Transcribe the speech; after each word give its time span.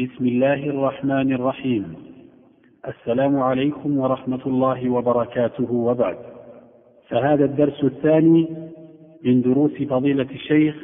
بسم 0.00 0.26
الله 0.26 0.70
الرحمن 0.70 1.32
الرحيم. 1.32 1.94
السلام 2.88 3.38
عليكم 3.40 3.98
ورحمة 3.98 4.40
الله 4.46 4.90
وبركاته 4.90 5.72
وبعد. 5.72 6.16
فهذا 7.08 7.44
الدرس 7.44 7.84
الثاني 7.84 8.48
من 9.24 9.42
دروس 9.42 9.82
فضيلة 9.82 10.26
الشيخ 10.30 10.76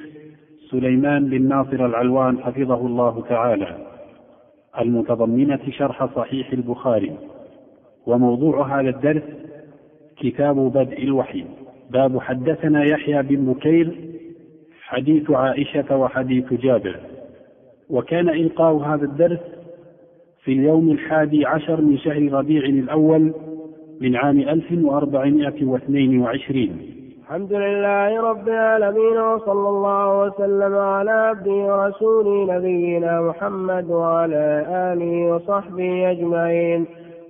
سليمان 0.70 1.30
بن 1.30 1.48
ناصر 1.48 1.86
العلوان 1.86 2.38
حفظه 2.38 2.86
الله 2.86 3.24
تعالى. 3.28 3.86
المتضمنة 4.80 5.70
شرح 5.70 6.14
صحيح 6.16 6.52
البخاري. 6.52 7.12
وموضوع 8.06 8.80
هذا 8.80 8.90
الدرس 8.90 9.22
كتاب 10.16 10.56
بدء 10.56 11.02
الوحي. 11.02 11.44
باب 11.90 12.18
حدثنا 12.18 12.84
يحيى 12.84 13.22
بن 13.22 13.52
بكير 13.52 14.00
حديث 14.82 15.30
عائشة 15.30 15.96
وحديث 15.96 16.52
جابر. 16.52 17.00
وكان 17.92 18.28
إلقاء 18.28 18.76
هذا 18.76 19.04
الدرس 19.04 19.40
في 20.44 20.52
اليوم 20.52 20.90
الحادي 20.90 21.46
عشر 21.46 21.80
من 21.80 21.98
شهر 21.98 22.32
ربيع 22.32 22.62
الأول 22.64 23.32
من 24.00 24.16
عام 24.16 24.40
1422 24.40 26.68
الحمد 27.22 27.52
لله 27.52 28.20
رب 28.20 28.48
العالمين 28.48 29.18
وصلى 29.18 29.68
الله 29.68 30.22
وسلم 30.22 30.74
على 30.74 31.10
عبده 31.10 31.50
ورسوله 31.50 32.56
نبينا 32.56 33.20
محمد 33.20 33.90
وعلى 33.90 34.66
آله 34.68 35.34
وصحبه 35.34 36.10
أجمعين. 36.10 36.86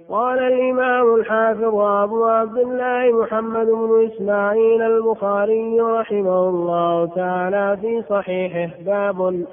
قال 0.08 0.38
الإمام 0.38 1.14
الحافظ 1.14 1.74
أبو 1.74 2.24
عبد 2.24 2.58
الله 2.58 3.22
محمد 3.22 3.66
بن 3.66 4.08
إسماعيل 4.12 4.82
البخاري 4.82 5.80
رحمه 5.80 6.48
الله 6.48 7.06
تعالى 7.06 7.76
في 7.80 8.02
صحيحه 8.08 8.70
باب 8.86 9.44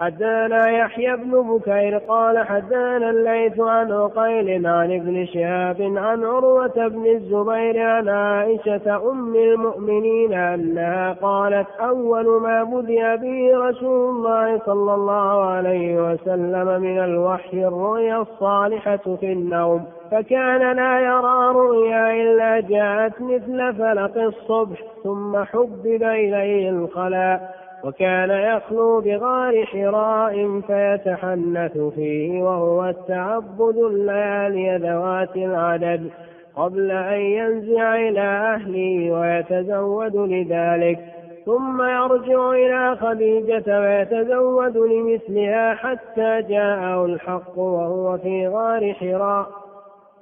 حدانا 0.00 0.70
يحيى 0.70 1.16
بن 1.16 1.42
بكير 1.42 1.98
قال 1.98 2.46
حدانا 2.46 3.10
الليث 3.10 3.60
عن 3.60 3.92
عقيل 3.92 4.66
عن 4.66 4.92
ابن 4.92 5.26
شهاب 5.26 5.82
عن 5.96 6.24
عروة 6.24 6.88
بن 6.88 7.06
الزبير 7.06 7.82
عن 7.82 8.08
عائشة 8.08 9.10
أم 9.10 9.34
المؤمنين 9.34 10.32
أنها 10.32 11.12
قالت 11.12 11.66
أول 11.80 12.42
ما 12.42 12.64
بدأ 12.64 13.16
به 13.16 13.50
رسول 13.54 14.10
الله 14.10 14.58
صلى 14.58 14.94
الله 14.94 15.44
عليه 15.44 16.12
وسلم 16.12 16.82
من 16.82 16.98
الوحي 16.98 17.64
الرؤيا 17.64 18.20
الصالحة 18.20 19.16
في 19.20 19.32
النوم 19.32 19.84
فكان 20.10 20.76
لا 20.76 21.00
يرى 21.00 21.52
رؤيا 21.54 22.22
إلا 22.22 22.60
جاءت 22.60 23.20
مثل 23.20 23.74
فلق 23.78 24.18
الصبح 24.18 24.82
ثم 25.04 25.44
حبب 25.44 26.02
إليه 26.02 26.70
الخلاء. 26.70 27.63
وكان 27.84 28.30
يخلو 28.30 29.00
بغار 29.00 29.66
حراء 29.66 30.60
فيتحنث 30.60 31.78
فيه 31.78 32.42
وهو 32.42 32.84
التعبد 32.84 33.76
الليالي 33.76 34.76
ذوات 34.76 35.36
العدد 35.36 36.10
قبل 36.56 36.90
أن 36.90 37.20
ينزع 37.20 37.94
إلى 37.94 38.20
أهله 38.20 39.10
ويتزود 39.10 40.16
لذلك. 40.16 40.98
ثم 41.46 41.82
يرجع 41.82 42.50
إلى 42.50 42.96
خديجة 42.96 43.80
ويتزود 43.80 44.76
لمثلها 44.76 45.74
حتى 45.74 46.42
جاءه 46.42 47.04
الحق 47.04 47.58
وهو 47.58 48.18
في 48.18 48.48
غار 48.48 48.92
حراء. 48.92 49.63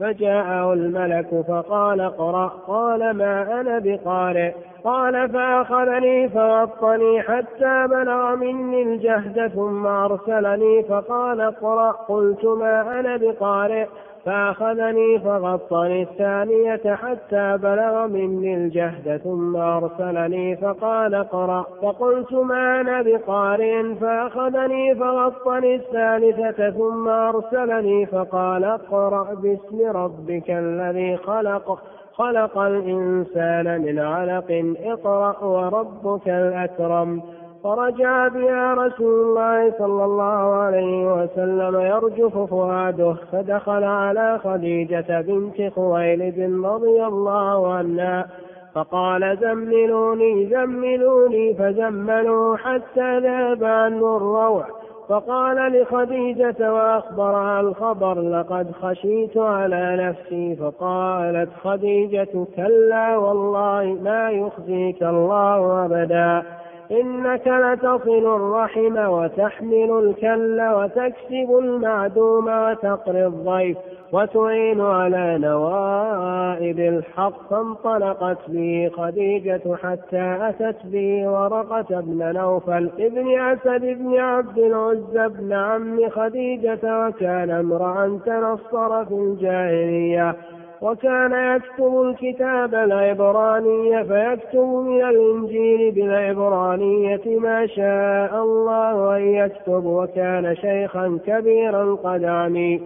فجاءه 0.00 0.72
الملك 0.72 1.44
فقال 1.48 2.00
اقرأ 2.00 2.46
قال 2.46 3.10
ما 3.10 3.60
أنا 3.60 3.78
بقارئ؟ 3.78 4.52
قال 4.84 5.28
فأخذني 5.28 6.28
فوطني 6.28 7.22
حتى 7.22 7.86
بلغ 7.90 8.36
مني 8.36 8.82
الجهد 8.82 9.46
ثم 9.54 9.86
أرسلني 9.86 10.82
فقال 10.82 11.40
اقرأ 11.40 11.90
قلت 11.90 12.44
ما 12.44 13.00
أنا 13.00 13.16
بقارئ؟ 13.16 13.86
فأخذني 14.24 15.18
فغطني 15.18 16.02
الثانية 16.02 16.94
حتى 16.94 17.58
بلغ 17.62 18.06
مني 18.06 18.54
الجهد 18.54 19.20
ثم 19.24 19.56
أرسلني 19.56 20.56
فقال 20.56 21.14
اقرأ. 21.14 21.66
فقلت 21.82 22.32
ما 22.32 22.80
أنا 22.80 23.02
بقارئ؟ 23.02 23.94
فأخذني 23.94 24.94
فغطني 24.94 25.74
الثالثة 25.74 26.70
ثم 26.70 27.08
أرسلني 27.08 28.06
فقال 28.06 28.64
اقرأ 28.64 29.34
باسم 29.34 29.96
ربك 29.96 30.50
الذي 30.50 31.16
خلق 31.16 31.78
خلق 32.12 32.58
الإنسان 32.58 33.80
من 33.80 33.98
علق. 33.98 34.74
اقرأ 34.84 35.44
وربك 35.44 36.28
الأكرم. 36.28 37.22
فرجع 37.64 38.28
بها 38.28 38.74
رسول 38.74 39.24
الله 39.26 39.72
صلى 39.78 40.04
الله 40.04 40.54
عليه 40.54 41.22
وسلم 41.22 41.80
يرجف 41.80 42.38
فؤاده 42.38 43.16
فدخل 43.32 43.84
على 43.84 44.38
خديجة 44.44 45.20
بنت 45.20 45.72
خويلد 45.74 46.64
رضي 46.64 47.04
الله 47.06 47.72
عنها 47.72 48.26
فقال 48.74 49.38
زملوني 49.40 50.46
زملوني. 50.46 51.54
فزملوا 51.54 52.56
حتى 52.56 53.18
ذهب 53.18 53.64
عنه 53.64 54.16
الروع 54.16 54.66
فقال 55.08 55.56
لخديجة 55.56 56.72
وأخبرها 56.72 57.60
الخبر 57.60 58.20
لقد 58.20 58.72
خشيت 58.82 59.36
على 59.36 59.96
نفسي. 60.08 60.56
فقالت 60.56 61.50
خديجة 61.64 62.46
كلا 62.56 63.16
والله 63.16 63.98
ما 64.02 64.30
يخزيك 64.30 65.02
الله 65.02 65.84
أبدا. 65.84 66.42
إنك 66.92 67.46
لتصل 67.46 68.36
الرحم 68.36 68.96
وتحمل 68.96 69.90
الكل 69.90 70.60
وتكسب 70.60 71.58
المعدوم 71.58 72.46
وتقري 72.48 73.26
الضيف 73.26 73.76
وتعين 74.12 74.80
على 74.80 75.38
نوائب 75.38 76.78
الحق 76.78 77.50
فانطلقت 77.50 78.38
به 78.48 78.90
خديجة 78.96 79.76
حتى 79.82 80.36
أتت 80.40 80.76
به 80.84 81.28
ورقة 81.28 82.00
بن 82.00 82.32
نوفل 82.34 82.90
ابن 82.98 83.40
أسد 83.40 83.80
بن 83.84 84.16
عبد 84.16 84.58
العزى 84.58 85.28
بن 85.28 85.52
عم 85.52 86.10
خديجة 86.10 87.06
وكان 87.06 87.50
امرأ 87.50 88.20
تنصر 88.26 89.04
في 89.04 89.14
الجاهلية 89.14 90.36
وكان 90.82 91.56
يكتب 91.56 92.02
الكتاب 92.02 92.74
العبراني 92.74 94.04
فيكتب 94.04 94.64
من 94.64 95.02
الإنجيل 95.02 95.90
بالعبرانية 95.90 97.20
ما 97.26 97.66
شاء 97.66 98.42
الله 98.42 99.16
أن 99.16 99.22
يكتب 99.22 99.84
وكان 99.84 100.56
شيخا 100.56 101.18
كبيرا 101.26 101.94
قد 101.94 102.24
عمي 102.24 102.80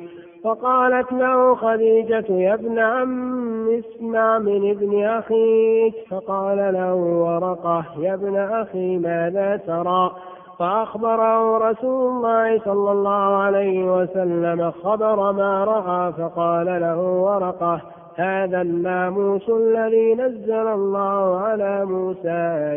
فقالت 0.44 1.12
له 1.12 1.54
خديجة 1.54 2.24
يا 2.30 2.54
ابن 2.54 2.78
عم 2.78 3.68
اسمع 3.68 4.38
من 4.38 4.70
ابن 4.70 5.04
أخيك. 5.04 5.94
فقال 6.10 6.56
له 6.56 6.94
ورقة 6.94 7.84
يا 8.00 8.14
ابن 8.14 8.36
أخي 8.36 8.98
ماذا 8.98 9.56
ترى؟ 9.66 10.10
فأخبره 10.58 11.58
رسول 11.58 12.08
الله 12.08 12.58
صلى 12.58 12.92
الله 12.92 13.36
عليه 13.36 13.96
وسلم 13.96 14.70
خبر 14.70 15.32
ما 15.32 15.64
رأى 15.64 16.12
فقال 16.12 16.66
له 16.66 17.00
ورقة 17.00 17.80
هذا 18.16 18.60
الناموس 18.60 19.48
الذي 19.48 20.14
نزل 20.14 20.66
الله 20.66 21.40
على 21.40 21.84
موسى 21.84 22.28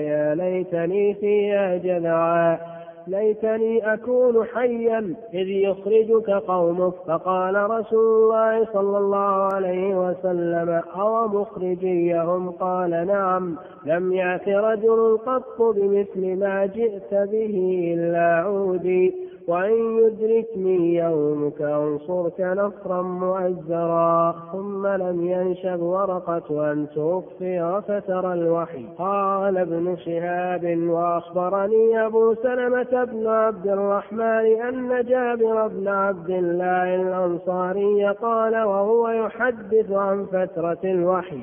يا 0.09 0.35
ليتني 0.35 1.13
فيها 1.13 1.77
جذعا. 1.77 2.78
ليتني 3.09 3.93
أكون 3.93 4.45
حيا 4.45 5.15
إذ 5.33 5.47
يخرجك 5.47 6.29
قومك. 6.29 6.93
فقال 7.07 7.55
رسول 7.55 8.23
الله 8.23 8.65
صلى 8.73 8.97
الله 8.97 9.49
عليه 9.53 10.09
وسلم 10.09 10.81
أو 10.95 11.27
مخرجيهم؟ 11.27 12.49
قال 12.49 12.89
نعم. 13.07 13.55
لم 13.85 14.13
يأت 14.13 14.49
رجل 14.49 15.17
قط 15.25 15.61
بمثل 15.61 16.39
ما 16.39 16.65
جئت 16.65 17.13
به 17.13 17.93
إلا 17.93 18.43
عودي. 18.45 19.29
وإن 19.49 19.97
يدركني 19.97 20.95
يومك 20.95 21.61
أنصرك 21.61 22.41
نصرا 22.41 23.01
مؤزرا 23.01 24.35
ثم 24.51 24.87
لم 24.87 25.27
ينشب 25.27 25.81
ورقة 25.81 26.71
أن 26.71 26.87
توفي 26.95 27.61
وفتر 27.61 28.33
الوحي. 28.33 28.85
قال 28.97 29.57
ابن 29.57 29.95
شهاب 29.97 30.77
وأخبرني 30.87 32.05
أبو 32.05 32.33
سلمة 32.33 33.03
بن 33.03 33.27
عبد 33.27 33.67
الرحمن 33.67 34.45
أن 34.67 35.05
جابر 35.05 35.67
بن 35.67 35.87
عبد 35.87 36.29
الله 36.29 36.95
الأنصاري 36.95 38.07
قال 38.07 38.63
وهو 38.63 39.09
يحدث 39.09 39.91
عن 39.91 40.25
فترة 40.25 40.83
الوحي. 40.83 41.41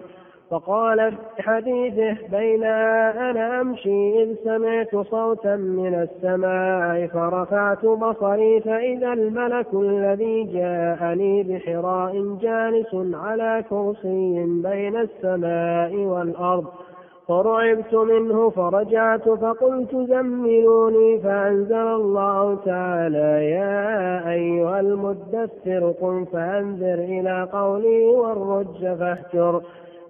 فقال 0.50 1.12
في 1.37 1.43
حديثه 1.43 2.16
بين 2.31 2.64
أنا 2.64 3.60
أمشي 3.60 4.22
إذ 4.22 4.34
سمعت 4.44 4.96
صوتا 4.96 5.56
من 5.56 5.94
السماء 5.94 7.06
فرفعت 7.06 7.87
بصري 7.87 8.60
فإذا 8.60 9.12
الملك 9.12 9.66
الذي 9.75 10.44
جاءني 10.44 11.43
بحراء 11.43 12.37
جالس 12.40 12.94
على 13.14 13.64
كرسي 13.70 14.44
بين 14.62 14.96
السماء 14.96 15.94
والأرض 15.96 16.64
فرعبت 17.28 17.94
منه 17.94 18.50
فرجعت 18.50 19.28
فقلت 19.28 19.96
زملوني 19.96 21.19
فأنزل 21.20 21.75
الله 21.76 22.54
تعالى 22.64 23.50
يا 23.50 24.31
أيها 24.31 24.81
المدثر 24.81 25.94
قم 26.00 26.25
فأنذر 26.25 26.94
إلى 26.94 27.49
قولي 27.52 28.04
والرج 28.04 28.81
فاهجر 28.99 29.62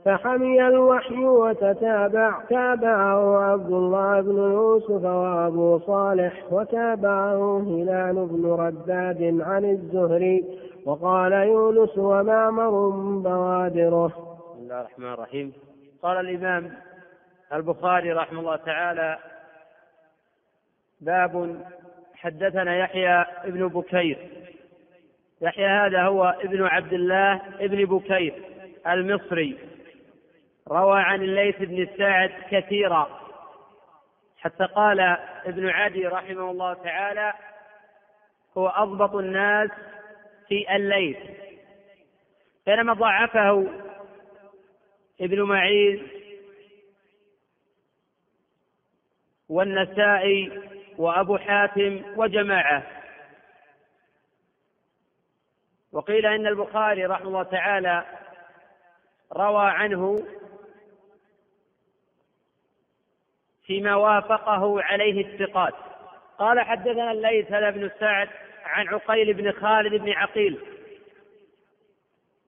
فحمي 0.06 0.68
الوحي 0.68 1.24
وتتابع. 1.24 2.40
تابعه 2.48 3.38
عبد 3.38 3.72
الله 3.72 4.20
بن 4.20 4.36
يوسف 4.36 5.04
وأبو 5.04 5.78
صالح 5.78 6.52
وتابعه 6.52 7.60
هلال 7.60 8.26
بن 8.26 8.46
رداد 8.46 9.40
عن 9.40 9.64
الزهري. 9.64 10.44
وقال 10.84 11.32
يونس 11.32 11.98
ومعمر 11.98 12.88
بوادره. 13.20 14.06
بسم 14.06 14.62
الله 14.62 14.80
الرحمن 14.80 15.12
الرحيم. 15.12 15.52
قال 16.02 16.20
الإمام 16.20 16.70
البخاري 17.52 18.12
رحمه 18.12 18.40
الله 18.40 18.56
تعالى 18.56 19.18
باب 21.00 21.56
حدثنا 22.14 22.76
يحيى 22.76 23.24
ابن 23.44 23.68
بكير. 23.68 24.18
يحيى 25.40 25.66
هذا 25.66 26.02
هو 26.02 26.34
ابن 26.44 26.62
عبد 26.62 26.92
الله 26.92 27.40
ابن 27.60 27.84
بكير 27.84 28.34
المصري. 28.86 29.75
روى 30.68 31.00
عن 31.00 31.22
الليث 31.22 31.56
بن 31.56 31.88
سعد 31.98 32.32
كثيرا. 32.50 33.20
حتى 34.38 34.64
قال 34.64 35.00
ابن 35.44 35.68
عدي 35.68 36.06
رحمه 36.06 36.50
الله 36.50 36.74
تعالى 36.74 37.32
هو 38.58 38.68
أضبط 38.68 39.14
الناس 39.14 39.70
في 40.48 40.76
الليث. 40.76 41.16
بينما 42.66 42.92
ضعفه 42.92 43.66
ابن 45.20 45.42
معين 45.42 46.08
والنسائي 49.48 50.62
وأبو 50.98 51.38
حاتم 51.38 52.02
وجماعة. 52.16 52.82
وقيل 55.92 56.26
إن 56.26 56.46
البخاري 56.46 57.06
رحمه 57.06 57.28
الله 57.28 57.42
تعالى 57.42 58.04
روى 59.32 59.70
عنه 59.70 60.26
فيما 63.66 63.94
وافقه 63.94 64.82
عليه 64.82 65.26
الثقات. 65.26 65.74
قال 66.38 66.60
حدثنا 66.60 67.12
الليث 67.12 67.52
هذا 67.52 67.70
بن 67.70 67.90
سعد 68.00 68.28
عن 68.64 68.88
عقيل 68.88 69.34
بن 69.34 69.52
خالد 69.52 69.94
بن 69.94 70.12
عقيل. 70.12 70.58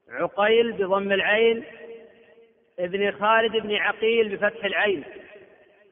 عقيل 0.08 0.72
بضم 0.72 1.12
العين 1.12 1.64
ابن 2.78 3.12
خالد 3.12 3.56
بن 3.56 3.74
عقيل 3.74 4.36
بفتح 4.36 4.64
العين. 4.64 5.04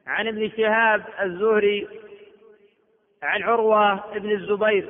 عن 0.06 0.28
ابن 0.28 0.50
شهاب 0.56 1.02
الزهري 1.23 1.88
عن 3.23 3.43
عروة 3.43 4.19
بن 4.19 4.31
الزبير. 4.31 4.88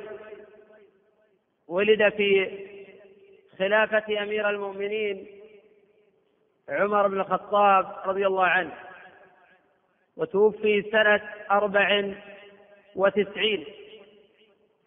ولد 1.67 2.09
في 2.09 2.51
خلافة 3.59 4.23
أمير 4.23 4.49
المؤمنين 4.49 5.27
عمر 6.69 7.07
بن 7.07 7.19
الخطاب 7.19 7.95
رضي 8.05 8.27
الله 8.27 8.45
عنه. 8.45 8.86
وتوفي 10.17 10.81
سنة 10.81 11.21
أربع 11.51 12.13
وتسعين. 12.95 13.65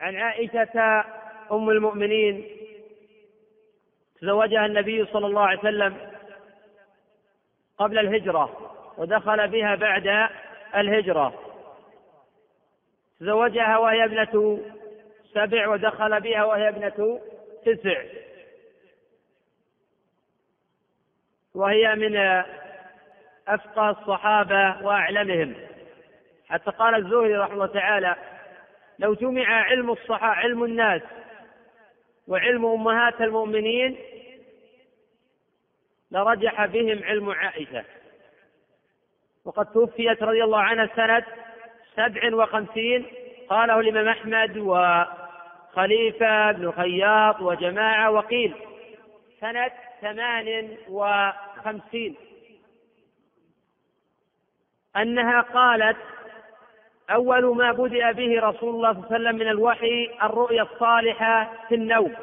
عن 0.00 0.16
عائشة 0.16 1.04
أم 1.52 1.70
المؤمنين 1.70 2.44
تزوجها 4.20 4.66
النبي 4.66 5.06
صلى 5.06 5.26
الله 5.26 5.42
عليه 5.42 5.58
وسلم 5.58 5.96
قبل 7.78 7.98
الهجرة 7.98 8.76
ودخل 8.98 9.48
بها 9.48 9.74
بعد 9.74 10.30
الهجرة. 10.76 11.34
تزوجها 13.20 13.78
وهي 13.78 14.04
ابنة 14.04 14.60
سبع 15.34 15.68
ودخل 15.68 16.20
بها 16.20 16.44
وهي 16.44 16.68
ابنة 16.68 17.20
تسع. 17.64 18.02
وهي 21.54 21.94
من 21.94 22.16
أفقه 23.55 23.91
الصحابة 23.91 24.87
وأعلمهم. 24.87 25.55
حتى 26.49 26.70
قال 26.70 26.94
الزهري 26.94 27.37
رحمه 27.37 27.55
الله 27.55 27.67
تعالى 27.67 28.17
لو 28.99 29.14
جمع 29.14 29.47
علم 29.47 29.91
الصحابة 29.91 30.35
علم 30.35 30.64
الناس 30.64 31.02
وعلم 32.29 32.67
أمهات 32.67 33.20
المؤمنين 33.20 33.97
لرجح 36.11 36.67
بهم 36.67 37.05
علم 37.05 37.31
عائشة. 37.31 37.85
وقد 39.44 39.67
توفيت 39.73 40.23
رضي 40.23 40.44
الله 40.44 40.61
عنها 40.61 40.88
سنة 40.97 41.25
سبع 41.97 42.35
وخمسين 42.35 43.06
قاله 43.49 43.81
الإمام 43.81 44.08
أحمد 44.08 44.58
وخليفة 44.58 46.52
بن 46.52 46.73
خياط 46.73 47.41
وجماعة 47.41 48.11
وقيل. 48.11 48.55
سنة 49.41 49.70
ثمان 50.00 50.76
وخمسين. 50.88 52.17
أنها 54.96 55.40
قالت 55.40 55.96
أول 57.10 57.56
ما 57.56 57.72
بدأ 57.72 58.12
به 58.12 58.40
رسول 58.40 58.75
الله 58.75 58.92
صلى 58.92 59.00
الله 59.00 59.06
عليه 59.06 59.16
وسلم 59.16 59.34
من 59.37 59.48
الوحي 59.48 60.10
الرؤيا 60.22 60.62
الصالحة 60.62 61.66
في 61.69 61.75
النوم. 61.75 62.14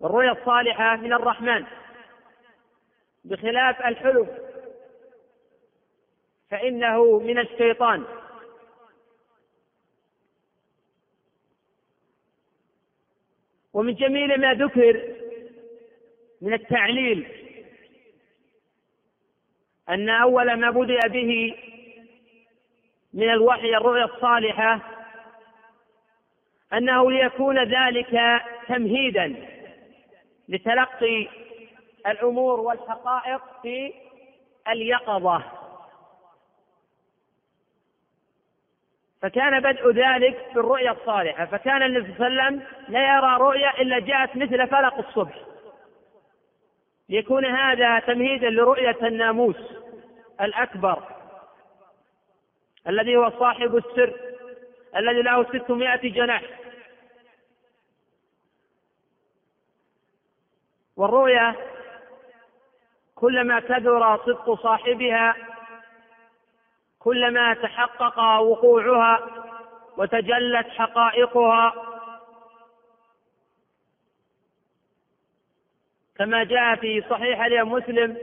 والرؤيا 0.00 0.32
الصالحة 0.32 0.96
من 0.96 1.12
الرحمن. 1.12 1.64
بخلاف 3.24 3.86
الحلم. 3.86 4.28
فإنه 6.50 7.18
من 7.18 7.38
الشيطان. 7.38 8.04
ومن 13.72 13.94
جميل 13.94 14.40
ما 14.40 14.54
ذكر 14.54 15.14
من 16.42 16.52
التعليل 16.52 17.39
أن 19.90 20.08
أول 20.08 20.52
ما 20.52 20.70
بدأ 20.70 21.08
به 21.08 21.54
من 23.14 23.30
الوحي 23.30 23.76
الرؤيا 23.76 24.04
الصالحة 24.04 24.80
أنه 26.72 27.10
ليكون 27.10 27.64
ذلك 27.64 28.42
تمهيدا 28.68 29.34
لتلقي 30.48 31.28
الأمور 32.06 32.60
والحقائق 32.60 33.42
في 33.62 33.92
اليقظة. 34.68 35.42
فكان 39.22 39.60
بدء 39.60 39.90
ذلك 39.90 40.46
بالرؤيا 40.54 40.90
الصالحة 40.90 41.44
فكان 41.46 41.82
النبي 41.82 42.14
صلى 42.18 42.26
الله 42.26 42.42
عليه 42.42 42.56
وسلم 42.56 42.66
لا 42.88 43.16
يرى 43.16 43.36
رؤيا 43.36 43.80
إلا 43.82 43.98
جاءت 43.98 44.36
مثل 44.36 44.68
فلق 44.68 44.98
الصبح. 44.98 45.38
ليكون 47.08 47.46
هذا 47.46 47.98
تمهيدا 47.98 48.50
لرؤية 48.50 48.96
الناموس. 49.02 49.79
الأكبر 50.40 51.02
الذي 52.88 53.16
هو 53.16 53.30
صاحب 53.30 53.76
السر 53.76 54.14
الذي 54.96 55.22
له 55.22 55.44
ستمائة 55.44 56.12
جناح. 56.12 56.42
والرؤيا 60.96 61.56
كلما 63.14 63.60
كثر 63.60 64.16
صدق 64.16 64.62
صاحبها 64.62 65.36
كلما 66.98 67.54
تحقق 67.54 68.18
وقوعها 68.40 69.20
وتجلت 69.96 70.68
حقائقها. 70.68 71.74
كما 76.16 76.44
جاء 76.44 76.76
في 76.76 77.04
صحيح 77.10 77.40
اليوم 77.40 77.72
مسلم 77.72 78.16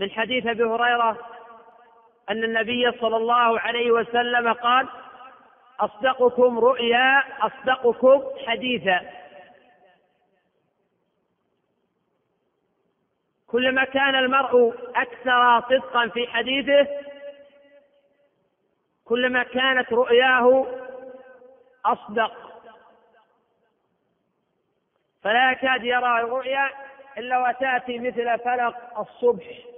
من 0.00 0.10
حديث 0.10 0.46
أبي 0.46 0.64
هريرة 0.64 1.18
أن 2.30 2.44
النبي 2.44 2.92
صلى 3.00 3.16
الله 3.16 3.60
عليه 3.60 3.90
وسلم 3.90 4.52
قال 4.52 4.88
أصدقكم 5.80 6.58
رؤيا 6.58 7.22
أصدقكم 7.40 8.22
حديثا. 8.46 9.00
كلما 13.46 13.84
كان 13.84 14.14
المرء 14.14 14.74
أكثر 14.96 15.60
صدقا 15.60 16.08
في 16.08 16.26
حديثه 16.26 16.86
كلما 19.04 19.42
كانت 19.42 19.92
رؤياه 19.92 20.66
أصدق. 21.84 22.32
فلا 25.22 25.52
يكاد 25.52 25.84
يرى 25.84 26.20
الرؤيا 26.20 26.70
إلا 27.18 27.48
وتأتي 27.48 27.98
مثل 27.98 28.38
فلق 28.38 28.98
الصبح. 28.98 29.70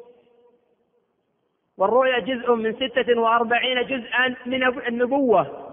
والرؤيا 1.76 2.19
جزء 2.19 2.55
من 2.55 2.75
ستة 2.75 3.21
وأربعين 3.21 3.87
جزءا 3.87 4.35
من 4.47 4.62
النبوة. 4.62 5.69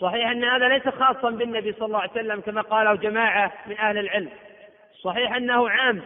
صحيح 0.00 0.30
أن 0.30 0.44
هذا 0.44 0.68
ليس 0.68 0.88
خاصا 0.88 1.30
بالنبي 1.30 1.72
صلى 1.72 1.86
الله 1.86 1.98
عليه 2.00 2.10
وسلم 2.10 2.40
كما 2.40 2.62
قاله 2.62 2.94
جماعة 2.94 3.52
من 3.66 3.78
أهل 3.78 3.98
العلم. 3.98 4.30
صحيح 5.02 5.34
أنه 5.34 5.70
عام. 5.70 6.02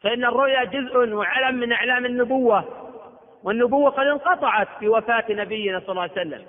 فإن 0.00 0.24
الرؤيا 0.24 0.64
جزء 0.64 0.96
وعلم 0.96 1.54
من 1.54 1.72
أعلام 1.72 2.06
النبوة 2.06 2.64
والنبوة 3.42 3.90
قد 3.90 4.06
انقطعت 4.06 4.68
بوفاة 4.80 5.24
نبينا 5.30 5.80
صلى 5.80 5.88
الله 5.88 6.02
عليه 6.02 6.12
وسلم. 6.12 6.44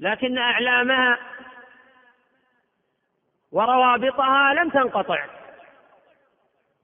لكن 0.00 0.38
أعلامها 0.38 1.18
وروابطها 3.52 4.54
لم 4.54 4.70
تنقطع. 4.70 5.26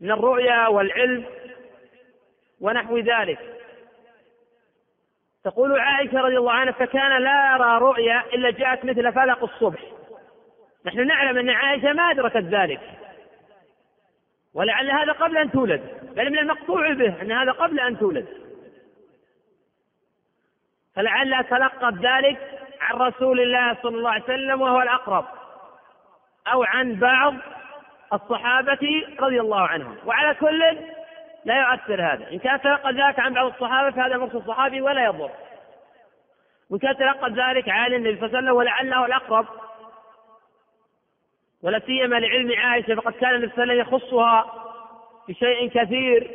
من 0.00 0.10
الرؤيا 0.10 0.66
والعلم 0.66 1.24
ونحو 2.60 2.98
ذلك. 2.98 3.38
تقول 5.44 5.80
عائشة 5.80 6.20
رضي 6.20 6.36
الله 6.38 6.52
عنها 6.52 6.72
فكان 6.72 7.22
لا 7.22 7.54
يرى 7.54 7.78
رؤيا 7.78 8.24
إلا 8.34 8.50
جاءت 8.50 8.84
مثل 8.84 9.12
فلق 9.12 9.44
الصبح. 9.44 9.80
نحن 10.86 11.06
نعلم 11.06 11.38
أن 11.38 11.50
عائشة 11.50 11.92
ما 11.92 12.02
أدركت 12.02 12.36
ذلك. 12.36 12.80
ولعل 14.54 14.90
هذا 14.90 15.12
قبل 15.12 15.36
أن 15.36 15.50
تولد. 15.50 16.12
بل 16.16 16.30
من 16.30 16.38
المقطوع 16.38 16.92
به 16.92 17.22
أن 17.22 17.32
هذا 17.32 17.52
قبل 17.52 17.80
أن 17.80 17.98
تولد. 17.98 18.26
فلعل 20.94 21.44
تلقت 21.44 21.94
ذلك 21.94 22.38
عن 22.80 22.96
رسول 22.96 23.40
الله 23.40 23.76
صلى 23.82 23.96
الله 23.96 24.10
عليه 24.10 24.24
وسلم 24.24 24.60
وهو 24.60 24.82
الأقرب 24.82 25.24
أو 26.52 26.62
عن 26.62 26.94
بعض 26.94 27.34
الصحابة 28.12 29.06
رضي 29.20 29.40
الله 29.40 29.60
عنهم. 29.60 29.96
وعلى 30.06 30.34
كل 30.34 30.78
لا 31.44 31.60
يؤثر 31.60 32.02
هذا. 32.12 32.30
إن 32.32 32.38
كان 32.38 32.60
تلقى 32.60 32.92
ذلك 32.92 33.18
عن 33.18 33.34
بعض 33.34 33.46
الصحابة 33.46 33.90
فهذا 33.90 34.16
مرسل 34.16 34.42
صحابي 34.46 34.80
ولا 34.80 35.04
يضر. 35.04 35.30
وإن 36.70 36.78
كان 36.80 36.96
تلقى 36.96 37.30
ذلك 37.30 37.68
عن 37.68 37.94
النبي 37.94 38.16
صلى 38.16 38.26
الله 38.26 38.36
عليه 38.36 38.38
وسلم 38.38 38.56
ولعله 38.56 39.06
الأقرب. 39.06 39.46
ولا 41.62 41.78
سيما 41.78 42.16
لعلم 42.16 42.52
عائشة 42.58 42.94
فقد 42.94 43.12
كان 43.12 43.34
النبي 43.34 43.52
صلى 43.52 43.62
الله 43.62 43.74
عليه 43.74 43.82
وسلم 43.82 43.94
يخصها 43.94 44.52
بشيء 45.28 45.70
كثير 45.70 46.30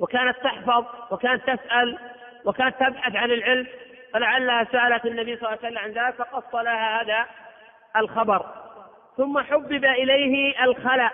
وكانت 0.00 0.36
تحفظ 0.36 0.84
وكانت 1.10 1.42
تسأل 1.42 1.98
وكانت 2.44 2.74
تبحث 2.80 3.16
عن 3.16 3.30
العلم 3.30 3.66
فلعلها 4.12 4.64
سألت 4.64 5.06
النبي 5.06 5.36
صلى 5.36 5.48
الله 5.48 5.58
عليه 5.64 5.68
وسلم 5.68 5.78
عن 5.78 5.90
ذلك 5.90 6.14
فقص 6.14 6.54
لها 6.54 7.02
هذا 7.02 7.26
الخبر. 7.96 8.46
ثم 9.18 9.40
حبب 9.40 9.84
إليه 9.84 10.64
الخلأ 10.64 11.10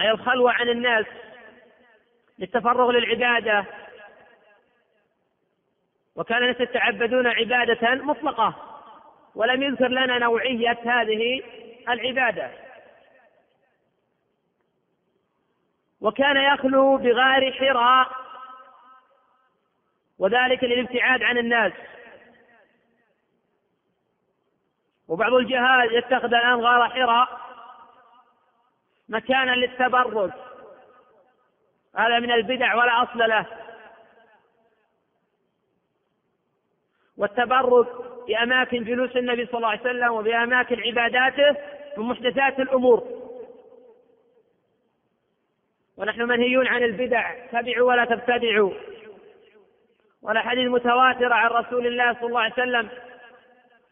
أي 0.00 0.10
الخلوة 0.10 0.52
عن 0.52 0.68
الناس 0.68 1.06
للتفرغ 2.38 2.90
للعبادة. 2.90 3.64
وكان 6.16 6.42
الناس 6.42 6.60
يتعبدون 6.60 7.26
عبادة 7.26 7.94
مطلقة 7.94 8.54
ولم 9.34 9.62
يذكر 9.62 9.88
لنا 9.88 10.18
نوعية 10.18 10.78
هذه 10.84 11.42
العبادة. 11.88 12.50
وكان 16.00 16.36
يخلو 16.36 16.96
بغار 16.96 17.52
حراء 17.52 18.10
وذلك 20.18 20.64
للابتعاد 20.64 21.22
عن 21.22 21.38
الناس. 21.38 21.72
وبعض 25.08 25.32
الجهات 25.34 25.90
يتخذ 25.92 26.34
الآن 26.34 26.60
غار 26.60 26.88
حراء 26.88 27.47
مكانا 29.08 29.50
للتبرج. 29.50 30.30
هذا 31.96 32.18
من 32.18 32.30
البدع 32.30 32.74
ولا 32.74 33.02
أصل 33.02 33.18
له. 33.18 33.46
والتبرك 37.16 37.86
بأماكن 38.26 38.84
جلوس 38.84 39.16
النبي 39.16 39.46
صلى 39.46 39.56
الله 39.56 39.68
عليه 39.68 39.80
وسلم 39.80 40.12
وبأماكن 40.12 40.80
عباداته 40.80 41.56
من 41.96 42.04
محدثات 42.04 42.60
الأمور. 42.60 43.08
ونحن 45.96 46.22
منهيون 46.22 46.66
عن 46.66 46.82
البدع 46.82 47.46
تبعوا 47.52 47.88
ولا 47.88 48.04
تبتدعوا. 48.04 48.72
والأحاديث 50.22 50.68
متواترة 50.70 51.34
عن 51.34 51.50
رسول 51.50 51.86
الله 51.86 52.14
صلى 52.14 52.26
الله 52.26 52.40
عليه 52.40 52.52
وسلم 52.52 52.88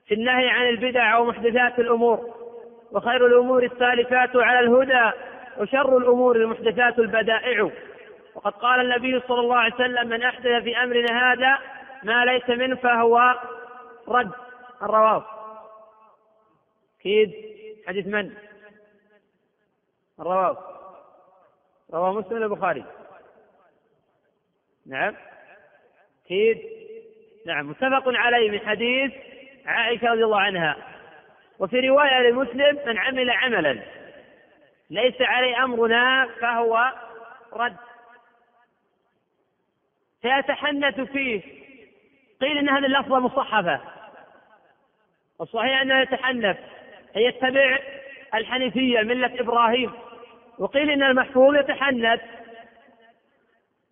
في 0.07 0.15
النهي 0.15 0.49
عن 0.49 0.69
البدع 0.69 1.19
ومحدثات 1.19 1.79
الأمور. 1.79 2.46
وخير 2.97 3.27
الأمور 3.27 3.65
السالفات 3.65 4.37
على 4.37 4.61
الهدى 4.61 5.17
وشر 5.59 5.99
الأمور 5.99 6.37
المحدثات 6.37 6.99
البدائع. 6.99 7.71
وقد 8.35 8.53
قال 8.53 8.81
النبي 8.81 9.21
صلى 9.21 9.41
الله 9.41 9.57
عليه 9.57 9.75
وسلم 9.75 10.09
من 10.09 10.23
أحدث 10.23 10.63
في 10.63 10.77
أمرنا 10.77 11.33
هذا 11.33 11.59
ما 12.03 12.25
ليس 12.25 12.49
منه 12.49 12.77
فهو 12.77 13.35
رد. 14.09 14.33
الرواه 14.83 15.25
أكيد. 17.01 17.33
حديث 17.87 18.07
من؟ 18.07 18.35
الرواه 20.21 20.59
رواه 21.95 22.13
مسلم 22.13 22.43
البخاري 22.43 22.85
نعم. 24.87 25.15
أكيد. 26.25 26.63
نعم. 27.47 27.71
متفق 27.71 28.03
عليه 28.07 28.51
من 28.51 28.61
حديث 28.61 29.13
عائشة 29.67 30.07
رضي 30.07 30.25
الله 30.25 30.41
عنها. 30.41 30.96
وفي 31.59 31.81
رواية 31.81 32.31
لمسلم 32.31 32.81
من 32.87 32.99
عمل 32.99 33.31
عملا 33.31 33.83
ليس 34.91 35.15
عليه 35.21 35.65
أمرنا 35.65 36.29
فهو 36.41 36.93
رد. 37.53 37.77
فيتحنث 40.23 41.01
فيه. 41.01 41.43
قيل 42.41 42.59
إن 42.59 42.69
هذه 42.69 42.87
اللفظة 42.87 43.19
مصحفة. 43.19 43.81
والصحيح 45.39 45.81
أنه 45.81 46.01
يتحنث. 46.01 46.57
يتبع 47.17 47.79
الحنيفية 48.35 49.03
ملة 49.03 49.41
إبراهيم. 49.41 49.93
وقيل 50.59 50.91
إن 50.91 51.03
المحفوظ 51.03 51.55
يتحنث. 51.55 52.21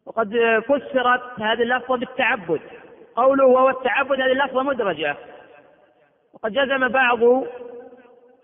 وقد 0.06 0.60
فسرت 0.68 1.40
هذه 1.40 1.62
اللفظة 1.62 1.96
بالتعبد. 1.96 2.60
قوله 3.16 3.46
وهو 3.46 3.70
التعبد 3.70 4.20
هذه 4.20 4.32
اللفظة 4.32 4.62
مدرجة. 4.62 5.16
وقد 6.44 6.52
جزم 6.52 6.88
بعض 6.88 7.22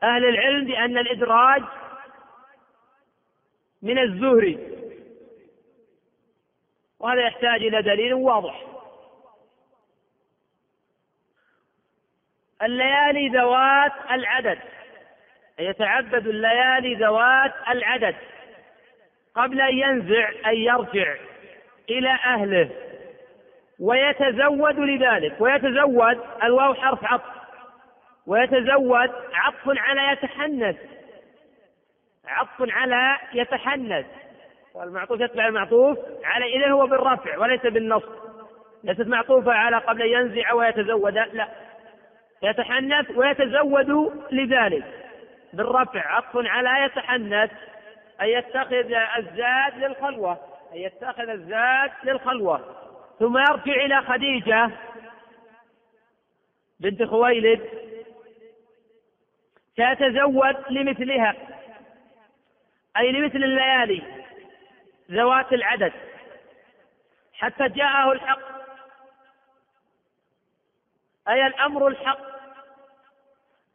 أهل 0.03 0.25
العلم 0.25 0.65
بأن 0.65 0.99
الإدراج 0.99 1.63
من 3.83 3.99
الزهري. 3.99 4.59
وهذا 7.01 7.21
يحتاج 7.21 7.63
إلى 7.63 7.83
دليل 7.83 8.15
واضح. 8.15 8.65
الليالي 12.63 13.29
ذوات 13.29 13.93
العدد. 14.11 14.59
يتعبد 15.59 16.27
الليالي 16.27 16.95
ذوات 16.95 17.55
العدد. 17.69 18.17
قبل 19.35 19.61
أن 19.61 19.79
ينزع 19.79 20.31
أن 20.47 20.55
يرجع 20.55 21.17
إلى 21.91 22.11
أهله. 22.11 22.71
ويتزود 23.81 24.79
لذلك. 24.79 25.41
ويتزود 25.41 26.21
الواو 26.43 26.75
حرف 26.75 27.05
عطف. 27.05 27.40
ويتزود 28.27 29.11
عطف 29.35 29.65
على 29.67 30.13
يتحنث. 30.13 30.77
عطف 32.29 32.71
على 32.71 33.19
يتحنث. 33.33 34.07
والمعطوف 34.75 35.21
يتبع 35.21 35.49
المعطوف 35.49 35.99
على 36.25 36.45
إذا 36.45 36.71
هو 36.71 36.87
بالرفع 36.87 37.39
وليس 37.39 37.61
بالنصب. 37.61 38.13
ليست 38.85 39.07
معطوفة 39.07 39.53
على 39.53 39.77
قبل 39.77 40.01
ينزع 40.01 40.53
ويتزود 40.53 41.15
لا. 41.15 41.49
يتحنث 42.43 43.11
ويتزود 43.11 44.13
لذلك. 44.33 44.85
بالرفع 45.53 46.17
عطف 46.17 46.31
على 46.35 46.85
يتحنث. 46.85 47.51
أن 48.21 48.27
يتخذ 48.27 48.93
الزاد 49.19 49.79
للخلوة. 49.79 50.39
أن 50.73 50.79
يتخذ 50.79 51.29
الزاد 51.29 51.91
للخلوة. 52.05 52.77
ثم 53.19 53.39
يرجع 53.39 53.73
إلى 53.85 54.03
خديجة 54.03 54.71
بنت 56.81 57.03
خويلد. 57.03 57.61
سيتزود 59.81 60.57
لمثلها. 60.71 61.35
أي 62.97 63.13
لمثل 63.13 63.37
الليالي 63.37 64.03
ذوات 65.11 65.53
العدد. 65.53 65.93
حتى 67.35 67.69
جاءه 67.69 68.13
الحق. 68.13 68.41
أي 71.29 71.47
الأمر 71.47 71.89
الحق. 71.89 72.21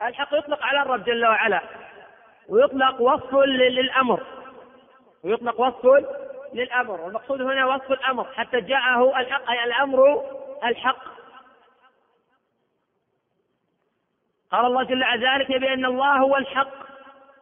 الحق 0.01 0.33
يطلق 0.33 0.63
على 0.63 0.81
الرب 0.81 1.03
جل 1.03 1.25
وعلا 1.25 1.61
ويطلق 2.49 3.01
وصف 3.01 3.33
للأمر. 3.45 4.23
ويطلق 5.23 5.61
وصف 5.61 6.05
للأمر 6.53 7.01
والمقصود 7.01 7.41
هنا 7.41 7.65
وصف 7.65 7.91
الأمر. 7.91 8.33
حتى 8.33 8.61
جاءه 8.61 9.19
الحق 9.19 9.49
أي 9.49 9.63
الأمر 9.63 10.25
الحق. 10.63 11.14
قال 14.51 14.65
الله 14.65 14.83
جل 14.83 15.01
وعلا 15.01 15.37
ذلك 15.37 15.47
بأن 15.47 15.85
الله 15.85 16.17
هو 16.17 16.37
الحق 16.37 16.73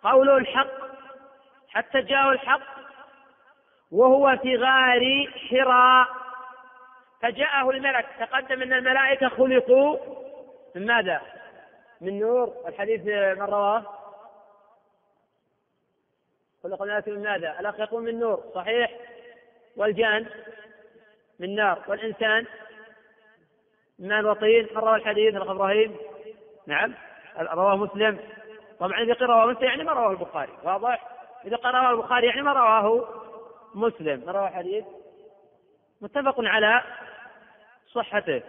قوله 0.04 0.38
الحق 0.38 0.84
حتى 1.70 2.02
جاءه 2.02 2.32
الحق 2.32 2.62
وهو 3.92 4.38
في 4.42 4.58
غار 4.58 5.32
حراء 5.50 6.08
فجاءه 7.22 7.70
الملك 7.70 8.06
تقدم 8.20 8.62
أن 8.62 8.74
الملائكة 8.74 9.30
خلقوا 9.30 9.98
من 10.76 10.86
ماذا؟ 10.86 11.22
من 12.02 12.20
نور 12.20 12.54
الحديث 12.68 13.02
من 13.38 13.42
رواه؟ 13.42 13.84
خلق 16.64 16.82
الناس 16.82 17.08
من 17.08 17.24
ماذا؟ 17.24 17.60
الأخ 17.60 17.80
يقول 17.80 18.04
من 18.04 18.20
نور 18.20 18.44
صحيح؟ 18.56 18.92
والجان؟ 19.78 20.26
من 21.40 21.56
نار. 21.56 21.84
والإنسان؟ 21.88 22.46
من 24.00 24.26
وطين 24.26 24.68
روى 24.76 24.96
الحديث 24.96 25.36
الأخ 25.36 25.50
إبراهيم؟ 25.50 25.98
نعم. 26.68 26.94
رواه 27.40 27.76
مسلم. 27.76 28.20
طبعا 28.80 29.04
إذا 29.04 29.26
رواه 29.26 29.46
مسلم 29.46 29.64
يعني 29.64 29.84
ما 29.84 29.94
رواه 29.94 30.12
البخاري. 30.12 30.52
واضح؟ 30.64 31.08
إذا 31.46 31.58
رواه 31.66 31.92
البخاري 31.92 32.28
يعني 32.28 32.42
ما 32.42 32.54
رواه 32.54 33.08
مسلم. 33.76 34.24
ما 34.26 34.32
رواه 34.32 34.48
حديث؟ 34.48 34.86
متفق 36.02 36.36
على 36.40 36.82
صحته. 37.92 38.42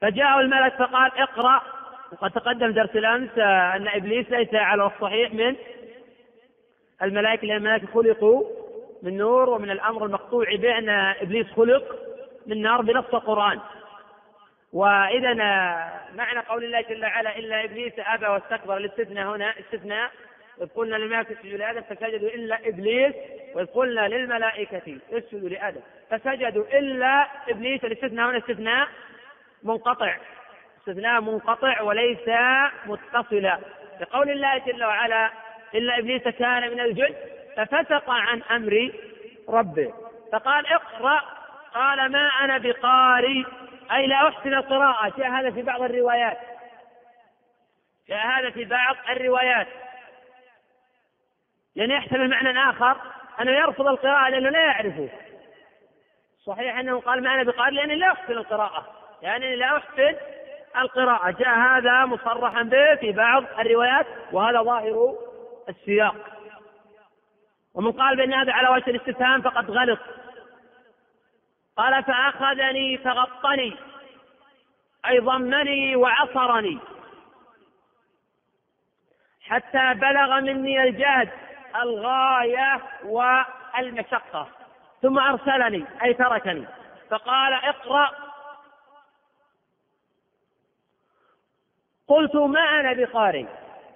فجاء 0.00 0.40
الملك 0.40 0.74
فقال 0.74 1.10
اقرأ. 1.18 1.62
وقد 2.12 2.30
تقدم 2.30 2.70
درس 2.70 2.96
الأمس 2.96 3.38
أن 3.38 3.88
إبليس 3.88 4.30
ليس 4.30 4.54
على 4.54 4.86
الصحيح 4.86 5.34
من 5.34 5.56
الملائكة 7.02 7.46
لأن 7.46 7.56
الملائكة 7.56 7.86
خلقوا 7.86 8.44
من 9.02 9.16
نور 9.16 9.50
ومن 9.50 9.70
الأمر 9.70 10.06
المقطوع 10.06 10.56
به 10.56 10.78
أن 10.78 10.88
إبليس 11.20 11.46
خلق 11.56 11.96
من 12.46 12.62
نار 12.62 12.82
بنص 12.82 13.14
القرآن. 13.14 13.60
وإذا 14.72 15.34
معنى 16.14 16.40
قول 16.48 16.64
الله 16.64 16.80
جل 16.80 17.04
وعلا 17.04 17.38
إلا 17.38 17.64
إبليس 17.64 17.92
أبى 17.98 18.26
واستكبر 18.26 18.76
الاستثناء 18.76 19.26
هنا 19.26 19.54
استثناء 19.60 20.10
إذ 20.60 20.66
قلنا 20.66 20.96
للملائكة 20.96 21.32
اسجدوا 21.32 21.58
لآدم 21.58 21.80
فسجدوا 21.80 22.28
إلا 22.28 22.68
إبليس 22.68 23.14
وإذ 23.54 23.66
قلنا 23.66 24.08
للملائكة 24.08 24.98
اسجدوا 25.12 25.48
لآدم 25.48 25.80
فسجدوا 26.10 26.78
إلا 26.78 27.26
إبليس 27.48 27.84
الاستثناء 27.84 28.30
هنا 28.30 28.38
استثناء 28.38 28.88
منقطع. 29.62 30.16
استثناء 30.78 31.20
منقطع 31.20 31.82
وليس 31.82 32.28
متصلا. 32.86 33.58
لقول 34.00 34.30
الله 34.30 34.58
جل 34.58 34.84
وعلا 34.84 35.30
إلا 35.74 35.98
إبليس 35.98 36.22
كان 36.22 36.70
من 36.70 36.80
الجن 36.80 37.14
ففسق 37.56 38.10
عن 38.10 38.42
أمر 38.42 38.92
ربه. 39.48 39.92
فقال 40.32 40.66
اقرأ 40.66 41.20
قال 41.74 42.12
ما 42.12 42.28
أنا 42.28 42.58
بقاري 42.58 43.46
أي 43.92 44.06
لا 44.06 44.28
أحسن 44.28 44.54
القراءة. 44.54 45.12
جاء 45.18 45.30
هذا 45.30 45.50
في 45.50 45.62
بعض 45.62 45.82
الروايات. 45.82 46.38
جاء 48.08 48.26
هذا 48.26 48.50
في 48.50 48.64
بعض 48.64 48.96
الروايات. 49.10 49.68
لأن 51.76 51.90
يحتمل 51.90 52.30
معنى 52.30 52.70
آخر 52.70 52.96
أنه 53.40 53.50
يرفض 53.50 53.86
القراءة 53.86 54.28
لأنه 54.28 54.48
لا 54.50 54.60
يعرفه. 54.60 55.08
صحيح 56.46 56.78
أنه 56.78 57.00
قال 57.00 57.22
ما 57.22 57.34
أنا 57.34 57.42
بقاري 57.42 57.76
لأني 57.76 57.94
لا 57.94 58.12
أحسن 58.12 58.32
القراءة. 58.32 58.86
يعني 59.22 59.56
لا 59.56 59.76
أحسن 59.76 60.16
القراءة. 60.76 61.30
جاء 61.30 61.58
هذا 61.58 62.04
مصرحا 62.04 62.62
به 62.62 62.94
في 62.94 63.12
بعض 63.12 63.44
الروايات 63.58 64.06
وهذا 64.32 64.62
ظاهر 64.62 65.18
السياق. 65.68 66.14
ومن 67.74 67.92
قال 67.92 68.16
بأن 68.16 68.32
هذا 68.32 68.52
على 68.52 68.68
وجه 68.68 68.90
الاستفهام 68.90 69.42
فقد 69.42 69.70
غلط. 69.70 69.98
قال 71.80 72.04
فأخذني 72.04 72.98
فغطني. 72.98 73.76
أي 75.06 75.18
ضمني 75.18 75.96
وعصرني. 75.96 76.78
حتى 79.42 79.94
بلغ 79.94 80.40
مني 80.40 80.82
الجهد 80.82 81.30
الغاية 81.82 82.80
والمشقة. 83.04 84.48
ثم 85.02 85.18
أرسلني 85.18 85.84
أي 86.02 86.14
تركني. 86.14 86.66
فقال 87.10 87.52
اقرأ. 87.52 88.10
قلت 92.08 92.36
ما 92.36 92.80
أنا 92.80 92.92
بقارئ 92.92 93.46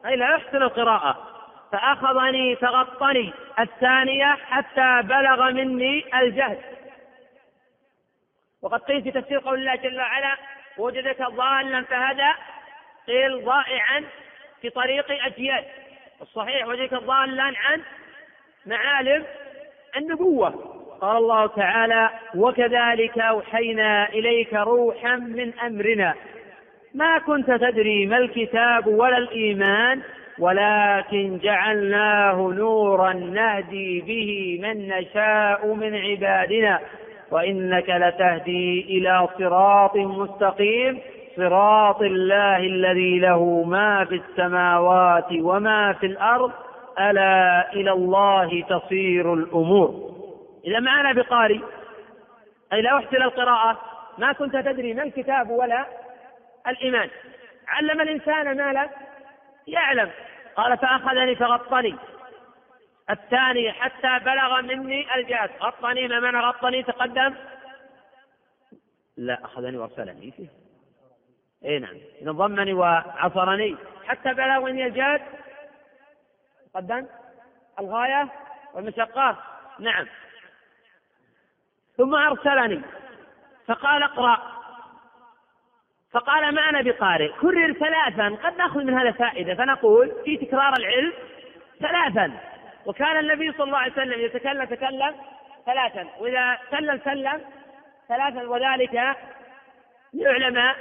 أي 0.07 0.17
لا 0.17 0.37
أحسن 0.37 0.63
القراءة. 0.63 1.29
فأخذني 1.73 2.57
فغطني. 2.57 3.33
الثانية 3.59 4.37
حتى 4.51 5.03
بلغ 5.03 5.51
مني 5.51 6.19
الجهد. 6.19 6.84
وقد 8.65 8.81
قيل 8.81 9.03
في 9.03 9.11
تفسير 9.11 9.39
قول 9.39 9.59
الله 9.59 9.75
جل 9.77 9.99
وعلا 10.01 10.37
وجدك 10.79 11.23
ضالا 11.23 11.83
فهدى 11.83 12.31
قيل 13.07 13.45
ضائعا 13.45 14.05
في 14.63 14.71
طريق 14.71 15.25
أجيال 15.27 15.65
الصحيح 16.23 16.67
وجدك 16.67 16.95
ضالا 16.95 17.43
عن 17.43 17.81
معالم 18.67 19.25
النبوة 19.97 20.49
قال 21.01 21.17
الله 21.17 21.47
تعالى 21.47 22.11
وكذلك 22.35 23.19
أوحينا 23.19 24.09
إليك 24.09 24.55
روحا 24.55 25.17
من 25.17 25.59
أمرنا 25.59 26.15
ما 26.95 27.19
كنت 27.19 27.47
تدري 27.51 28.07
ما 28.07 28.17
الكتاب 28.17 28.87
ولا 28.87 29.19
الإيمان 29.19 30.03
ولكن 30.39 31.39
جعلناه 31.39 32.53
نورا 32.57 33.13
نهدي 33.13 34.01
به 34.01 34.59
من 34.63 34.89
نشاء 34.89 35.75
من 35.75 35.97
عبادنا. 35.97 36.81
وإنك 37.35 37.91
لتهدي 37.91 38.81
إلى 38.81 39.29
صراط 39.39 39.97
مستقيم 39.97 41.01
صراط 41.37 42.03
الله 42.03 42.57
الذي 42.57 43.19
له 43.19 43.63
ما 43.63 44.05
في 44.05 44.15
السماوات 44.15 45.27
وما 45.33 45.93
في 45.93 46.07
الأرض 46.07 46.53
ألا 46.99 47.73
إلى 47.73 47.93
الله 47.93 48.63
تصير 48.69 49.35
الأمور. 49.35 50.15
إذا 50.67 50.81
ما 50.81 51.01
أنا 51.01 51.13
بقاري 51.13 51.61
أي 52.73 52.83
لا 52.83 52.97
أحسن 52.99 53.23
القراءة 53.23 53.81
ما 54.19 54.33
كنت 54.33 54.57
تدري 54.57 54.95
ما 54.95 55.03
الكتاب 55.03 55.51
ولا 55.51 55.85
الإيمان. 56.69 57.09
علم 57.69 58.01
الإنسان 58.01 58.57
ما 58.57 58.73
لا 58.73 58.89
يعلم. 59.67 60.11
قال 60.57 60.79
فأخذني 60.79 61.35
فغطني. 61.35 61.95
الثاني 63.11 63.73
حتى 63.73 64.25
بلغ 64.25 64.63
مني 64.63 65.15
الجهد 65.15 65.51
غطني 65.61 66.09
ما 66.09 66.21
معنى 66.21 66.39
غطني؟ 66.39 66.83
تقدم. 66.83 67.35
لا 69.17 69.45
أخذني 69.45 69.77
وأرسلني. 69.77 70.31
فيه 70.31 70.49
اي 71.65 71.79
نعم. 71.79 71.97
إذا 72.23 72.33
ضمني 72.33 72.73
وعصرني. 72.73 73.77
حتى 74.07 74.35
بلغ 74.35 74.61
مني 74.61 74.87
الجهد 74.87 75.23
تقدم. 76.75 77.07
الغاية 77.81 78.29
والمشقة. 78.75 79.39
نعم. 79.79 80.07
ثم 81.97 82.15
أرسلني. 82.15 82.83
فقال 83.67 84.03
اقرأ. 84.03 84.55
فقال 86.11 86.55
ما 86.55 86.69
أنا 86.69 86.83
بقارئ؟ 86.83 87.33
كرر 87.41 87.73
ثلاثا. 87.73 88.29
قد 88.29 88.57
نأخذ 88.57 88.85
من 88.85 88.99
هذا 88.99 89.13
فائدة. 89.13 89.55
فنقول 89.55 90.13
في 90.25 90.37
تكرار 90.37 90.73
العلم 90.79 91.13
ثلاثا. 91.81 92.54
وكان 92.87 93.19
النبي 93.19 93.53
صلى 93.53 93.65
الله 93.65 93.79
عليه 93.79 93.93
وسلم 93.93 94.21
يتكلم 94.21 94.65
تكلم 94.65 95.15
ثلاثا. 95.67 96.07
وإذا 96.19 96.59
سلم 96.71 97.01
سلم 97.05 97.41
ثلاثا 98.09 98.49
وذلك 98.49 98.95
يعلم 100.15 100.75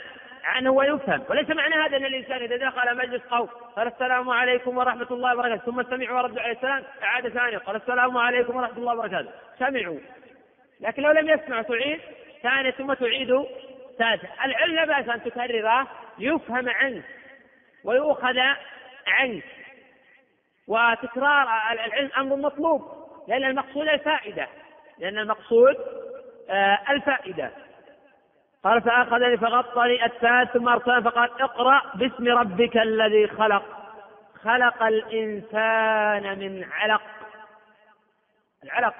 عنه 0.43 0.71
ويفهم. 0.71 1.23
وليس 1.29 1.49
معنى 1.49 1.75
هذا 1.75 1.97
أن 1.97 2.05
الإنسان 2.05 2.41
إذا 2.41 2.57
دخل 2.57 2.97
مجلس 2.97 3.21
قوم 3.23 3.49
قال 3.75 3.87
السلام 3.87 4.29
عليكم 4.29 4.77
ورحمة 4.77 5.07
الله 5.11 5.33
وبركاته 5.33 5.65
ثم 5.65 5.83
سمعوا 5.83 6.21
وردوا 6.21 6.41
عليه 6.41 6.51
السلام 6.51 6.83
أعاد 7.03 7.29
ثانيا 7.29 7.57
قال 7.57 7.75
السلام 7.75 8.17
عليكم 8.17 8.55
ورحمة 8.55 8.77
الله 8.77 8.93
وبركاته. 8.93 9.29
سمعوا. 9.59 9.99
لكن 10.81 11.03
لو 11.03 11.11
لم 11.11 11.29
يسمعوا 11.29 11.61
تعيد 11.61 11.99
ثانية 12.43 12.71
ثم 12.71 12.93
تعيد 12.93 13.45
ثالثة. 13.99 14.27
العلم 14.45 14.75
لا 14.75 14.85
بأس 14.85 15.09
أن 15.09 15.23
تكرره 15.23 15.87
يفهم 16.19 16.69
عنك 16.69 17.03
ويؤخذ 17.83 18.37
عنك. 19.07 19.43
وتكرار 20.67 21.47
العلم 21.71 22.11
أمر 22.17 22.35
مطلوب 22.35 23.07
لأن 23.27 23.43
المقصود 23.43 23.87
الفائدة 23.87 24.47
لأن 24.97 25.17
المقصود 25.17 25.75
آه، 26.49 26.79
الفائدة. 26.89 27.51
قال 28.63 28.81
فأخذني 28.81 29.37
فغطني 29.37 30.05
الثالث 30.05 30.51
ثم 30.51 30.69
أرسل 30.69 31.03
فقال 31.03 31.41
اقرأ 31.41 31.81
باسم 31.95 32.27
ربك 32.27 32.77
الذي 32.77 33.27
خلق. 33.27 33.63
خلق 34.35 34.83
الإنسان 34.83 36.39
من 36.39 36.63
علق. 36.63 37.01
العلق. 38.63 38.95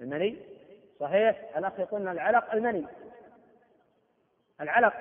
المني؟ 0.00 0.38
صحيح. 1.00 1.36
الأخ 1.56 1.72
يقول 1.78 2.08
العلق 2.08 2.52
المني. 2.52 2.86
العلق. 4.60 4.94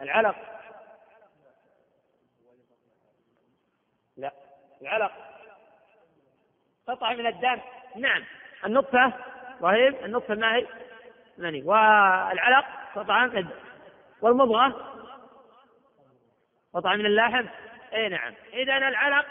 العلق 0.00 0.36
لا 4.16 4.32
العلق. 4.84 5.12
قطعة 6.88 7.14
من 7.14 7.26
الدم. 7.26 7.60
نعم. 7.96 8.24
النطفة 8.66 9.12
إبراهيم 9.58 9.94
النطفة 10.04 10.34
ما 10.34 10.54
هي؟ 10.54 10.66
مني 11.38 11.62
والعلق 11.62 12.64
قطعة 12.94 13.26
من 13.26 13.38
الدم. 13.38 13.50
والمضغة؟ 14.20 14.94
قطعة 16.74 16.94
من 16.94 17.06
اللحم؟ 17.06 17.46
إي 17.94 18.08
نعم. 18.08 18.34
اذا 18.52 18.76
العلق 18.76 19.26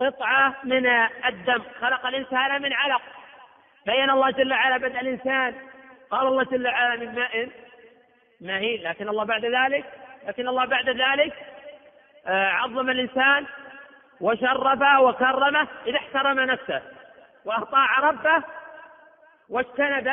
قطعة 0.00 0.56
من 0.64 0.86
الدم. 1.26 1.62
خلق 1.80 2.06
الإنسان 2.06 2.62
من 2.62 2.72
علق. 2.72 3.02
بين 3.86 4.10
الله 4.10 4.30
جل 4.30 4.52
وعلا 4.52 4.76
بدء 4.76 5.00
الإنسان. 5.00 5.54
قال 6.10 6.26
الله 6.26 6.44
جل 6.44 6.66
وعلا 6.68 6.96
من 6.96 7.14
ماء 7.14 7.48
مهين. 8.40 8.82
لكن 8.82 9.08
الله 9.08 9.24
بعد 9.24 9.44
ذلك 9.44 9.84
لكن 10.26 10.48
الله 10.48 10.64
بعد 10.64 10.88
ذلك 10.88 11.34
آه، 12.26 12.48
عظم 12.48 12.90
الإنسان 12.90 13.46
وشرفه 14.20 15.00
وكرمه 15.00 15.68
إذا 15.86 15.96
احترم 15.96 16.40
نفسه 16.40 16.82
وأطاع 17.44 18.00
ربه 18.00 18.42
واجتنب 19.50 20.10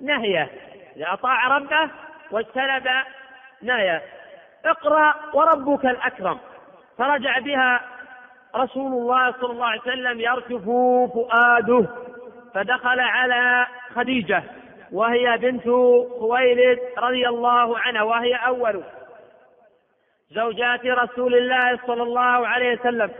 نهيه. 0.00 0.50
إذا 0.96 1.12
أطاع 1.12 1.56
ربه 1.56 1.90
واجتنب 2.30 2.88
نهيه. 3.62 4.02
اقرأ 4.64 5.14
وربك 5.34 5.84
الأكرم. 5.84 6.38
فرجع 6.98 7.38
بها 7.38 7.80
رسول 8.56 8.92
الله 8.92 9.32
صلى 9.32 9.50
الله 9.50 9.66
عليه 9.66 9.80
وسلم 9.80 10.20
يركف 10.20 10.64
فؤاده. 11.14 11.86
فدخل 12.54 13.00
على 13.00 13.66
خديجة 13.94 14.42
وهي 14.92 15.38
بنت 15.38 15.64
خويلد 16.18 16.78
رضي 16.98 17.28
الله 17.28 17.78
عنها 17.78 18.02
وهي 18.02 18.34
أول. 18.34 18.82
زوجات 20.30 20.86
رسول 20.86 21.34
الله 21.34 21.78
صلى 21.86 22.02
الله 22.02 22.46
عليه 22.48 22.80
وسلم 22.80 23.10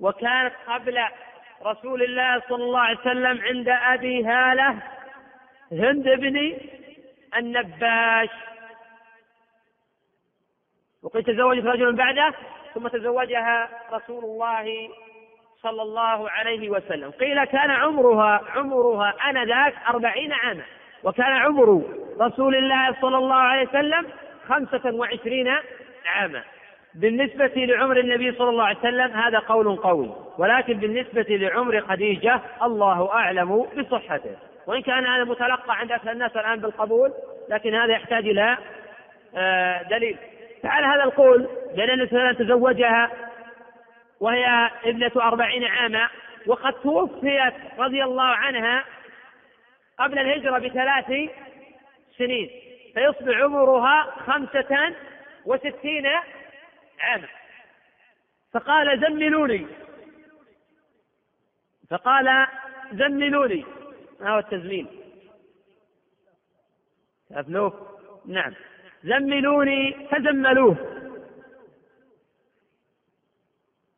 وكانت 0.00 0.52
قبل 0.66 0.98
رسول 1.66 2.02
الله 2.02 2.42
صلى 2.48 2.64
الله 2.64 2.80
عليه 2.80 2.98
وسلم 2.98 3.40
عند 3.42 3.68
أبي 3.68 4.24
هالة 4.24 4.76
هند 5.72 6.08
بن 6.08 6.56
النباش. 7.36 8.28
وقد 11.02 11.22
تزوجت 11.22 11.64
رجل 11.64 11.92
بعده 11.92 12.34
ثم 12.74 12.88
تزوجها 12.88 13.68
رسول 13.92 14.24
الله 14.24 14.90
صلى 15.62 15.82
الله 15.82 16.30
عليه 16.30 16.70
وسلم. 16.70 17.10
قيل 17.10 17.44
كان 17.44 17.70
عمرها 17.70 18.40
عمرها 18.54 19.14
آنذاك 19.30 19.74
أربعين 19.88 20.32
عاما 20.32 20.62
وكان 21.04 21.32
عمر 21.32 21.82
رسول 22.20 22.56
الله 22.56 22.96
صلى 23.00 23.16
الله 23.18 23.34
عليه 23.34 23.68
وسلم 23.68 24.06
خمسة 24.48 24.94
وعشرين 24.94 25.56
عاما 26.06 26.42
بالنسبة 26.94 27.52
لعمر 27.56 27.96
النبي 27.96 28.32
صلى 28.32 28.48
الله 28.48 28.64
عليه 28.64 28.78
وسلم 28.78 29.12
هذا 29.12 29.38
قول 29.38 29.76
قوي 29.76 30.10
ولكن 30.38 30.74
بالنسبة 30.74 31.26
لعمر 31.28 31.80
خديجة 31.80 32.40
الله 32.62 33.12
أعلم 33.12 33.66
بصحته. 33.78 34.36
وإن 34.66 34.82
كان 34.82 35.06
هذا 35.06 35.24
متلقى 35.24 35.78
عند 35.78 35.92
أكثر 35.92 36.10
الناس 36.10 36.36
الآن 36.36 36.60
بالقبول 36.60 37.12
لكن 37.48 37.74
هذا 37.74 37.92
يحتاج 37.92 38.28
إلى 38.28 38.56
آه، 39.36 39.82
دليل. 39.82 40.16
فعلى 40.62 40.86
هذا 40.86 41.04
القول 41.04 41.48
بأن 41.76 41.90
النبي 41.90 42.10
صلى 42.10 42.34
تزوجها 42.34 43.10
وهي 44.20 44.70
ابنة 44.84 45.12
أربعين 45.16 45.64
عاما 45.64 46.08
وقد 46.46 46.72
توفيت 46.72 47.54
رضي 47.78 48.04
الله 48.04 48.22
عنها 48.26 48.84
قبل 49.98 50.18
الهجرة 50.18 50.58
بثلاث 50.58 51.30
سنين 52.18 52.50
فيصبح 52.94 53.36
عمرها 53.36 54.14
خمسة 54.26 54.94
وستين 55.46 56.06
عاما. 57.00 57.28
فقال 58.52 59.00
زملوني. 59.00 59.66
فقال 61.90 62.46
زملوني. 62.92 63.64
ما 64.20 64.30
هو 64.30 64.38
التزميل؟ 64.38 64.86
أفنوه 67.32 67.98
نعم. 68.26 68.54
زملوني 69.04 70.08
فزملوه. 70.10 70.76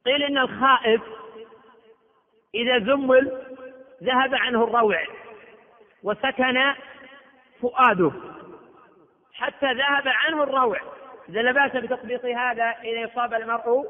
قيل 0.07 0.23
إن 0.23 0.39
الخائف 0.39 1.03
إذا 2.55 2.79
زمل 2.79 3.43
ذهب 4.03 4.35
عنه 4.35 4.65
الروع 4.65 5.07
وسكن 6.03 6.75
فؤاده. 7.61 8.13
حتى 9.33 9.67
ذهب 9.73 10.09
عنه 10.09 10.43
الروع. 10.43 11.02
إذا 11.29 11.43
لا 11.43 11.53
بأس 11.53 11.73
بتطبيق 11.85 12.25
هذا 12.25 12.65
إذا 12.65 13.01
يصاب 13.01 13.35
المرء 13.35 13.87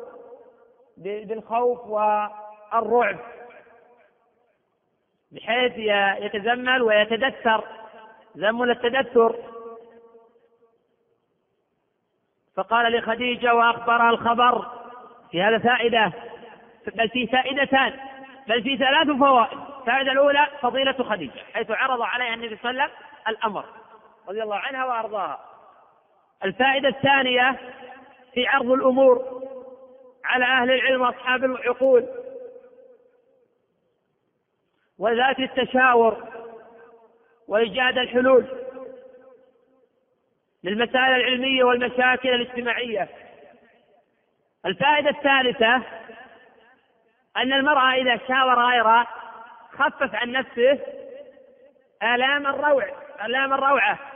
بالخوف 0.96 1.86
والرعب. 1.86 3.18
بحيث 5.32 5.72
يتزمل 6.24 6.82
ويتدثر. 6.82 7.64
زمل 8.34 8.70
التدثر؟ 8.70 9.36
فقال 12.56 12.92
لخديجة 12.92 13.54
وأخبرها 13.54 14.10
الخبر. 14.10 14.82
في 15.30 15.42
هذا 15.42 15.58
فائدة. 15.58 16.12
بل 16.94 17.08
في 17.08 17.26
فائدتان. 17.26 17.92
بل 18.48 18.62
في 18.62 18.76
ثلاث 18.76 19.06
فوائد. 19.06 19.58
الفائدة 19.80 20.12
الأولى 20.12 20.46
فضيلة 20.60 20.92
خديجة 20.92 21.40
حيث 21.54 21.70
عرض 21.70 22.02
عليها 22.02 22.34
النبي 22.34 22.56
صلى 22.56 22.70
الله 22.70 22.82
عليه 22.82 22.92
وسلم 22.92 23.06
الأمر 23.28 23.64
رضي 24.28 24.42
الله 24.42 24.56
عنها 24.56 24.84
وأرضاها. 24.84 25.51
الفائدة 26.44 26.88
الثانية 26.88 27.58
في 28.34 28.46
عرض 28.46 28.70
الأمور 28.70 29.42
على 30.24 30.44
أهل 30.44 30.70
العلم 30.70 31.00
وأصحاب 31.00 31.44
العقول 31.44 32.08
وذات 34.98 35.38
التشاور 35.38 36.28
وإيجاد 37.48 37.98
الحلول 37.98 38.46
للمسائل 40.64 41.14
العلمية 41.14 41.64
والمشاكل 41.64 42.28
الاجتماعية. 42.28 43.08
الفائدة 44.66 45.10
الثالثة 45.10 45.74
أن 47.36 47.52
المرأة 47.52 47.94
إذا 47.94 48.20
شاور 48.28 48.66
غيره 48.70 49.06
خفف 49.72 50.14
عن 50.14 50.32
نفسه 50.32 50.78
آلام 52.02 52.46
الروع 52.46 52.86
آلام 53.24 53.52
الروعة. 53.52 54.11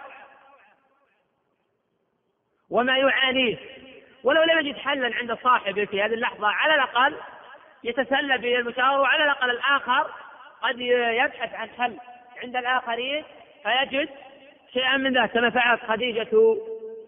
وما 2.70 2.98
يعانيه 2.98 3.56
ولو 4.24 4.42
لم 4.42 4.66
يجد 4.66 4.76
حلا 4.76 5.16
عند 5.16 5.34
صاحبه 5.34 5.84
في 5.84 6.02
هذه 6.02 6.14
اللحظة 6.14 6.46
على 6.46 6.74
الأقل 6.74 7.16
يتسلى 7.84 8.38
بالمشاورة 8.38 9.00
وعلى 9.00 9.24
الأقل 9.24 9.50
الآخر 9.50 10.10
قد 10.62 10.80
يبحث 10.80 11.54
عن 11.54 11.68
حل 11.68 11.96
عند 12.42 12.56
الآخرين 12.56 13.24
فيجد 13.62 14.08
شيئا 14.72 14.96
من 14.96 15.18
ذلك 15.18 15.30
كما 15.30 15.50
فعلت 15.50 15.80
خديجة 15.82 16.56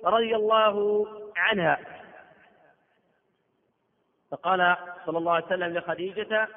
رضي 0.05 0.37
الله 0.37 1.07
عنها. 1.37 1.79
فقال 4.31 4.77
صلى 5.07 5.19
الله 5.19 5.33
عليه 5.33 5.47
وسلم 5.47 5.79
لخديجة 5.79 6.49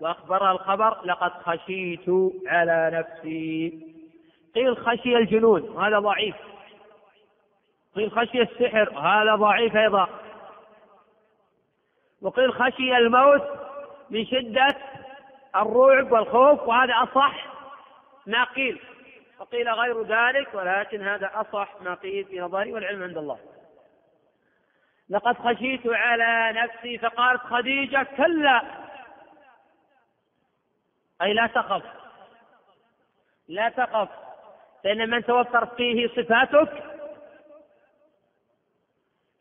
وأخبرها 0.00 0.52
الخبر 0.52 1.04
لقد 1.04 1.32
خشيت 1.32 2.10
على 2.46 2.90
نفسي. 2.92 3.80
قيل 4.54 4.76
خشي 4.76 5.16
الجنون 5.16 5.62
وهذا 5.62 5.98
ضعيف. 5.98 6.34
قيل 7.98 8.12
خشي 8.12 8.42
السحر 8.42 8.98
هذا 8.98 9.34
ضعيف 9.34 9.76
أيضا. 9.76 10.08
وقيل 12.22 12.52
خشي 12.52 12.96
الموت 12.96 13.42
من 14.10 14.26
شدة 14.26 14.68
الرعب 15.56 16.12
والخوف 16.12 16.68
وهذا 16.68 16.94
أصح 16.94 17.46
ما 18.26 18.44
قيل. 18.44 18.80
وقيل 19.40 19.68
غير 19.68 20.02
ذلك 20.02 20.54
ولكن 20.54 21.08
هذا 21.08 21.30
أصح 21.34 21.68
ما 21.80 21.94
قيل 21.94 22.24
في 22.24 22.40
نظري 22.40 22.72
والعلم 22.72 23.02
عند 23.02 23.18
الله. 23.18 23.38
لقد 25.10 25.36
خشيت 25.38 25.86
على 25.86 26.60
نفسي 26.60 26.98
فقالت 26.98 27.42
خديجة 27.42 28.06
كلا. 28.16 28.62
أي 31.22 31.32
لا 31.32 31.46
تخف. 31.46 31.82
لا 33.48 33.68
تخف 33.68 34.08
فإن 34.84 35.10
من 35.10 35.24
توفرت 35.24 35.74
فيه 35.74 36.08
صفاتك 36.08 36.87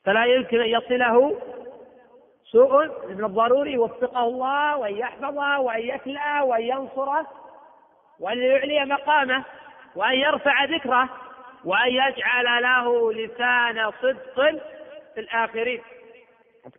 فلا 0.07 0.25
يمكن 0.25 0.61
أن 0.61 0.67
يصله 0.67 1.41
سوء 2.51 2.85
من 3.13 3.25
الضروري 3.25 3.73
يوفقه 3.73 4.23
الله 4.23 4.77
وأن 4.77 4.97
يحفظه 4.97 5.59
وأن 5.59 5.81
يكلأه 5.81 6.43
وأن 6.43 6.61
ينصره 6.61 7.27
وأن 8.19 8.37
يعلي 8.37 8.85
مقامه 8.85 9.43
وأن 9.95 10.13
يرفع 10.13 10.63
ذكره 10.63 11.09
وأن 11.65 11.89
يجعل 11.89 12.61
له 12.63 13.13
لسان 13.13 13.91
صدق 14.01 14.61
في 15.13 15.19
الآخرين. 15.19 15.81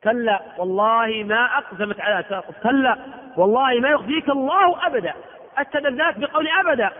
كلا 0.05 0.43
والله 0.59 1.25
ما 1.27 1.59
أقسمت 1.59 2.01
على 2.01 2.25
كلا 2.63 2.99
والله 3.37 3.81
ما 3.81 3.89
يخزيك 3.89 4.29
الله 4.29 4.87
أبدا. 4.87 5.15
ذلك 5.75 6.19
بقول 6.19 6.49
أبدا. 6.49 6.91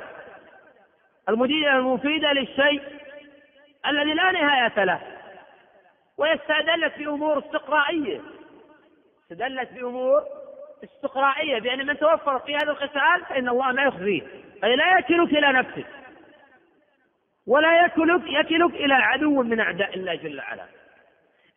المدينة 1.29 1.79
المفيدة 1.79 2.33
للشيء 2.33 2.83
الذي 3.87 4.15
لا 4.15 4.33
نهاية 4.33 4.85
له. 4.85 5.18
ويستدلت 6.19 6.99
بأمور 6.99 7.39
استقرائية. 7.39 8.21
استدلت 9.23 9.73
بأمور 9.73 10.23
استقرائية. 10.85 11.61
بأن 11.61 11.87
من 11.87 11.99
توفر 11.99 12.39
في 12.39 12.57
هذا 12.57 12.71
القتال 12.71 13.25
فإن 13.29 13.49
الله 13.49 13.73
ما 13.73 13.83
يخزيه. 13.83 14.23
أي 14.65 14.77
لا 14.77 14.99
يكلك 14.99 15.31
إلى 15.31 15.53
نفسه 15.53 15.85
ولا 17.47 17.85
يكلك 17.85 18.23
يكلك 18.27 18.75
إلى 18.75 18.95
عدو 18.95 19.43
من 19.43 19.61
أعداء 19.61 19.95
الله 19.95 20.15
جل 20.15 20.39
وعلا. 20.39 20.65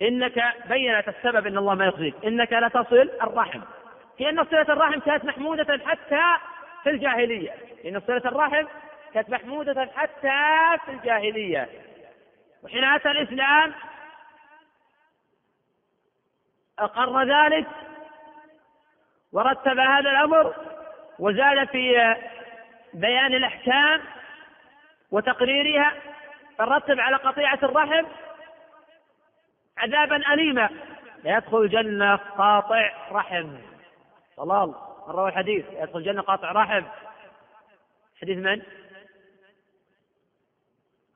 إنك 0.01 0.53
بينت 0.69 1.07
السبب 1.07 1.47
أن 1.47 1.57
الله 1.57 1.75
ما 1.75 1.85
يخزيك. 1.85 2.15
إنك 2.25 2.53
لتصل 2.53 3.09
الرحم. 3.21 3.61
في 4.17 4.29
أن 4.29 4.43
صلة 4.43 4.61
الرحم 4.61 4.99
كانت 4.99 5.25
محمودة 5.25 5.79
حتى 5.85 6.23
في 6.83 6.89
الجاهلية. 6.89 7.55
إن 7.85 7.99
صلة 8.07 8.21
الرحم 8.25 8.65
كانت 9.13 9.29
محمودة 9.29 9.89
حتى 9.95 10.77
في 10.85 10.91
الجاهلية. 10.91 11.69
وحين 12.63 12.83
أتى 12.83 13.11
الإسلام 13.11 13.73
أقر 16.81 17.23
ذلك 17.23 17.67
ورتب 19.31 19.79
هذا 19.79 20.09
الأمر 20.09 20.55
وزاد 21.19 21.67
في 21.67 22.15
بيان 22.93 23.33
الأحكام 23.33 24.01
وتقريرها 25.11 25.93
فرتب 26.57 26.99
على 26.99 27.15
قطيعة 27.15 27.59
الرحم 27.63 28.05
عذابا 29.77 30.33
أليما. 30.33 30.69
يدخل 31.23 31.57
الجنة 31.57 32.15
قاطع 32.15 32.91
رحم. 33.11 33.57
طلال 34.37 34.67
من 35.07 35.13
روى 35.13 35.29
الحديث؟ 35.29 35.65
يدخل 35.71 35.99
الجنة 35.99 36.21
قاطع 36.21 36.51
رحم. 36.51 36.83
حديث 38.21 38.37
من؟ 38.37 38.61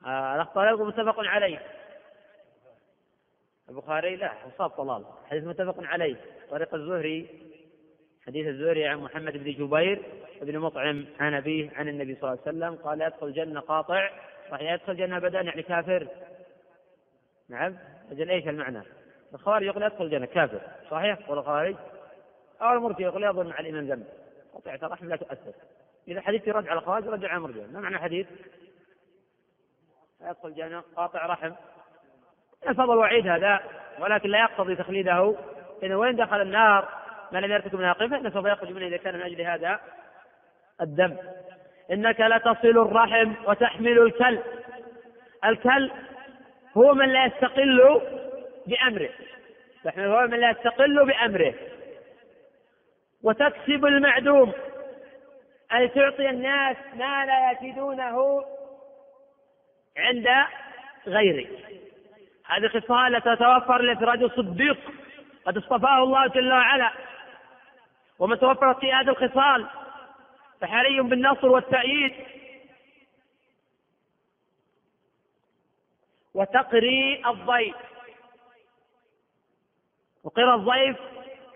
آه 0.06 0.34
الأخطاء 0.34 0.84
متفق 0.84 1.20
عليه. 1.20 1.75
البخاري 3.68 4.16
لا 4.16 4.32
أصاب 4.48 4.70
طلال. 4.70 5.04
حديث 5.30 5.44
متفق 5.44 5.74
عليه. 5.78 6.16
طريق 6.50 6.74
الزهري 6.74 7.46
حديث 8.26 8.46
الزهري 8.46 8.86
عن 8.86 8.98
محمد 8.98 9.32
بن 9.32 9.52
جبير 9.52 10.02
بن 10.42 10.58
مطعم 10.58 11.06
عن 11.20 11.34
أبيه 11.34 11.70
عن 11.74 11.88
النبي 11.88 12.14
صلى 12.14 12.30
الله 12.30 12.42
عليه 12.46 12.56
وسلم 12.56 12.74
قال 12.74 13.02
يدخل 13.02 13.26
الجنة 13.26 13.60
قاطع. 13.60 14.10
صحيح 14.50 14.72
يدخل 14.72 14.92
الجنة 14.92 15.18
بدأ 15.18 15.40
يعني 15.40 15.62
كافر. 15.62 16.08
نعم 17.48 17.76
أجل 18.10 18.30
إيش 18.30 18.48
المعنى؟ 18.48 18.82
الخوارج 19.34 19.66
يقول 19.66 19.82
يدخل 19.82 20.04
الجنة 20.04 20.26
كافر. 20.26 20.60
صحيح؟ 20.90 21.30
ولا 21.30 21.40
الخوارج 21.40 21.76
أو 22.62 22.72
المرجع 22.72 23.06
يقول 23.06 23.24
يظن 23.24 23.46
مع 23.46 23.60
الإمام 23.60 23.86
ذنب. 23.86 24.06
قطعة 24.54 24.78
الرحم 24.82 25.08
لا 25.08 25.16
تؤثر. 25.16 25.52
إذا 26.08 26.20
حديث 26.20 26.48
يرد 26.48 26.68
على 26.68 26.78
الخوارج 26.78 27.06
رجع 27.06 27.28
على 27.28 27.36
المرجع 27.36 27.66
ما 27.66 27.80
معنى 27.80 27.96
الحديث؟ 27.96 28.26
يدخل 30.20 30.48
الجنة 30.48 30.82
قاطع 30.96 31.26
رحم. 31.26 31.52
الفضل 32.68 32.96
وعيد 32.96 33.28
هذا 33.28 33.60
ولكن 33.98 34.28
لا 34.28 34.38
يقتضي 34.38 34.76
تخليده. 34.76 35.34
إذا 35.82 35.94
وين 35.94 36.16
دخل 36.16 36.40
النار 36.40 36.88
ما 37.32 37.38
لم 37.38 37.52
يرتكب 37.52 37.78
منها 37.78 37.92
فإنه 37.92 38.30
سوف 38.30 38.46
يخرج 38.46 38.70
منه 38.70 38.86
إذا 38.86 38.96
كان 38.96 39.14
من 39.14 39.22
أجل 39.22 39.40
هذا 39.40 39.80
الدم. 40.80 41.16
إنك 41.92 42.20
لتصل 42.20 42.68
الرحم 42.68 43.32
وتحمل 43.46 43.98
الكل. 43.98 44.38
الكل 45.44 45.90
هو 46.76 46.94
من 46.94 47.08
لا 47.08 47.26
يستقل 47.26 48.00
بأمره. 48.66 49.10
هو 49.98 50.26
من 50.26 50.40
لا 50.40 50.50
يستقل 50.50 51.06
بأمره. 51.06 51.54
وتكسب 53.22 53.86
المعدوم. 53.86 54.52
أي 55.74 55.88
تعطي 55.88 56.30
الناس 56.30 56.76
ما 56.94 57.26
لا 57.26 57.50
يجدونه 57.50 58.44
عند 59.96 60.28
غيرك. 61.06 61.48
هذه 62.46 62.68
خصال 62.68 63.22
تتوفر 63.22 63.80
رجل 63.80 64.30
صديق 64.36 64.78
قد 65.46 65.56
اصطفاه 65.56 66.02
الله 66.02 66.26
جل 66.26 66.52
وعلا. 66.52 66.92
ومن 68.18 68.38
توفرت 68.38 68.78
في 68.78 68.92
هذه 68.92 69.08
الخصال 69.08 69.66
فحري 70.60 71.00
بالنصر 71.00 71.46
والتأييد. 71.46 72.14
وتقري 76.34 77.22
الضيف. 77.26 77.76
وقرى 80.24 80.54
الضيف 80.54 80.96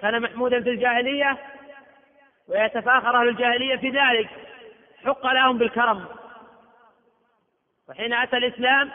كان 0.01 0.23
محمودا 0.23 0.63
في 0.63 0.71
الجاهلية 0.71 1.39
ويتفاخر 2.49 3.21
أهل 3.21 3.29
الجاهلية 3.29 3.77
في 3.77 3.91
ذلك. 3.91 4.29
حق 5.05 5.27
لهم 5.27 5.59
بالكرم. 5.59 6.05
وحين 7.89 8.13
أتى 8.13 8.37
الإسلام 8.37 8.91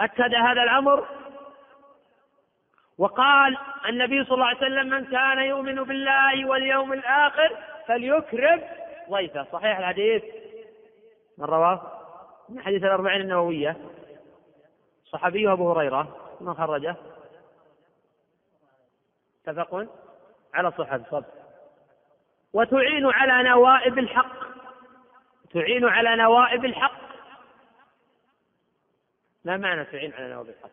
أكد 0.00 0.34
هذا 0.34 0.62
الأمر 0.62 1.06
وقال 2.98 3.58
النبي 3.88 4.24
صلى 4.24 4.34
الله 4.34 4.46
عليه 4.46 4.56
وسلم 4.56 4.88
من 4.88 5.04
كان 5.04 5.38
يؤمن 5.38 5.82
بالله 5.82 6.48
واليوم 6.48 6.92
الآخر 6.92 7.56
فليكرم 7.86 8.62
ضيفه. 9.10 9.46
صحيح 9.52 9.78
الحديث؟ 9.78 10.22
من 11.38 11.44
رواه؟ 11.44 11.92
من 12.48 12.62
حديث 12.62 12.84
الأربعين 12.84 13.20
النووية. 13.20 13.76
صحابيه 15.04 15.52
أبو 15.52 15.72
هريرة. 15.72 16.16
من 16.40 16.54
خرجه؟ 16.54 16.96
اتفق 19.46 19.86
على 20.54 20.70
صحة 20.70 21.00
صب 21.10 21.24
وتعين 22.52 23.06
على 23.06 23.48
نوائب 23.48 23.98
الحق. 23.98 24.46
تعين 25.54 25.84
على 25.84 26.16
نوائب 26.16 26.64
الحق. 26.64 27.05
ما 29.46 29.56
معنى 29.56 29.84
تعين 29.84 30.12
على 30.14 30.28
نوائب 30.28 30.48
الحق. 30.48 30.70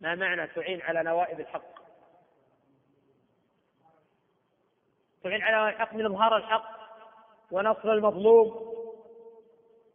ما 0.00 0.14
معنى 0.14 0.46
تعين 0.46 0.82
على 0.82 1.02
نوائب 1.02 1.40
الحق. 1.40 1.82
تعين 5.24 5.42
على 5.42 5.56
نوائب 5.56 5.74
الحق 5.74 5.94
من 5.94 6.06
إظهار 6.06 6.36
الحق 6.36 6.64
ونصر 7.50 7.92
المظلوم 7.92 8.72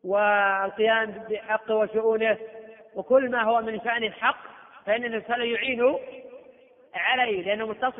والقيام 0.04 1.12
بحقه 1.12 1.76
وشؤونه 1.76 2.38
وكل 2.96 3.30
ما 3.30 3.44
هو 3.44 3.62
من 3.62 3.80
شأن 3.80 4.04
الحق 4.04 4.44
فإن 4.86 5.06
الإنسان 5.06 5.42
يعين 5.42 5.98
عليه 6.94 7.42
لأنه 7.42 7.66
متصف 7.66 8.00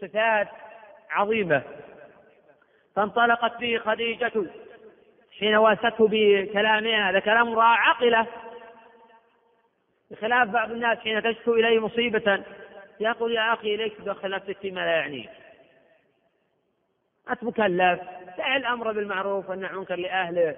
بصفات 0.00 0.48
عظيمة. 1.10 1.62
فانطلقت 2.96 3.60
به 3.60 3.78
خديجة 3.78 4.65
حين 5.40 5.56
واسته 5.56 6.08
بكلامها 6.10 7.10
هذا 7.10 7.18
كلام 7.18 7.48
امرأة 7.48 7.64
عاقلة. 7.64 8.26
بخلاف 10.10 10.48
بعض 10.48 10.70
الناس 10.70 10.98
حين 10.98 11.22
تشكو 11.22 11.54
إليه 11.54 11.78
مصيبة 11.78 12.44
يقول 13.00 13.32
يا 13.32 13.52
أخي 13.52 13.76
ليش 13.76 13.92
تدخل 13.92 14.30
نفسك 14.30 14.56
فيما 14.58 14.80
لا 14.80 14.96
يعنيك 14.96 15.30
أنت 17.30 17.44
مكلف 17.44 18.00
دع 18.38 18.56
الأمر 18.56 18.92
بالمعروف 18.92 19.50
والنهي 19.50 19.68
عن 19.68 19.74
المنكر 19.74 19.96
لأهله 19.96 20.56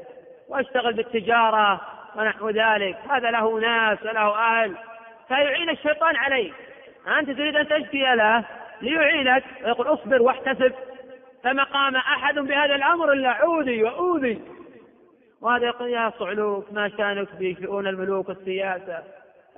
وأشتغل 0.48 0.92
بالتجارة 0.92 1.80
ونحو 2.16 2.50
ذلك. 2.50 2.96
هذا 3.10 3.30
له 3.30 3.60
ناس 3.60 4.02
وله 4.02 4.36
أهل 4.38 4.76
فيعين 5.28 5.70
الشيطان 5.70 6.16
عليك. 6.16 6.54
أنت 7.18 7.30
تريد 7.30 7.56
أن 7.56 7.68
تشكي 7.68 8.14
له 8.14 8.44
ليعينك 8.80 9.44
ويقول 9.64 9.86
اصبر 9.86 10.22
واحتسب. 10.22 10.72
فما 11.44 11.64
قام 11.64 11.96
أحد 11.96 12.34
بهذا 12.34 12.74
الأمر 12.74 13.12
إلا 13.12 13.30
عودي 13.30 13.82
وأوذي. 13.82 14.38
وهذا 15.40 15.66
يقول 15.66 15.90
يا 15.90 16.12
صعلوك 16.18 16.72
ما 16.72 16.88
شانك 16.88 17.28
بشؤون 17.38 17.86
الملوك 17.86 18.28
والسياسة. 18.28 19.02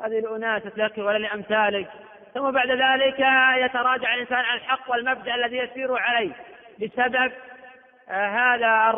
هذه 0.05 0.19
الأناس 0.19 0.63
لك 0.77 0.99
ولا 0.99 1.19
لأمثالك 1.19 1.89
ثم 2.35 2.51
بعد 2.51 2.71
ذلك 2.71 3.19
يتراجع 3.57 4.15
الإنسان 4.15 4.39
عن 4.39 4.57
الحق 4.57 4.91
والمبدأ 4.91 5.35
الذي 5.35 5.57
يسير 5.57 5.97
عليه. 5.97 6.33
بسبب 6.81 7.33
آه، 8.09 8.27
هذا 8.29 8.91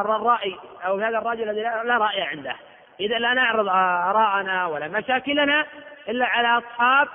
الرأي 0.00 0.56
أو 0.86 0.98
هذا 0.98 1.18
الرجل 1.18 1.50
الذي 1.50 1.62
لا 1.62 1.98
رأي 1.98 2.22
عنده. 2.22 2.56
إذا 3.00 3.18
لا 3.18 3.34
نعرض 3.34 3.68
آراءنا 3.68 4.66
ولا 4.66 4.88
مشاكلنا 4.88 5.66
إلا 6.08 6.26
على 6.26 6.48
أصحاب 6.48 7.08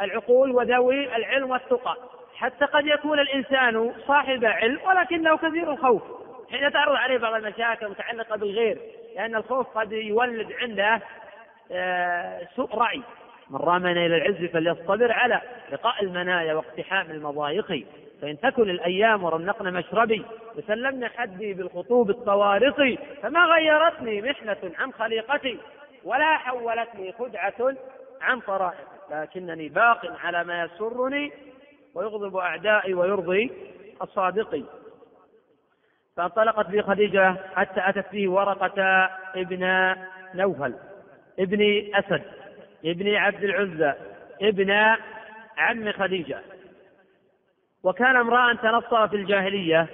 العقول 0.00 0.50
وذوي 0.50 1.16
العلم 1.16 1.50
والتقى. 1.50 1.96
حتى 2.36 2.64
قد 2.64 2.86
يكون 2.86 3.18
الإنسان 3.18 3.92
صاحب 4.06 4.44
علم 4.44 4.78
ولكنه 4.84 5.36
كثير 5.36 5.72
الخوف. 5.72 6.21
حين 6.52 6.72
تعرض 6.72 6.94
عليه 6.94 7.18
بعض 7.18 7.34
المشاكل 7.34 7.86
المتعلقة 7.86 8.36
بالغير 8.36 8.78
لأن 9.16 9.36
الخوف 9.36 9.78
قد 9.78 9.92
يولد 9.92 10.52
عنده 10.52 11.00
آه، 11.72 12.48
سوء 12.56 12.74
رأي. 12.74 13.02
من 13.50 13.56
رامنا 13.56 14.06
إلى 14.06 14.16
العز 14.16 14.50
فليصطبر 14.50 15.12
على 15.12 15.40
لقاء 15.72 16.04
المنايا 16.04 16.54
واقتحام 16.54 17.10
المضايق. 17.10 17.86
فإن 18.22 18.40
تكن 18.40 18.70
الأيام 18.70 19.24
ورنقن 19.24 19.72
مشربي 19.72 20.24
وسلمنا 20.56 21.08
حدي 21.08 21.54
بالخطوب 21.54 22.10
الطوارق 22.10 22.98
فما 23.22 23.44
غيرتني 23.44 24.22
محنة 24.22 24.72
عن 24.78 24.92
خليقتي 24.92 25.58
ولا 26.04 26.36
حولتني 26.36 27.12
خدعة 27.12 27.74
عن 28.20 28.40
طرائق. 28.40 28.88
لكنني 29.10 29.68
باق 29.68 30.16
على 30.24 30.44
ما 30.44 30.64
يسرني 30.64 31.32
ويغضب 31.94 32.36
أعدائي 32.36 32.94
ويرضي 32.94 33.52
الصادق 34.02 34.64
فانطلقت 36.16 36.66
به 36.66 36.82
خديجة 36.82 37.36
حتى 37.56 37.88
أتت 37.88 38.12
به 38.12 38.30
ورقة 38.30 38.82
ابن 39.36 39.94
نوفل 40.34 40.74
ابن 41.38 41.90
أسد 41.94 42.22
ابن 42.84 43.14
عبد 43.14 43.44
العزى 43.44 43.94
ابن 44.42 44.70
عم 45.56 45.92
خديجة. 45.92 46.40
وكان 47.82 48.16
امرأ 48.16 48.54
تنصر 48.54 49.08
في 49.08 49.16
الجاهلية. 49.16 49.88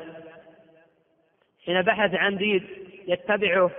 حين 1.66 1.82
بحث 1.82 2.14
عن 2.14 2.36
دين 2.36 2.68
يتبعه 3.08 3.70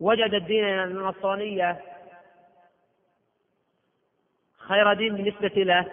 وجد 0.00 0.34
الدين 0.34 0.64
النصرانية 0.64 1.80
خير 4.58 4.92
دين 4.92 5.16
بالنسبة 5.16 5.62
له 5.62 5.86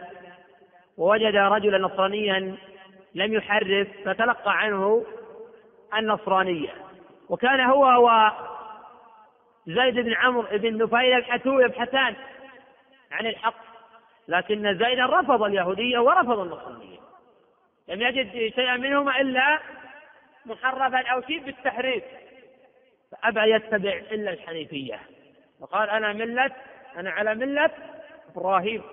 ووجد 0.98 1.36
رجلا 1.36 1.78
نصرانيا 1.78 2.58
لم 3.16 3.34
يحرف 3.34 3.88
فتلقى 4.06 4.58
عنه 4.58 5.06
النصرانية. 5.98 6.74
وكان 7.30 7.60
هو 7.60 8.32
زيد 9.68 9.96
بن 9.96 10.14
عمرو 10.14 10.48
بن 10.52 10.84
نفيل 10.84 11.14
الحتو 11.14 11.60
يبحثان 11.60 12.16
عن 13.12 13.26
الحق 13.28 13.64
لكن 14.28 14.78
زيدا 14.78 15.06
رفض 15.06 15.44
اليهودية 15.44 16.00
ورفض 16.00 16.40
النصرانية. 16.40 17.00
لم 17.88 18.02
يجد 18.02 18.54
شيئا 18.56 18.78
منهما 18.78 19.22
إلا 19.22 19.60
محرفا 20.46 21.08
أو 21.08 21.22
شيء 21.22 21.40
بالتحريف. 21.40 22.04
فأبى 23.12 23.52
يتبع 23.52 23.94
إلا 24.12 24.32
الحنيفية. 24.32 25.00
وقال 25.60 25.90
أنا 25.90 26.14
ملة 26.14 26.52
أنا 26.98 27.12
على 27.12 27.36
ملة 27.36 27.70
إبراهيم. 28.36 28.84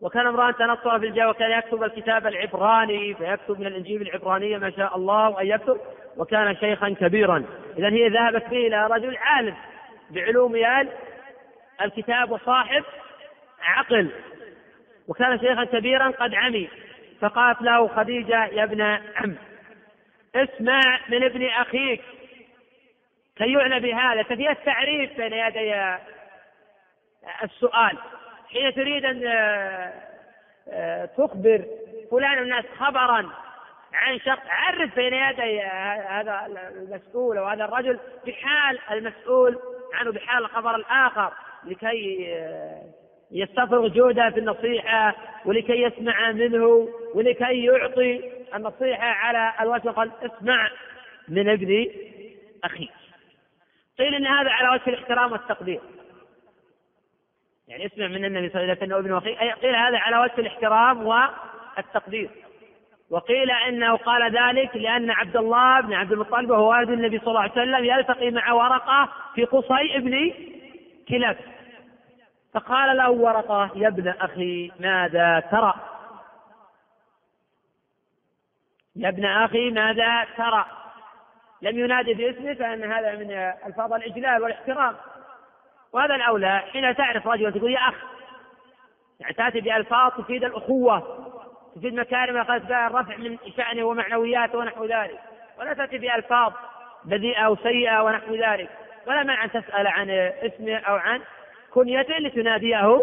وكان 0.00 0.26
امرأ 0.26 0.50
تنصر 0.50 0.98
في 0.98 1.06
الجاه 1.06 1.28
وكان 1.28 1.50
يكتب 1.50 1.82
الكتاب 1.82 2.26
العبراني 2.26 3.14
فيكتب 3.14 3.60
من 3.60 3.66
الإنجيل 3.66 4.02
العبرانية 4.02 4.58
ما 4.58 4.70
شاء 4.70 4.96
الله 4.96 5.28
وأن 5.28 5.46
يكتب 5.46 5.80
وكان 6.16 6.56
شيخا 6.56 6.88
كبيرا. 7.00 7.44
إذا 7.78 7.88
هي 7.88 8.08
ذهبت 8.08 8.44
به 8.50 8.66
إلى 8.66 8.86
رجل 8.86 9.16
عالم 9.16 9.54
بعلوم 10.10 10.56
الكتاب 11.82 12.30
وصاحب 12.30 12.84
عقل. 13.62 14.10
وكان 15.08 15.38
شيخا 15.38 15.64
كبيرا 15.64 16.10
قد 16.10 16.34
عمي 16.34 16.68
فقالت 17.20 17.62
له 17.62 17.88
خديجة 17.88 18.46
يا 18.46 18.64
ابن 18.64 18.80
عم 19.16 19.34
اسمع 20.34 20.80
من 21.08 21.24
ابن 21.24 21.46
أخيك. 21.46 22.02
كي 23.36 23.52
يعنى 23.52 23.80
بهذا 23.80 24.22
ففي 24.22 24.50
التعريف 24.50 25.16
بين 25.16 25.32
يدي 25.32 25.96
السؤال؟ 27.44 27.98
حين 28.52 28.74
تريد 28.74 29.04
أن 29.04 29.26
آه، 29.26 29.92
آه، 30.68 31.04
تخبر 31.04 31.64
فلان 32.10 32.38
الناس 32.38 32.64
خبرا 32.78 33.30
عن 33.92 34.18
شخص 34.18 34.42
عرف 34.48 34.94
بين 34.94 35.14
يدي 35.14 35.60
هذا 36.08 36.46
المسؤول 36.48 37.38
أو 37.38 37.46
هذا 37.46 37.64
الرجل 37.64 37.98
بحال 38.26 38.78
المسؤول 38.90 39.58
عنه 39.94 40.12
بحال 40.12 40.44
الخبر 40.44 40.76
الآخر 40.76 41.32
لكي 41.64 42.26
آه، 42.34 42.82
يستفرغ 43.30 43.88
جهده 43.88 44.30
في 44.30 44.40
النصيحة 44.40 45.14
ولكي 45.44 45.82
يسمع 45.82 46.32
منه 46.32 46.88
ولكي 47.14 47.64
يعطي 47.64 48.32
النصيحة 48.54 49.06
على 49.06 49.52
الوجه 49.60 49.88
قال 49.88 50.10
اسمع 50.22 50.70
من 51.28 51.48
ابن 51.48 51.86
أخيك. 52.64 52.90
قيل 53.98 54.14
إن 54.14 54.26
هذا 54.26 54.50
على 54.50 54.68
وجه 54.68 54.90
الاحترام 54.90 55.32
والتقدير. 55.32 55.80
يعني 57.68 57.86
اسمع 57.86 58.06
من 58.06 58.24
النبي 58.24 58.48
صلى 58.48 58.62
الله 58.62 58.74
عليه 58.74 58.82
وسلم 58.82 58.94
ابن 58.94 59.16
اخيك 59.16 59.38
قيل 59.38 59.74
هذا 59.76 59.98
على 59.98 60.18
وجه 60.18 60.32
الاحترام 60.38 61.06
والتقدير 61.06 62.30
وقيل 63.10 63.50
أنه 63.50 63.96
قال 63.96 64.36
ذلك 64.36 64.76
لأن 64.76 65.10
عبد 65.10 65.36
الله 65.36 65.80
بن 65.80 65.94
عبد 65.94 66.12
المطلب 66.12 66.50
وهو 66.50 66.70
والد 66.70 66.90
النبي 66.90 67.18
صلى 67.18 67.28
الله 67.28 67.40
عليه 67.40 67.52
وسلم 67.52 67.84
يلتقي 67.84 68.30
مع 68.30 68.52
ورقة 68.52 69.08
في 69.34 69.44
قصي 69.44 69.96
ابن 69.96 70.32
كلاب 71.08 71.36
فقال 72.54 72.96
له 72.96 73.10
ورقة 73.10 73.70
يا 73.74 73.88
ابن 73.88 74.08
أخي 74.08 74.72
ماذا 74.80 75.40
ترى؟ 75.50 75.74
يا 78.96 79.08
ابن 79.08 79.24
أخي 79.24 79.70
ماذا 79.70 80.26
ترى؟ 80.36 80.66
لم 81.62 81.78
ينادي 81.78 82.14
باسمه 82.14 82.54
فإن 82.54 82.92
هذا 82.92 83.14
من 83.14 83.30
ألفاظ 83.66 83.92
الإجلال 83.92 84.42
والاحترام 84.42 84.94
وهذا 85.96 86.14
الأولى 86.14 86.58
حين 86.58 86.96
تعرف 86.96 87.26
رجلا 87.26 87.50
تقول 87.50 87.72
يا 87.72 87.78
أخ 87.78 87.94
يعني 89.20 89.34
تاتي 89.34 89.60
بألفاظ 89.60 90.12
تفيد 90.12 90.44
الأخوة 90.44 91.02
تفيد 91.76 91.94
مكارم 91.94 92.42
بها 92.42 92.86
الرفع 92.86 93.16
من 93.16 93.38
شأنه 93.56 93.84
ومعنوياته 93.84 94.58
ونحو 94.58 94.84
ذلك. 94.84 95.20
ولا 95.58 95.74
تأتي 95.74 95.98
بألفاظ 95.98 96.52
بذيئة 97.04 97.40
أو 97.40 97.56
سيئة 97.56 98.02
ونحو 98.02 98.34
ذلك. 98.34 98.68
ولا 99.06 99.22
مانع 99.22 99.44
أن 99.44 99.50
تسأل 99.50 99.86
عن 99.86 100.10
اسمه 100.10 100.76
أو 100.76 100.96
عن 100.96 101.20
كنيته 101.74 102.18
لتناديه 102.18 103.00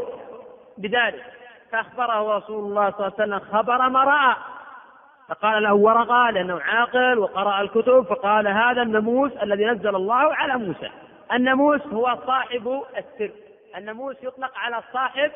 بذلك. 0.77 1.23
فأخبره 1.71 2.37
رسول 2.37 2.63
الله 2.63 2.91
صلى 2.91 2.99
الله 2.99 3.13
عليه 3.19 3.23
وسلم 3.23 3.39
خبر 3.39 3.89
ما 3.89 4.03
رأى. 4.03 4.35
فقال 5.29 5.63
له 5.63 5.73
ورقة 5.73 6.29
لأنه 6.29 6.61
عاقل 6.61 7.19
وقرأ 7.19 7.61
الكتب 7.61 8.05
فقال 8.09 8.47
هذا 8.47 8.81
الناموس 8.81 9.31
الذي 9.31 9.65
نزل 9.65 9.95
الله 9.95 10.35
على 10.35 10.57
موسى. 10.57 10.89
الناموس 11.31 11.81
هو 11.81 12.23
صاحب 12.27 12.83
السر. 12.97 13.31
الناموس 13.75 14.15
يطلق 14.23 14.57
على 14.57 14.83
صاحب 14.93 15.31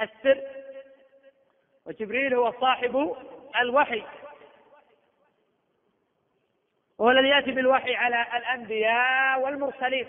السر. 0.00 0.40
وجبريل 1.86 2.34
هو 2.34 2.52
صاحب 2.60 3.16
الوحي. 3.60 4.02
وهو 6.98 7.10
الذي 7.10 7.28
يأتي 7.28 7.50
بالوحي 7.50 7.94
على 7.94 8.26
الأنبياء 8.36 9.40
والمرسلين. 9.40 10.08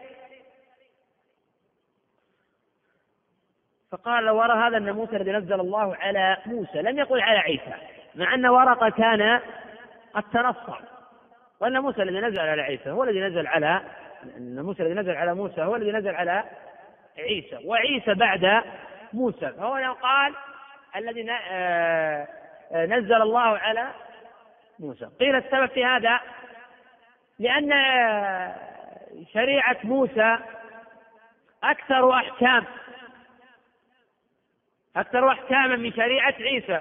فقال 3.93 4.29
ورى 4.29 4.53
هذا 4.53 4.77
الناموس 4.77 5.09
الذي 5.09 5.31
نزل 5.31 5.59
الله 5.59 5.95
على 5.95 6.37
موسى 6.45 6.81
لم 6.81 6.99
يقل 6.99 7.21
على 7.21 7.39
عيسى 7.39 7.73
مع 8.15 8.33
أن 8.33 8.45
ورقة 8.45 8.89
كان 8.89 9.41
قد 10.13 10.23
تنصر 10.23 10.79
والناموس 11.59 11.99
الذي 11.99 12.19
نزل 12.19 12.39
على 12.39 12.61
عيسى 12.61 12.89
هو 12.89 13.03
الذي 13.03 13.19
نزل 13.19 13.47
على 13.47 13.81
الناموس 14.37 14.81
الذي 14.81 14.93
نزل 14.93 15.15
على 15.15 15.35
موسى 15.35 15.61
هو 15.61 15.75
الذي 15.75 15.91
نزل 15.91 16.15
على 16.15 16.43
عيسى 17.17 17.59
وعيسى 17.65 18.13
بعد 18.13 18.63
موسى 19.13 19.51
فهو 19.57 19.93
قال 19.93 20.35
الذي 20.95 21.31
آه، 21.31 22.27
نزل 22.71 23.21
الله 23.21 23.57
على 23.57 23.91
موسى. 24.79 25.05
قيل 25.19 25.35
السبب 25.35 25.65
في 25.65 25.85
هذا 25.85 26.19
لأن 27.39 27.71
آه، 27.71 28.55
شريعة 29.33 29.77
موسى 29.83 30.37
أكثر 31.63 32.13
أحكام 32.13 32.65
أكثر 34.95 35.31
أحكاما 35.31 35.75
من 35.75 35.93
شريعة 35.93 36.35
عيسى. 36.39 36.79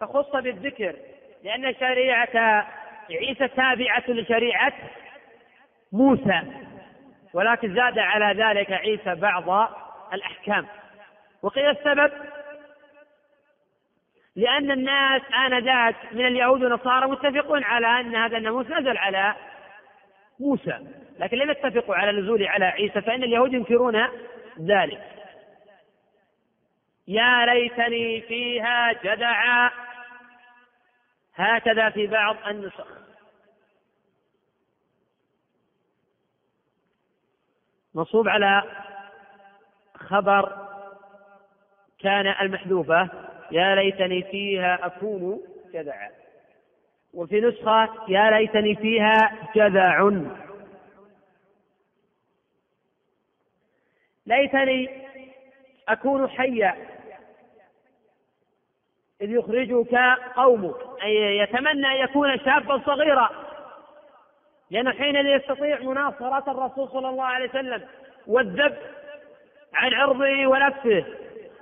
فخص 0.00 0.36
بالذكر 0.36 0.96
لأن 1.44 1.74
شريعة 1.74 2.66
عيسى 3.10 3.48
تابعة 3.48 4.04
لشريعة 4.08 4.72
موسى 5.92 6.42
ولكن 7.32 7.74
زاد 7.74 7.98
على 7.98 8.42
ذلك 8.42 8.72
عيسى 8.72 9.14
بعض 9.14 9.70
الأحكام. 10.12 10.66
وقيل 11.42 11.70
السبب؟ 11.70 12.12
لأن 14.36 14.70
الناس 14.70 15.22
آنذاك 15.46 15.96
من 16.12 16.26
اليهود 16.26 16.62
والنصارى 16.62 17.06
متفقون 17.06 17.64
على 17.64 18.00
أن 18.00 18.16
هذا 18.16 18.36
الناموس 18.36 18.66
نزل 18.66 18.96
على 18.96 19.34
موسى 20.40 20.78
لكن 21.18 21.36
لم 21.36 21.50
يتفقوا 21.50 21.94
على 21.94 22.20
نزول 22.20 22.46
على 22.46 22.64
عيسى 22.64 23.00
فإن 23.00 23.22
اليهود 23.22 23.52
ينكرون 23.52 24.08
ذلك. 24.60 25.00
يا 27.08 27.46
ليتني 27.46 28.20
فيها 28.20 28.92
جدعا. 29.04 29.70
هكذا 31.34 31.90
في 31.90 32.06
بعض 32.06 32.36
النسخ. 32.46 32.86
مصوب 37.94 38.28
على 38.28 38.62
خبر 39.96 40.68
كان 41.98 42.26
المحذوفة 42.26 43.08
يا 43.50 43.74
ليتني 43.74 44.22
فيها 44.22 44.86
أكون 44.86 45.42
جذعا. 45.72 46.10
وفي 47.14 47.40
نسخة 47.40 47.88
يا 48.08 48.30
ليتني 48.30 48.76
فيها 48.76 49.48
جذع 49.54 50.10
ليتني 54.26 55.04
أكون 55.88 56.28
حيا. 56.28 56.93
إذ 59.24 59.30
يخرجك 59.30 59.94
قومك. 60.36 60.74
أي 61.02 61.38
يتمنى 61.38 61.86
أن 61.86 61.96
يكون 61.96 62.38
شابا 62.38 62.82
صغيرا. 62.86 63.30
لأنه 64.70 64.92
حينئذ 64.92 65.26
يستطيع 65.26 65.78
مناصرة 65.80 66.50
الرسول 66.50 66.88
صلى 66.88 67.08
الله 67.08 67.24
عليه 67.24 67.48
وسلم 67.48 67.82
والذب 68.26 68.76
عن 69.74 69.94
عرضه 69.94 70.46
ونفسه 70.46 71.04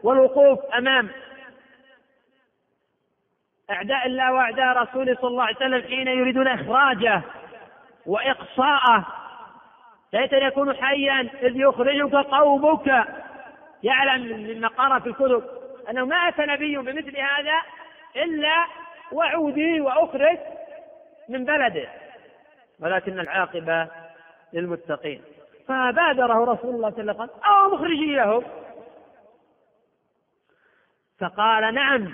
والوقوف 0.02 0.58
أمام 0.74 1.08
أعداء 3.70 4.06
الله 4.06 4.32
وأعداء 4.32 4.82
رسوله 4.82 5.14
صلى 5.14 5.30
الله 5.30 5.44
عليه 5.44 5.56
وسلم 5.56 5.82
حين 5.82 6.08
يريدون 6.08 6.48
إخراجه 6.48 7.22
وإقصاءه. 8.06 9.06
ليت 10.12 10.32
يكون 10.32 10.76
حيا 10.76 11.20
إذ 11.42 11.56
يخرجك 11.56 12.14
قومك. 12.14 13.04
يعلم 13.82 14.22
مما 14.22 14.68
قرأ 14.68 14.98
في 14.98 15.06
الكتب. 15.06 15.61
أنه 15.90 16.04
ما 16.04 16.16
أتى 16.16 16.42
نبي 16.42 16.76
بمثل 16.76 17.16
هذا 17.16 17.62
إلا 18.16 18.66
وعودي 19.12 19.80
وأخرج 19.80 20.38
من 21.28 21.44
بلده. 21.44 21.88
ولكن 22.80 23.20
العاقبة 23.20 23.88
للمتقين. 24.52 25.22
فبادره 25.68 26.52
رسول 26.52 26.74
الله 26.74 26.90
صلى 26.90 27.00
الله 27.00 27.12
عليه 27.12 27.22
وسلم 27.22 27.28
أو 27.44 27.74
مخرجيهم 27.74 28.44
فقال 31.20 31.74
نعم 31.74 32.12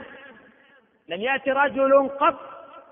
لم 1.08 1.20
يأتي 1.20 1.50
رجل 1.50 2.08
قط 2.08 2.40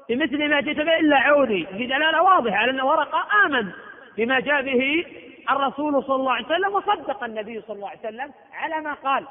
بمثل 0.08 0.48
ما 0.48 0.60
جئت 0.60 0.76
به 0.76 0.96
إلا 0.96 1.16
عودي. 1.16 1.66
في 1.66 1.86
دلالة 1.86 2.22
واضحة 2.22 2.56
على 2.56 2.70
أن 2.70 2.80
ورقة 2.80 3.26
آمن 3.44 3.72
بما 4.16 4.40
جاء 4.40 4.62
به 4.62 5.06
الرسول 5.50 6.04
صلى 6.04 6.16
الله 6.16 6.32
عليه 6.32 6.46
وسلم 6.46 6.74
وصدق 6.74 7.24
النبي 7.24 7.60
صلى 7.60 7.76
الله 7.76 7.88
عليه 7.88 7.98
وسلم 7.98 8.32
على 8.52 8.80
ما 8.80 8.92
قال. 8.92 9.26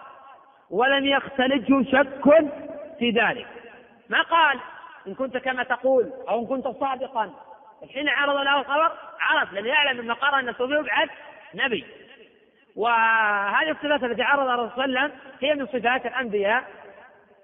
ولم 0.70 1.05
يختلجه 1.05 1.84
شك 1.91 2.49
في 2.99 3.09
ذلك. 3.09 3.47
ما 4.09 4.22
قال؟ 4.22 4.59
إن 5.07 5.13
كنت 5.13 5.38
كما 5.38 5.63
تقول 5.63 6.11
أو 6.30 6.39
إن 6.39 6.45
كنت 6.45 6.68
صادقا. 6.68 7.34
حين 7.93 8.09
عرض 8.09 8.36
له 8.36 8.59
الخبر 8.59 8.91
عرف 9.20 9.53
لأنه 9.53 9.68
يعلم 9.68 9.99
أن 9.99 10.11
قرأ 10.11 10.39
أن 10.39 10.53
سوف 10.53 10.72
يبعث 10.72 11.09
نبي. 11.55 11.86
وهذه 12.76 13.72
الصفات 13.72 14.03
التي 14.03 14.24
عرض 14.24 14.47
الرسول 14.47 14.76
صلى 14.76 14.86
الله 14.86 14.99
عليه 14.99 15.13
وسلم 15.13 15.20
هي 15.41 15.55
من 15.55 15.66
صفات 15.66 16.05
الأنبياء 16.05 16.63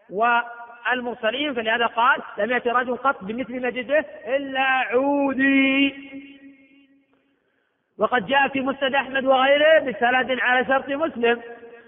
والمرسلين 0.09 1.53
فلهذا 1.53 1.85
قال 1.85 2.19
لم 2.37 2.51
يأتي 2.51 2.69
رجل 2.69 2.97
قط 2.97 3.23
بمثل 3.23 3.61
مجده 3.61 4.05
إلا 4.27 4.61
عودي. 4.61 5.95
وقد 7.97 8.25
جاء 8.25 8.47
في 8.47 8.61
مسند 8.61 8.95
أحمد 8.95 9.25
وغيره 9.25 9.79
بسند 9.79 10.39
على 10.39 10.65
شرط 10.65 10.89
مسلم. 10.89 11.41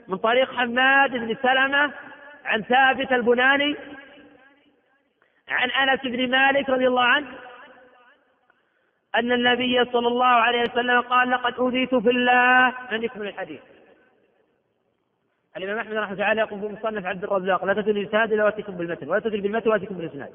من 0.08 0.18
طريق 0.18 0.54
حماد 0.54 1.12
بن 1.12 1.36
سلمة 1.42 1.94
عن 2.46 2.64
ثابت 2.64 3.12
البناني 3.12 3.76
عن 5.48 5.70
أنس 5.70 6.02
بن 6.02 6.32
مالك 6.32 6.70
رضي 6.70 6.88
الله 6.88 7.04
عنه 7.04 7.28
أن 9.16 9.32
النبي 9.32 9.86
صلى 9.86 10.08
الله 10.08 10.26
عليه 10.26 10.62
وسلم 10.62 11.02
قال 11.02 11.30
لقد 11.30 11.54
أوذيت 11.54 11.96
في 11.96 12.10
الله. 12.10 12.68
ان 12.68 13.04
يكمل 13.04 13.28
الحديث 13.28 13.62
الإمام 15.58 15.78
أحمد 15.78 15.94
رحمه 15.94 16.14
الله 16.14 16.24
تعالى 16.24 16.42
يقول 16.42 16.60
في 16.60 16.68
مصنف 16.68 17.06
عبد 17.06 17.24
الرزاق 17.24 17.66
لا 17.66 17.74
تتل 17.74 17.90
الاسناد 17.90 18.34
إلا 18.34 18.44
وأتيكم 18.44 18.78
بالمتن 18.78 19.10
ولا 19.10 19.20
تتل 19.20 19.42
بالمتن 19.42 19.70
وأتيكم 19.70 19.96
بالإسناد. 19.96 20.34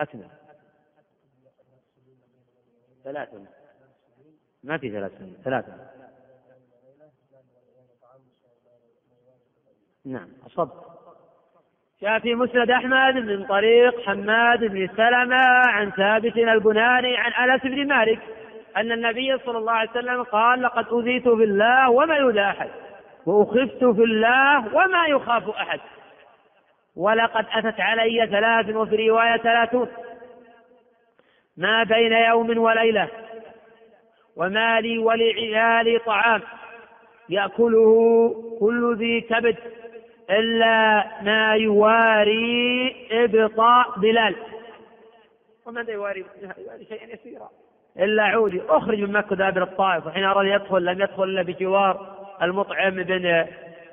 اكمل 0.00 0.28
ثلاثة. 3.04 3.46
ما 4.64 4.78
في 4.78 4.90
ثلاث 4.90 5.18
سنين 5.18 5.36
ثلاثة. 5.44 5.95
نعم 10.06 10.28
أصبت 10.46 10.72
جاء 12.02 12.18
في 12.18 12.34
مسند 12.34 12.70
أحمد 12.70 13.14
من 13.14 13.46
طريق 13.46 14.00
حماد 14.00 14.64
بن 14.64 14.88
سلمة 14.96 15.44
عن 15.66 15.90
ثابت 15.90 16.36
البناني 16.36 17.16
عن 17.16 17.50
أنس 17.50 17.62
بن 17.62 17.88
مالك 17.88 18.18
أن 18.76 18.92
النبي 18.92 19.38
صلى 19.38 19.58
الله 19.58 19.72
عليه 19.72 19.90
وسلم 19.90 20.22
قال 20.22 20.62
لقد 20.62 20.88
أوذيت 20.88 21.22
في 21.22 21.44
الله 21.44 21.90
وما 21.90 22.16
يؤذى 22.16 22.40
أحد 22.40 22.68
وأخفت 23.26 23.84
في 23.84 24.02
الله 24.04 24.74
وما 24.74 25.06
يخاف 25.08 25.48
أحد. 25.48 25.80
ولقد 26.96 27.46
أتت 27.52 27.80
علي 27.80 28.26
ثلاث 28.26 28.76
وفي 28.76 29.08
رواية 29.08 29.36
ثلاثون 29.36 29.88
ما 31.56 31.82
بين 31.82 32.12
يوم 32.12 32.58
وليلة 32.58 33.08
وما 34.36 34.80
لي 34.80 34.98
ولعيالي 34.98 35.98
طعام 35.98 36.42
يأكله 37.28 38.30
كل 38.60 38.96
ذي 38.98 39.20
كبد 39.20 39.56
إلا 40.30 41.06
ما 41.22 41.54
يواري 41.54 42.96
إبطاء 43.10 43.98
بلال. 43.98 44.36
وماذا 45.66 45.92
يواري؟ 45.92 46.24
يواري 46.58 46.84
شيئا 46.84 47.14
يسيرا. 47.14 47.48
إلا 47.98 48.22
عودي 48.22 48.62
أخرج 48.68 49.00
من 49.00 49.12
مكة 49.12 49.36
دابر 49.36 49.62
الطائف. 49.62 50.06
وحين 50.06 50.24
أراد 50.24 50.46
يدخل 50.46 50.84
لم 50.84 51.00
يدخل 51.00 51.24
إلا 51.24 51.42
بجوار 51.42 52.16
المطعم 52.42 53.02
بن 53.02 53.46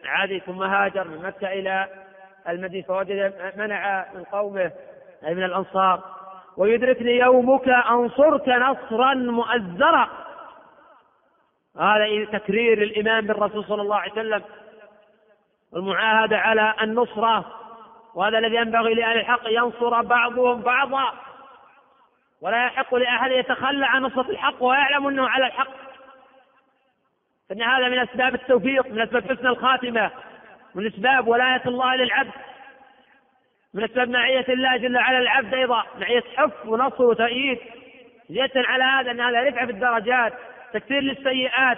عدي 0.05 0.39
ثم 0.39 0.63
هاجر 0.63 1.07
من 1.07 1.21
مكة 1.21 1.53
إلى 1.53 1.87
المدينة. 2.49 2.83
فوجد 2.87 3.33
منع 3.57 4.05
من 4.15 4.23
قومه 4.23 4.71
أي 5.27 5.35
من 5.35 5.43
الأنصار. 5.43 6.03
ويدركني 6.57 7.17
يومك 7.17 7.69
أنصرك 7.69 8.49
نصرا 8.49 9.13
مؤزرا. 9.13 10.09
هذا 11.79 12.25
تكرير 12.25 12.81
الإيمان 12.81 13.27
بالرسول 13.27 13.65
صلى 13.65 13.81
الله 13.81 13.95
عليه 13.95 14.11
وسلم. 14.11 14.41
والمعاهدة 15.73 16.37
على 16.37 16.73
النصرة 16.81 17.45
وهذا 18.15 18.37
الذي 18.37 18.55
ينبغي 18.55 18.93
لأهل 18.93 19.19
الحق 19.19 19.41
ينصر 19.47 20.01
بعضهم 20.01 20.61
بعضا. 20.61 21.13
ولا 22.41 22.65
يحق 22.65 22.95
لأحد 22.95 23.31
يتخلى 23.31 23.85
عن 23.85 24.01
نصرة 24.01 24.29
الحق 24.29 24.63
ويعلم 24.63 25.07
أنه 25.07 25.29
على 25.29 25.45
الحق. 25.45 25.71
فإن 27.49 27.61
هذا 27.61 27.89
من 27.89 27.99
أسباب 27.99 28.35
التوفيق 28.35 28.87
من 28.87 29.01
أسباب 29.01 29.23
حسن 29.23 29.47
الخاتمة 29.47 30.11
من 30.75 30.87
أسباب 30.87 31.27
ولاية 31.27 31.61
الله 31.65 31.95
للعبد 31.95 32.31
من 33.73 33.83
أسباب 33.83 34.09
معية 34.09 34.45
الله 34.49 34.77
جل 34.77 34.97
وعلا 34.97 35.17
العبد 35.17 35.53
أيضا. 35.53 35.83
معية 35.99 36.23
حف 36.37 36.65
ونصر 36.65 37.03
وتأييد. 37.03 37.59
زيادة 38.29 38.61
على 38.61 38.83
هذا 38.83 39.11
أن 39.11 39.21
هذا 39.21 39.49
رفع 39.49 39.65
في 39.65 39.71
الدرجات 39.71 40.33
تكثير 40.73 41.01
للسيئات 41.01 41.77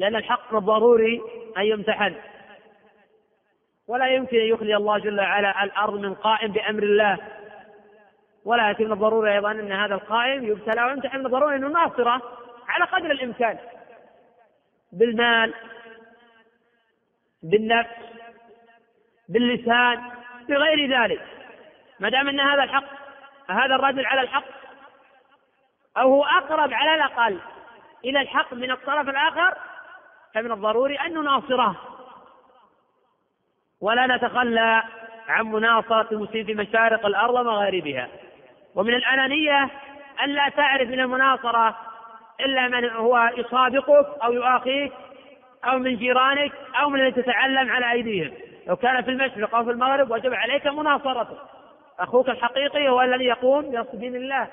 لأن 0.00 0.16
الحق 0.16 0.52
من 0.52 0.58
الضروري 0.58 1.22
أن 1.56 1.62
يمتحن. 1.62 2.14
ولا 3.88 4.06
يمكن 4.06 4.36
أن 4.36 4.46
يخلي 4.46 4.76
الله 4.76 4.98
جل 4.98 5.20
وعلا 5.20 5.64
الأرض 5.64 5.94
من 5.94 6.14
قائم 6.14 6.52
بأمر 6.52 6.82
الله. 6.82 7.18
ولكن 8.44 8.84
من 8.84 8.92
الضروري 8.92 9.34
أيضا 9.34 9.50
أن 9.50 9.72
هذا 9.72 9.94
القائم 9.94 10.44
يبتلى 10.44 10.84
ويمتحن. 10.84 11.18
من 11.18 11.26
الضروري 11.26 11.56
أنه 11.56 11.68
ناصرة 11.68 12.22
على 12.68 12.84
قدر 12.84 13.10
الإمكان. 13.10 13.58
بالمال 14.92 15.54
بالنفس 17.42 17.96
باللسان 19.28 20.02
بغير 20.48 21.02
ذلك. 21.02 21.22
ما 22.00 22.08
دام 22.08 22.28
أن 22.28 22.40
هذا 22.40 22.62
الحق 22.62 22.84
هذا 23.50 23.74
الرجل 23.74 24.06
على 24.06 24.20
الحق 24.20 24.44
أو 25.96 26.14
هو 26.14 26.24
أقرب 26.24 26.72
على 26.72 26.94
الأقل 26.94 27.38
إلى 28.04 28.20
الحق 28.20 28.54
من 28.54 28.70
الطرف 28.70 29.08
الآخر 29.08 29.69
فمن 30.34 30.52
الضروري 30.52 30.96
أن 30.96 31.14
نناصره. 31.14 31.76
ولا 33.80 34.16
نتخلى 34.16 34.82
عن 35.28 35.46
مناصرة 35.46 36.08
المسلمين 36.12 36.46
في 36.46 36.54
مشارق 36.54 37.06
الأرض 37.06 37.34
ومغاربها. 37.34 38.08
ومن 38.74 38.94
الأنانية 38.94 39.70
أن 40.24 40.28
لا 40.30 40.48
تعرف 40.48 40.88
من 40.88 41.00
المناصرة 41.00 41.76
إلا 42.40 42.68
من 42.68 42.90
هو 42.90 43.30
يصادقك 43.36 44.06
أو 44.24 44.32
يؤاخيك 44.32 44.92
أو 45.64 45.78
من 45.78 45.96
جيرانك 45.96 46.52
أو 46.80 46.88
من 46.88 47.00
الذي 47.00 47.22
تتعلم 47.22 47.70
على 47.70 47.92
أيديهم. 47.92 48.32
لو 48.66 48.76
كان 48.76 49.02
في 49.02 49.10
المشرق 49.10 49.54
أو 49.54 49.64
في 49.64 49.70
المغرب 49.70 50.10
وجب 50.10 50.34
عليك 50.34 50.66
مناصرته. 50.66 51.38
أخوك 51.98 52.28
الحقيقي 52.28 52.88
هو 52.88 53.02
الذي 53.02 53.24
يقوم 53.24 53.70
بنصر 53.70 53.94
دين 53.94 54.16
الله. 54.16 54.48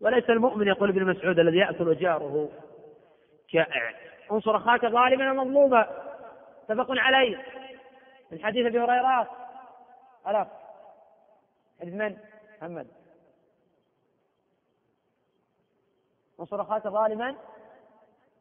وليس 0.00 0.30
المؤمن 0.30 0.68
يقول 0.68 0.88
ابن 0.88 1.04
مسعود 1.04 1.38
الذي 1.38 1.58
يأكل 1.58 1.96
جاره. 1.96 2.48
جائع 3.52 3.94
انصر 4.32 4.56
أخاك 4.56 4.86
ظالما 4.86 5.32
مظلوما. 5.32 5.88
متفق 6.68 6.86
عليه. 6.90 7.44
من 8.30 8.44
حديث 8.44 8.66
أبي 8.66 8.80
هريرة. 8.80 9.30
الاف 10.28 10.48
حديث 11.80 11.94
من؟ 11.94 12.16
محمد. 12.58 12.86
انصر 16.40 16.62
أخاك 16.62 16.82
ظالما 16.82 17.36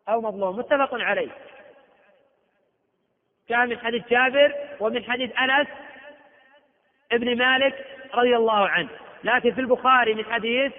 أو 0.10 0.22
مظلوما. 0.22 0.58
متفق 0.58 0.94
عليه. 0.94 1.32
كان 3.50 3.70
من 3.70 3.80
حديث 3.80 4.08
جابر 4.08 4.78
ومن 4.80 5.04
حديث 5.04 5.32
أنس 5.38 5.68
ابن 7.12 7.38
مالك 7.38 7.86
رضي 8.14 8.36
الله 8.36 8.68
عنه. 8.68 8.90
لكن 9.24 9.54
في 9.54 9.62
البخاري 9.62 10.14
من 10.14 10.26
حديث 10.26 10.74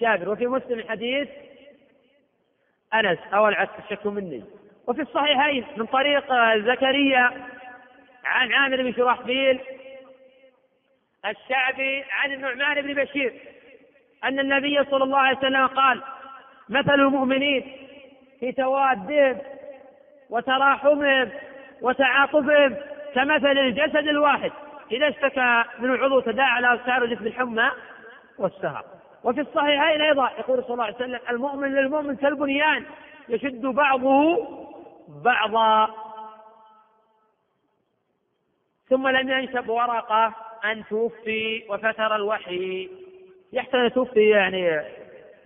جابر 0.00 0.28
وفي 0.28 0.46
مسلم 0.46 0.78
من 0.78 0.88
حديث 0.88 1.28
أنس 2.94 3.18
أو 3.34 3.48
العكس 3.48 3.72
الشك 3.84 4.06
مني. 4.06 4.44
وفي 4.86 5.02
الصحيحين 5.02 5.64
من 5.76 5.86
طريق 5.86 6.24
زكريا 6.56 7.30
عن 8.24 8.52
عامر 8.52 8.76
بن 8.82 8.92
شرحبيل 8.92 9.60
الشعبي 11.26 12.04
عن 12.10 12.32
النعمان 12.32 12.82
بن 12.82 12.94
بشير 12.94 13.32
أن 14.24 14.38
النبي 14.38 14.84
صلى 14.84 15.04
الله 15.04 15.18
عليه 15.18 15.38
وسلم 15.38 15.66
قال 15.66 16.02
مثل 16.68 16.94
المؤمنين 16.94 17.72
في 18.40 18.52
توادهم 18.52 19.38
وتراحمهم 20.30 21.30
وتعاطفهم 21.82 22.76
كمثل 23.14 23.58
الجسد 23.58 24.08
الواحد. 24.08 24.52
إذا 24.92 25.08
اشتكى 25.08 25.64
من 25.78 25.94
العضو 25.94 26.20
تداعى 26.20 26.62
له 26.62 26.80
سائر 26.86 27.06
جسم 27.06 27.26
الحمى 27.26 27.70
والسهر. 28.38 28.84
وفي 29.24 29.40
الصحيحين 29.40 30.00
أيضا 30.00 30.30
يقول 30.38 30.64
صلى 30.64 30.72
الله 30.72 30.84
عليه 30.84 30.94
وسلم 30.94 31.20
المؤمن 31.30 31.74
للمؤمن 31.74 32.16
كالبنيان. 32.16 32.84
يشد 33.28 33.66
بعضه 33.66 34.48
بعضا. 35.08 35.94
ثم 38.88 39.08
لم 39.08 39.28
ينشب 39.28 39.68
ورقة 39.68 40.34
أن 40.64 40.84
توفي 40.90 41.64
وفتر 41.68 42.16
الوحي. 42.16 42.88
يحتمل 43.52 43.90
توفي 43.90 44.30
يعني 44.30 44.80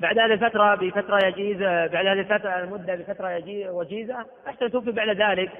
بعد 0.00 0.18
هذه 0.18 0.32
الفترة 0.32 0.74
بفترة 0.74 1.26
يجيزة 1.26 1.86
بعد 1.86 2.06
هذه 2.06 2.20
الفترة 2.20 2.58
المدة 2.58 2.94
بفترة 2.94 3.42
وجيزة 3.70 4.26
يحتمل 4.46 4.70
توفي 4.70 4.92
بعد 4.92 5.08
ذلك. 5.08 5.52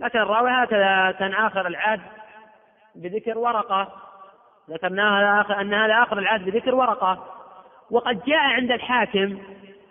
لكن 0.00 0.18
الراوي 0.18 0.50
هكذا 0.50 1.10
كان 1.18 1.34
آخر 1.34 1.66
العهد 1.66 2.00
بذكر 2.94 3.38
ورقة. 3.38 4.07
ذكرناها 4.70 5.60
أن 5.60 5.74
هذا 5.74 6.02
آخر 6.02 6.18
العهد 6.18 6.44
بذكر 6.44 6.74
ورقة. 6.74 7.34
وقد 7.90 8.24
جاء 8.24 8.38
عند 8.38 8.72
الحاكم 8.72 9.38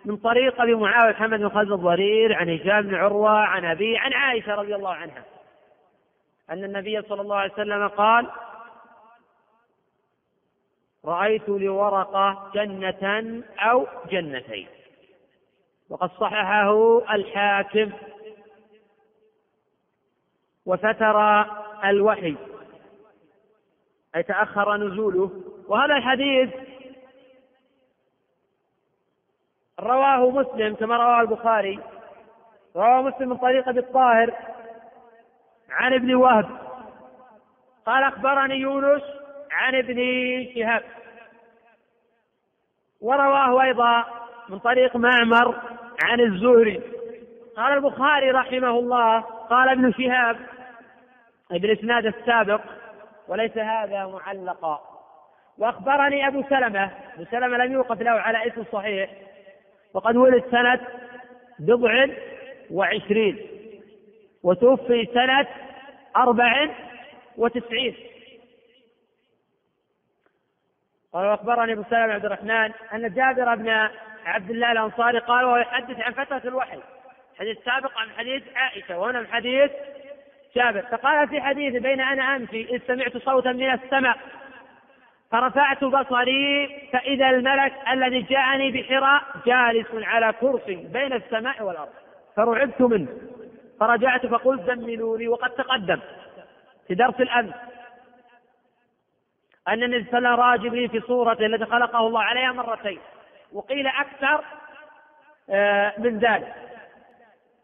من 0.04 0.16
طريق 0.16 0.60
أبي 0.60 0.74
معاوية 0.74 1.10
محمد 1.10 1.38
بن 1.38 1.48
خالد 1.48 1.72
الضرير 1.72 2.34
عن 2.34 2.50
هشام 2.50 2.82
بن 2.82 2.94
عروة 2.94 3.30
عن 3.30 3.64
أبي 3.64 3.98
عن 3.98 4.12
عائشة 4.12 4.54
رضي 4.54 4.74
الله 4.74 4.94
عنها. 4.94 5.24
أن 6.50 6.64
النبي 6.64 7.02
صلى 7.02 7.20
الله 7.20 7.36
عليه 7.36 7.52
وسلم 7.52 7.88
قال 7.88 8.26
رأيت 11.04 11.48
لورقة 11.48 12.50
جنة 12.54 13.42
أو 13.58 13.86
جنتين. 14.10 14.68
وقد 15.90 16.10
صححه 16.10 16.98
الحاكم. 17.14 17.90
وفتر 20.66 21.44
الوحي. 21.84 22.36
أي 24.16 24.22
تأخر 24.22 24.76
نزوله. 24.76 25.30
وهذا 25.68 25.94
الحديث 25.96 26.50
رواه 29.80 30.30
مسلم 30.30 30.74
كما 30.74 30.96
رواه 30.96 31.20
البخاري. 31.20 31.80
رواه 32.76 33.02
مسلم 33.02 33.28
من 33.28 33.36
طريق 33.36 33.68
أبي 33.68 33.80
الطاهر 33.80 34.34
عن 35.70 35.94
ابن 35.94 36.14
وهب. 36.14 36.48
قال 37.86 38.04
أخبرني 38.04 38.54
يونس 38.54 39.02
عن 39.50 39.74
ابن 39.74 39.96
شهاب. 40.54 40.82
ورواه 43.00 43.62
أيضا 43.62 44.04
من 44.48 44.58
طريق 44.58 44.96
معمر 44.96 45.54
عن 46.02 46.20
الزهري. 46.20 46.82
قال 47.56 47.72
البخاري 47.72 48.30
رحمه 48.30 48.70
الله 48.70 49.20
قال 49.20 49.68
ابن 49.68 49.92
شهاب 49.92 50.36
بالإسناد 51.50 52.06
السابق 52.06 52.60
وليس 53.28 53.58
هذا 53.58 54.06
معلقا. 54.06 54.80
وأخبرني 55.58 56.28
أبو 56.28 56.42
سلمة 56.42 56.90
أبو 57.14 57.24
سلمة 57.30 57.56
لم 57.56 57.72
يوقف 57.72 58.02
له 58.02 58.10
على 58.10 58.46
اسم 58.46 58.64
صحيح 58.72 59.10
وقد 59.94 60.16
ولد 60.16 60.44
سنة 60.50 60.80
بضع 61.58 62.06
وعشرين 62.70 63.46
وتوفي 64.42 65.06
سنة 65.14 65.46
أربع 66.16 66.68
وتسعين. 67.36 67.96
قال 71.12 71.26
وأخبرني 71.26 71.72
أبو 71.72 71.82
سلمة 71.90 72.14
عبد 72.14 72.24
الرحمن 72.24 72.72
أن 72.92 73.14
جابر 73.14 73.54
بن 73.54 73.88
عبد 74.24 74.50
الله 74.50 74.72
الأنصاري 74.72 75.18
قال 75.18 75.44
وهو 75.44 75.56
يحدث 75.56 76.00
عن 76.00 76.12
فترة 76.12 76.42
الوحي. 76.44 76.78
حديث 77.38 77.58
سابق 77.64 77.98
عن 77.98 78.10
حديث 78.10 78.42
عائشة 78.56 78.98
وهنا 78.98 79.20
من 79.20 79.26
حديث 79.26 79.70
جابر. 80.56 80.82
فقال 80.82 81.28
في 81.28 81.40
حديث 81.40 81.82
بين 81.82 82.00
أنا 82.00 82.36
امشي 82.36 82.62
إذ 82.62 82.80
سمعت 82.86 83.16
صوتا 83.16 83.52
من 83.52 83.70
السماء 83.70 84.18
فرفعت 85.30 85.84
بصري 85.84 86.68
فإذا 86.92 87.30
الملك 87.30 87.72
الذي 87.92 88.22
جاءني 88.22 88.70
بحراء 88.70 89.22
جالس 89.46 89.86
على 89.94 90.32
كرسي 90.40 90.76
بين 90.76 91.12
السماء 91.12 91.62
والأرض. 91.62 91.88
فرعبت 92.36 92.80
منه. 92.80 93.08
فرجعت 93.80 94.26
فقلت 94.26 94.62
زملوني 94.62 95.28
وقد 95.28 95.50
تقدم. 95.50 96.00
في 96.88 96.94
درس 96.94 97.20
الأمس. 97.20 97.54
ان 99.68 99.82
النبي 99.82 100.10
صلى 100.10 100.18
الله 100.18 100.44
عليه 100.44 100.88
في 100.88 101.00
صورته 101.00 101.46
التي 101.46 101.64
خلقه 101.64 102.06
الله 102.06 102.22
عليها 102.22 102.52
مرتين. 102.52 102.98
وقيل 103.52 103.86
أكثر 103.86 104.44
آه، 105.50 105.92
من 105.98 106.18
ذلك. 106.18 106.67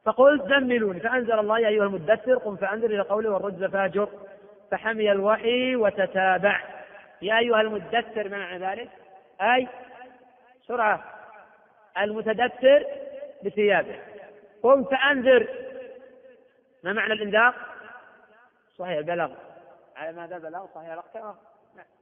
فقلت 0.05 0.43
زملوني 0.43 1.01
فأنزل 1.01 1.39
الله 1.39 1.59
يا 1.59 1.69
أيها 1.69 1.85
المدثر 1.85 2.39
قم 2.39 2.57
فأنذر 2.57 2.87
إلى 2.87 3.01
قوله 3.01 3.31
والرجز 3.31 3.65
فاجر 3.65 4.09
فحمي 4.71 5.13
الوحي 5.13 5.77
وتتابع 5.77 6.61
يا 7.23 7.39
أيها 7.39 7.61
المدثر 7.61 8.29
ما 8.29 8.39
معنى 8.39 8.67
ذلك؟ 8.67 8.89
أي 9.41 9.69
سرعة 10.67 11.05
المتدثر 11.99 12.87
بثيابه 13.45 13.99
قم 14.63 14.85
فأنذر 14.85 15.49
ما 16.83 16.93
معنى 16.93 17.13
الإنذار؟ 17.13 17.55
صحيح 18.79 19.01
بلغ 19.01 19.33
على 19.97 20.13
ماذا 20.13 20.39
بلغ؟ 20.39 20.67
صحيح 20.75 20.95
بلغ 21.15 21.35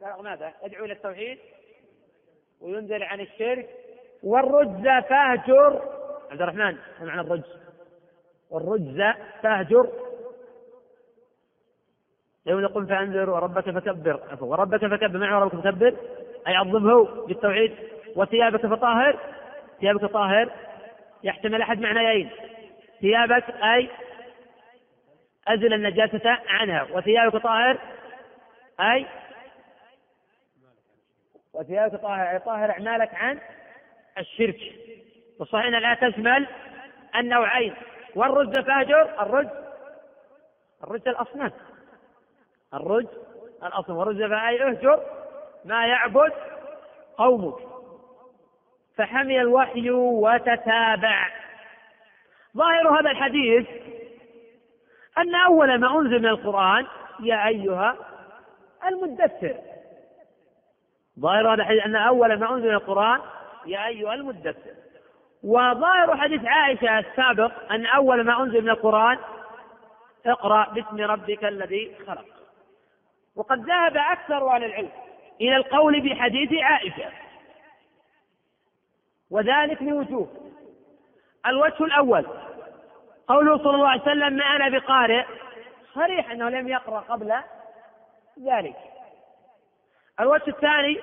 بلغ 0.01 0.23
ماذا؟ 0.23 0.53
يدعو 0.63 0.85
إلى 0.85 0.93
التوحيد 0.93 1.39
وينذر 2.61 3.05
عن 3.05 3.21
الشرك 3.21 3.69
والرجز 4.23 4.83
فاهجر 4.83 5.83
عبد 6.31 6.43
الرحمن 6.43 6.77
ما 7.01 7.07
معنى 7.07 7.21
الرجز؟ 7.21 7.63
والرجز 8.53 9.15
فاهجر. 9.43 9.89
يوم 12.47 12.61
يقول 12.61 12.87
فأنذر 12.87 13.31
وربك 13.31 13.71
فكبر. 13.71 14.21
وربك 14.41 14.87
فكبر 14.87 15.19
معنى 15.19 15.35
وربك 15.35 15.55
فكبر؟ 15.55 15.97
أي 16.47 16.55
عظمه 16.55 17.05
بالتوحيد. 17.27 17.75
وثيابك 18.17 18.67
فطاهر. 18.67 19.19
ثيابك 19.81 20.05
طاهر. 20.05 20.53
يحتمل 21.23 21.63
أحد 21.63 21.81
معنيين. 21.81 22.31
ثيابك 23.01 23.51
أي 23.51 23.89
أزل 25.49 25.73
النجاسة 25.75 26.39
عنها. 26.49 26.87
وثيابك 26.93 27.43
طاهر. 27.43 27.79
أي 28.81 29.07
وثيابك 31.53 32.01
طاهر. 32.01 32.31
أي 32.31 32.39
طاهر 32.39 32.71
أعمالك 32.71 33.15
عن 33.15 33.39
الشرك. 34.19 34.61
وصحيح 35.39 35.65
إن 35.65 35.73
لا 35.73 35.95
تشمل 35.95 36.47
النوعين. 37.17 37.75
والرز 38.17 38.59
فاجر 38.59 39.23
الرز. 39.23 39.49
الرز 40.85 41.09
الأصنام. 41.09 41.53
الرز 42.75 43.07
الأصنام. 43.63 43.99
والرز 43.99 44.23
فأي 44.23 44.63
اهجر. 44.69 45.03
ما 45.65 45.87
يعبد 45.87 46.33
قومك 47.17 47.55
فحمي 48.97 49.41
الوحي 49.41 49.91
وتتابع. 49.91 51.29
ظاهر 52.57 53.01
هذا 53.01 53.11
الحديث 53.11 53.69
أن 55.19 55.35
أول 55.35 55.79
ما 55.79 55.99
أنزل 55.99 56.19
من 56.19 56.27
القرآن 56.27 56.87
يا 57.21 57.47
أيها 57.47 57.97
المدثر. 58.89 59.57
ظاهر 61.21 61.55
هذا 61.55 61.63
الحديث 61.63 61.85
أن 61.85 61.97
أول 61.97 62.39
ما 62.39 62.55
أنزل 62.55 62.69
من 62.69 62.75
القرآن 62.75 63.21
يا 63.67 63.87
أيها 63.87 64.15
المدثر. 64.15 64.82
وظاهر 65.45 66.17
حديث 66.17 66.45
عائشة 66.45 66.99
السابق 66.99 67.73
أن 67.73 67.87
أول 67.87 68.25
ما 68.25 68.43
أنزل 68.43 68.63
من 68.63 68.71
القرآن 68.71 69.19
اقرأ 70.27 70.69
باسم 70.71 71.01
ربك 71.01 71.45
الذي 71.45 71.97
خلق. 72.07 72.25
وقد 73.37 73.59
ذهب 73.59 73.97
أكثر 73.97 74.57
أهل 74.57 74.65
العلم 74.65 74.91
إلى 75.41 75.57
القول 75.57 76.01
بحديث 76.01 76.53
عائشة. 76.63 77.11
وذلك 79.31 79.83
لوجوه 79.83 80.29
الوجه 81.47 81.85
الأول 81.85 82.27
قوله 83.29 83.59
صلى 83.59 83.75
الله 83.75 83.89
عليه 83.89 84.03
وسلم 84.03 84.33
ما 84.33 84.45
أنا 84.45 84.69
بقارئ. 84.79 85.25
صريح 85.95 86.31
أنه 86.31 86.49
لم 86.49 86.69
يقرأ 86.69 87.01
قبل 87.01 87.35
ذلك. 88.45 88.77
الوجه 90.21 90.49
الثاني 90.49 91.01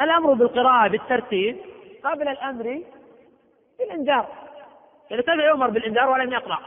الأمر 0.00 0.32
بالقراءة 0.32 0.88
بالترتيب. 0.88 1.74
قبل 2.04 2.28
الأمر 2.28 2.82
بالإنذار. 3.78 4.28
يعني 5.10 5.22
كيف 5.22 5.34
يؤمر 5.34 5.70
بالإنذار 5.70 6.10
ولم 6.10 6.32
يقرأ. 6.32 6.58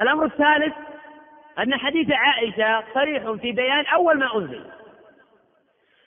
الأمر 0.00 0.24
الثالث 0.24 0.74
أن 1.58 1.78
حديث 1.78 2.10
عائشة 2.10 2.84
صريح 2.94 3.30
في 3.30 3.52
بيان 3.52 3.86
أول 3.86 4.18
ما 4.18 4.36
أنزل. 4.36 4.70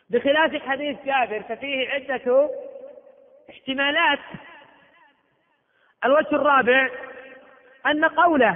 بخلاف 0.10 0.56
حديث 0.56 0.98
جابر 1.06 1.42
ففيه 1.42 1.90
عدة 1.90 2.50
احتمالات. 3.50 4.20
الوجه 6.06 6.36
الرابع 6.36 6.90
أن 7.86 8.06
قوله 8.06 8.56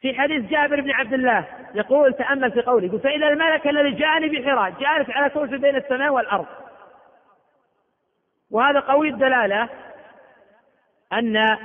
في 0.00 0.14
حديث 0.14 0.50
جابر 0.50 0.80
بن 0.80 0.90
عبد 0.90 1.12
الله 1.12 1.44
يقول 1.74 2.12
تأمل 2.12 2.52
في 2.52 2.60
قوله 2.60 2.86
يقول 2.86 3.00
فإذا 3.00 3.28
الملك 3.28 3.66
الذي 3.66 3.90
جاءني 3.90 4.28
بحراء 4.28 4.70
جالس 4.70 5.10
على 5.10 5.30
كرسي 5.30 5.56
بين 5.56 5.76
السماء 5.76 6.12
والأرض. 6.12 6.63
وهذا 8.54 8.80
قوي 8.80 9.08
الدلالة 9.08 9.68
أن 11.12 11.58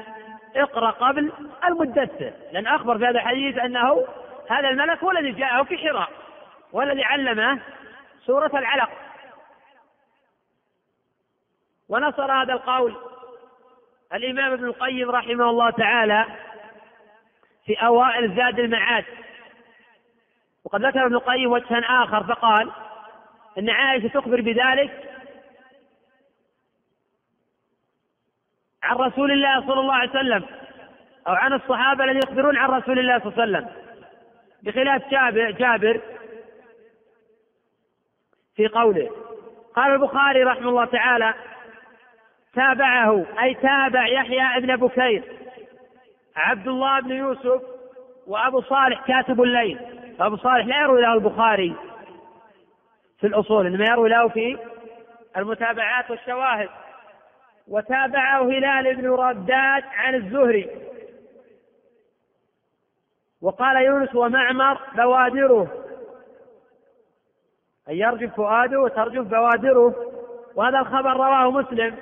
اقرأ 0.55 0.91
قبل 0.91 1.31
المدثر 1.67 2.33
لأن 2.51 2.67
أخبر 2.67 2.97
في 2.97 3.05
هذا 3.05 3.19
الحديث 3.19 3.57
أنه 3.57 4.07
هذا 4.49 4.69
الملك 4.69 5.03
هو 5.03 5.11
الذي 5.11 5.31
جاءه 5.31 5.63
في 5.63 5.77
حراء 5.77 6.09
والذي 6.71 7.03
علمه 7.03 7.59
سورة 8.25 8.51
العلق. 8.53 8.89
ونصر 11.89 12.31
هذا 12.31 12.53
القول 12.53 12.95
الإمام 14.13 14.53
ابن 14.53 14.65
القيم 14.65 15.11
رحمه 15.11 15.49
الله 15.49 15.69
تعالى 15.69 16.25
في 17.65 17.73
أوائل 17.73 18.35
زاد 18.35 18.59
المعاد. 18.59 19.05
وقد 20.63 20.85
ذكر 20.85 21.05
ابن 21.05 21.15
القيم 21.15 21.51
وجها 21.51 22.03
آخر 22.03 22.23
فقال 22.23 22.71
إن 23.57 23.69
عائشة 23.69 24.07
تخبر 24.07 24.41
بذلك 24.41 25.08
عن 28.83 28.95
رسول 28.95 29.31
الله 29.31 29.61
صلى 29.61 29.79
الله 29.79 29.93
عليه 29.93 30.09
وسلم 30.09 30.45
أو 31.27 31.33
عن 31.33 31.53
الصحابة 31.53 32.03
الذين 32.03 32.21
يخبرون 32.23 32.57
عن 32.57 32.69
رسول 32.69 32.99
الله 32.99 33.19
صلى 33.19 33.31
الله 33.31 33.41
عليه 33.41 33.51
وسلم. 33.57 33.69
بخلاف 34.63 35.09
جابر, 35.11 35.51
جابر 35.51 36.01
في 38.55 38.67
قوله 38.67 39.09
قال 39.75 39.91
البخاري 39.91 40.43
رحمه 40.43 40.69
الله 40.69 40.85
تعالى 40.85 41.33
تابعه 42.53 43.25
أي 43.41 43.53
تابع 43.53 44.07
يحيى 44.07 44.57
ابن 44.57 44.75
بكير 44.75 45.23
عبد 46.35 46.67
الله 46.67 46.99
بن 46.99 47.11
يوسف 47.11 47.61
وأبو 48.27 48.61
صالح 48.61 49.07
كاتب 49.07 49.41
الليل. 49.41 49.79
أبو 50.19 50.37
صالح 50.37 50.65
لا 50.65 50.81
يروي 50.81 51.01
له 51.01 51.13
البخاري 51.13 51.75
في 53.19 53.27
الأصول 53.27 53.65
إنما 53.65 53.85
يروي 53.85 54.09
له 54.09 54.27
في 54.27 54.57
المتابعات 55.37 56.11
والشواهد. 56.11 56.69
وتابعه 57.69 58.43
هلال 58.43 58.95
بن 58.95 59.09
رداد 59.09 59.83
عن 59.83 60.15
الزهري. 60.15 60.69
وقال 63.41 63.85
يونس 63.85 64.15
ومعمر 64.15 64.79
بوادره. 64.95 65.85
أن 67.89 67.95
يرجف 67.95 68.35
فؤاده 68.35 68.79
وترجف 68.79 69.27
بوادره. 69.27 70.11
وهذا 70.55 70.79
الخبر 70.79 71.13
رواه 71.13 71.51
مسلم. 71.51 71.97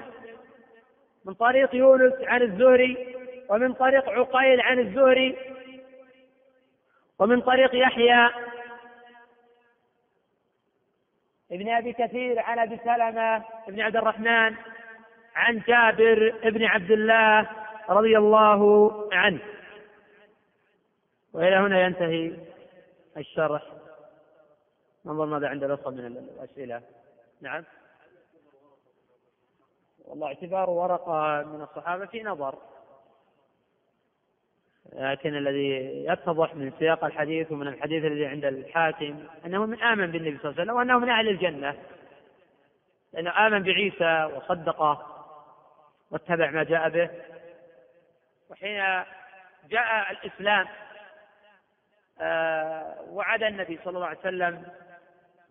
من 1.25 1.33
طريق 1.33 1.75
يونس 1.75 2.13
عن 2.21 2.41
الزهري 2.41 3.15
ومن 3.49 3.73
طريق 3.73 4.09
عقيل 4.09 4.61
عن 4.61 4.79
الزهري. 4.79 5.37
ومن 7.19 7.41
طريق 7.41 7.75
يحيى 7.75 8.29
ابن 11.51 11.69
أبي 11.69 11.93
كثير 11.93 12.39
عن 12.39 12.59
أبي 12.59 12.77
سلمة 12.77 13.43
بن 13.67 13.81
عبد 13.81 13.95
الرحمن 13.95 14.55
عن 15.37 15.61
جابر 15.67 16.33
بن 16.43 16.63
عبد 16.63 16.91
الله 16.91 17.49
رضي 17.89 18.17
الله 18.17 18.93
عنه. 19.13 19.39
وإلى 21.33 21.55
هنا 21.55 21.81
ينتهي 21.81 22.33
الشرح. 23.17 23.63
ننظر 25.05 25.25
ماذا 25.25 25.47
عند 25.47 25.63
الأخوة 25.63 25.91
من 25.91 26.05
الأسئلة. 26.05 26.81
نعم. 27.41 27.63
والله 30.05 30.27
اعتبار 30.27 30.69
ورقة 30.69 31.43
من 31.43 31.61
الصحابة 31.61 32.05
في 32.05 32.23
نظر. 32.23 32.55
لكن 34.93 35.35
الذي 35.35 35.69
يتضح 36.05 36.55
من 36.55 36.71
سياق 36.79 37.05
الحديث 37.05 37.51
ومن 37.51 37.67
الحديث 37.67 38.05
الذي 38.05 38.25
عند 38.25 38.45
الحاكم 38.45 39.23
أنه 39.45 39.65
من 39.65 39.81
آمن 39.81 40.11
بالنبي 40.11 40.37
صلى 40.37 40.51
الله 40.51 40.61
عليه 40.61 40.63
وسلم 40.63 40.75
وأنه 40.75 40.99
من 40.99 41.09
أهل 41.09 41.29
الجنة. 41.29 41.77
لأنه 43.13 43.47
آمن 43.47 43.63
بعيسى 43.63 44.29
وصدقه. 44.35 45.16
واتبع 46.11 46.51
ما 46.51 46.63
جاء 46.63 46.89
به. 46.89 47.09
وحين 48.49 49.03
جاء 49.69 50.11
الإسلام 50.11 50.67
آه، 52.21 53.05
وعد 53.09 53.43
النبي 53.43 53.79
صلى 53.83 53.95
الله 53.95 54.07
عليه 54.07 54.19
وسلم 54.19 54.65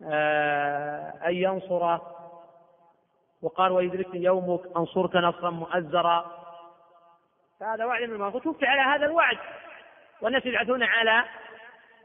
آه، 0.03 1.13
أن 1.27 1.33
ينصره 1.33 2.13
وقال 3.41 3.71
ويدركني 3.71 4.23
يومك 4.23 4.61
أنصرك 4.77 5.15
نصرا 5.15 5.49
مؤزرا. 5.49 6.43
فهذا 7.59 7.85
وعد 7.85 8.03
من 8.03 8.15
الله 8.15 8.35
وتوفي 8.35 8.65
على 8.65 8.81
هذا 8.81 9.05
الوعد. 9.05 9.37
والناس 10.21 10.45
يبعثون 10.45 10.83
على 10.83 11.23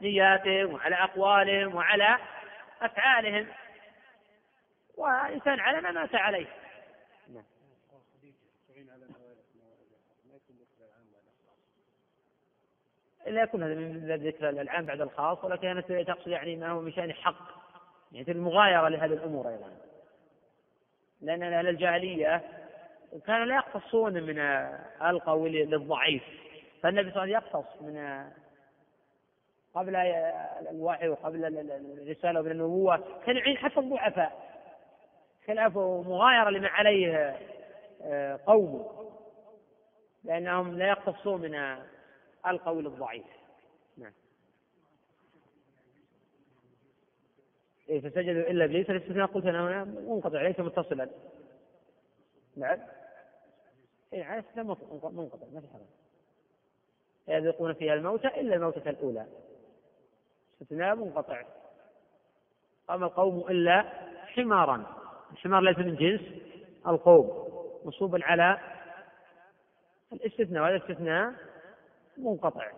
نياتهم 0.01 0.73
وعلى 0.73 0.95
أقوالهم 0.95 1.75
وعلى 1.75 2.17
أفعالهم. 2.81 3.47
وإنسان 4.97 5.59
على 5.59 5.81
ما 5.81 5.91
مات 5.91 6.15
عليه 6.15 6.47
نعم. 7.33 7.43
لا 13.27 13.41
يكون 13.41 13.63
هذا 13.63 13.75
من 13.75 14.15
ذكر 14.27 14.49
العام 14.49 14.85
بعد 14.85 15.01
الخاص 15.01 15.43
ولكن 15.43 15.83
تقصد 16.07 16.27
يعني 16.27 16.55
ما 16.55 16.69
هو 16.69 16.81
من 16.81 16.91
شأن 16.91 17.13
حق 17.13 17.63
يعني 18.11 18.31
المغايرة 18.31 18.87
لهذه 18.87 19.13
الأمور 19.13 19.49
أيضا. 19.49 19.71
لأن 21.21 21.43
أهل 21.43 21.67
الجاهلية 21.67 22.41
كانوا 23.27 23.45
لا 23.45 23.55
يقتصون 23.55 24.13
من 24.13 24.39
القول 25.01 25.51
للضعيف 25.51 26.23
فالنبي 26.81 27.11
صلى 27.11 27.23
الله 27.23 27.35
عليه 27.35 27.47
وسلم 27.47 27.57
يقتص 27.57 27.81
من 27.81 28.25
قبل 29.75 29.95
الوحي 30.71 31.07
وقبل 31.09 31.45
الرسالة 31.45 32.39
وقبل 32.39 32.51
النبوة. 32.51 33.03
كان 33.25 33.37
يعين 33.37 33.57
حتى 33.57 33.79
الضعفاء. 33.79 34.53
خلاف 35.47 35.77
مغايرة 35.77 36.49
لما 36.49 36.67
عليه 36.67 37.35
قومه 38.45 39.09
لأنهم 40.23 40.77
لا 40.77 40.87
يقتصون 40.87 41.41
من 41.41 41.77
القول 42.47 42.87
الضعيف. 42.87 43.25
نعم. 43.97 44.11
إيه 47.89 48.01
فسجدوا 48.01 48.51
إلا 48.51 48.65
إبليس 48.65 48.89
الاستثناء 48.89 49.25
قلت 49.25 49.45
أنا 49.45 49.83
منقطع 49.83 50.41
ليس 50.41 50.59
متصلا 50.59 51.09
نعم. 52.55 52.79
إيه 54.13 54.23
على 54.23 54.43
منقطع 55.03 55.47
ما 55.53 55.61
في 55.61 55.67
حرج. 55.73 55.81
يذوقون 57.27 57.73
فيها 57.73 57.93
الموتى 57.93 58.27
إلا 58.27 58.55
الموتة 58.55 58.89
الأولى. 58.89 59.25
استثناء 60.61 60.95
منقطع. 60.95 61.43
قام 62.87 63.03
القوم 63.03 63.39
إلا 63.39 63.81
حمارا. 64.27 64.85
الحمار 65.31 65.61
ليس 65.61 65.77
من 65.77 65.95
جنس 65.95 66.21
القوم 66.87 67.47
مصوبا 67.85 68.25
على 68.25 68.59
الاستثناء. 70.13 70.63
وهذا 70.63 70.75
الاستثناء 70.75 71.33
منقطع. 72.17 72.71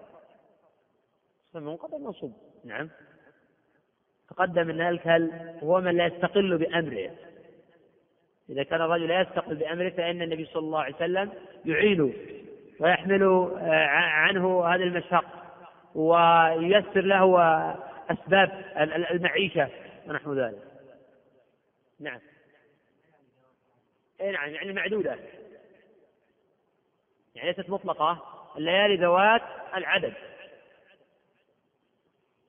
منقطع 1.54 1.98
منصوب. 1.98 2.34
نعم. 2.64 2.90
تقدم 4.30 4.70
أن 4.70 4.82
الكل 4.82 5.32
هو 5.64 5.82
من 5.82 5.98
لا 5.98 6.06
يستقل 6.06 6.58
بأمره. 6.58 7.12
إذا 8.50 8.64
كان 8.64 8.82
الرجل 8.82 9.08
لا 9.08 9.22
يستقل 9.22 9.56
بأمره 9.56 9.90
فإن 9.90 10.22
النبي 10.22 10.46
صلى 10.46 10.60
الله 10.60 10.80
عليه 10.80 10.96
وسلم 10.96 11.32
يعينه 11.66 12.14
ويحمل 12.80 13.24
آه، 13.58 13.86
عنه 13.88 14.66
هذه 14.66 14.84
المشق 14.84 15.26
وييسر 15.96 17.02
له 17.02 17.40
أسباب 18.10 18.66
المعيشة 19.12 19.70
ونحو 20.08 20.34
ذلك. 20.34 20.64
نعم. 22.00 22.20
اي 24.22 24.32
نعم 24.32 24.50
يعني 24.50 24.74
معدودة. 24.74 25.18
يعني 27.36 27.52
ليست 27.52 27.70
مطلقة. 27.70 28.35
الليالي 28.58 28.96
ذوات 28.96 29.42
العدد. 29.76 30.14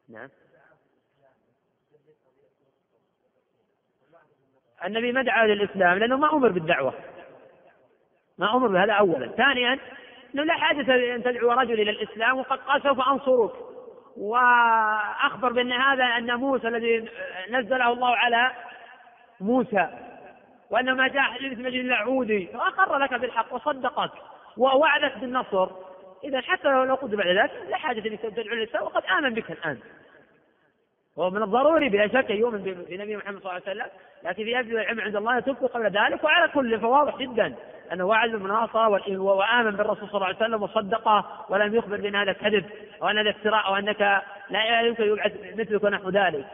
نعم. 0.09 0.29
النبي 4.85 5.13
ما 5.13 5.23
دعا 5.23 5.47
للإسلام 5.47 5.99
لأنه 5.99 6.17
ما 6.17 6.33
أمر 6.33 6.49
بالدعوة. 6.49 6.95
ما 8.39 8.57
أمر 8.57 8.69
بهذا 8.69 8.93
أولا. 8.93 9.29
ثانيا 9.29 9.79
أنه 10.35 10.45
لا 10.45 10.55
حاجة 10.55 11.15
أن 11.15 11.23
تدعو 11.23 11.51
رجل 11.51 11.81
إلى 11.81 11.91
الإسلام 11.91 12.39
وقد 12.39 12.59
قال 12.59 12.83
سوف 12.83 13.09
أنصرك. 13.09 13.53
وأخبر 14.17 15.53
بأن 15.53 15.73
هذا 15.73 16.05
أن 16.05 16.35
موسى 16.35 16.69
الذي 16.69 17.09
نزله 17.51 17.93
الله 17.93 18.17
على 18.17 18.53
موسى 19.41 19.89
وأن 20.71 20.93
ما 20.93 21.09
جاء 21.09 21.23
حديث 21.23 21.59
مجد 21.59 21.85
العودي. 21.85 22.47
فأقر 22.47 22.99
لك 22.99 23.15
بالحق 23.15 23.55
وصدقك 23.55 24.11
ووعدك 24.57 25.19
بالنصر. 25.19 25.86
إذا 26.25 26.41
حتى 26.41 26.69
لو 26.69 26.95
قلت 26.95 27.15
بعد 27.15 27.27
ذلك 27.27 27.51
لا 27.69 27.77
حاجة 27.77 28.09
أن 28.09 28.19
تدعو 28.21 28.55
للإسلام 28.55 28.85
وقد 28.85 29.03
آمن 29.19 29.35
بك 29.35 29.51
الآن. 29.51 29.79
من 31.17 31.43
الضروري 31.43 31.89
بلا 31.89 32.09
شك 32.09 32.31
ان 32.31 32.37
يؤمن 32.37 32.59
بنبي 32.89 33.17
محمد 33.17 33.43
صلى 33.43 33.51
الله 33.51 33.63
عليه 33.67 33.81
وسلم 33.81 33.87
لكن 34.25 34.45
في 34.45 34.51
يبدو 34.51 34.79
العلم 34.79 35.01
عند 35.01 35.17
الله 35.17 35.41
تبقى 35.41 35.67
قبل 35.67 35.85
ذلك 35.85 36.25
وعلى 36.25 36.53
كل 36.53 36.81
فواضح 36.81 37.17
جدا 37.17 37.55
انه 37.93 38.05
وعد 38.05 38.31
بالمناصره 38.31 39.19
وامن 39.19 39.71
بالرسول 39.71 40.09
صلى 40.09 40.15
الله 40.15 40.27
عليه 40.27 40.37
وسلم 40.37 40.63
وصدقه 40.63 41.47
ولم 41.49 41.75
يخبر 41.75 41.97
بان 41.97 42.17
هذا 42.17 42.33
كذب 42.33 42.65
أو 43.03 43.09
أن 43.09 43.19
هذا 43.19 43.31
افتراء 43.31 43.67
أو 43.67 43.77
أنك 43.77 44.23
لا 44.51 44.81
يمكن 44.81 45.05
يبعث 45.05 45.33
مثلك 45.57 45.85
ونحو 45.85 46.11
ذلك. 46.11 46.47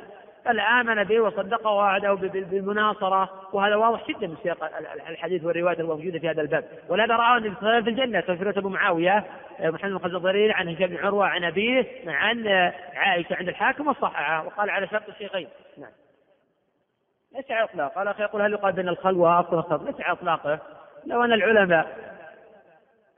آمن 0.46 1.04
به 1.04 1.20
وصدقه 1.20 1.70
ووعده 1.70 2.14
بالمناصرة. 2.14 3.30
وهذا 3.52 3.76
واضح 3.76 4.08
جدا 4.08 4.26
من 4.26 4.36
سياق 4.42 4.64
الحديث 5.08 5.44
والروايات 5.44 5.80
الموجودة 5.80 6.18
في 6.18 6.30
هذا 6.30 6.42
الباب. 6.42 6.64
ولهذا 6.88 7.14
عليه 7.14 7.50
وسلم 7.50 7.82
في 7.82 7.90
الجنة. 7.90 8.20
تفسيرة 8.20 8.58
أبو 8.58 8.68
معاوية 8.68 9.24
محمد 9.60 10.00
بن 10.00 10.16
الضرير 10.16 10.52
عن 10.52 10.68
هشام 10.68 10.86
بن 10.86 10.96
عروة 10.96 11.26
عن 11.26 11.44
أبيه 11.44 11.86
عن 12.06 12.48
عائشة 12.94 13.36
عند 13.36 13.48
الحاكم 13.48 13.88
وصححها. 13.88 14.42
وقال 14.42 14.70
على 14.70 14.86
شرط 14.86 15.08
الشيخين. 15.08 15.48
نعم. 15.78 15.90
ليس 17.34 17.50
على 17.50 17.64
إطلاق. 17.64 17.94
قال 17.94 18.08
أخي 18.08 18.22
يقول 18.22 18.42
هل 18.42 18.52
يقال 18.52 18.72
بين 18.72 18.88
الخلوة 18.88 19.40
أفضل 19.40 19.58
الخلوة؟ 19.58 19.84
ليس 19.84 20.00
على 20.00 20.12
إطلاقه 20.12 20.58
لو 21.06 21.24
أن 21.24 21.32
العلماء 21.32 22.12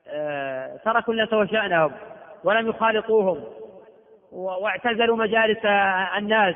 آه، 0.09 0.77
تركوا 0.85 1.13
الناس 1.15 1.33
وشأنهم 1.33 1.93
ولم 2.45 2.69
يخالطوهم 2.69 3.45
واعتزلوا 4.33 5.17
مجالس 5.17 5.65
الناس 6.19 6.55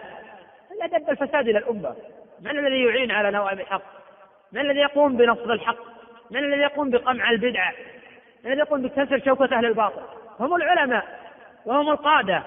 دب 0.86 1.10
الفساد 1.10 1.48
إلى 1.48 1.58
الأمة. 1.58 1.96
من 2.40 2.58
الذي 2.58 2.84
يعين 2.84 3.10
على 3.10 3.30
نوائب 3.30 3.60
الحق؟ 3.60 3.82
من 4.52 4.60
الذي 4.60 4.78
يقوم 4.78 5.16
بنصر 5.16 5.52
الحق؟ 5.52 5.78
من 6.30 6.44
الذي 6.44 6.60
يقوم 6.60 6.90
بقمع 6.90 7.30
البدعة 7.30 7.72
الذي 8.46 8.58
يقوم 8.58 8.82
بكسر 8.82 9.20
شوكة 9.24 9.56
أهل 9.56 9.66
الباطل؟ 9.66 10.02
هم 10.40 10.54
العلماء 10.54 11.04
وهم 11.66 11.90
القادة. 11.90 12.42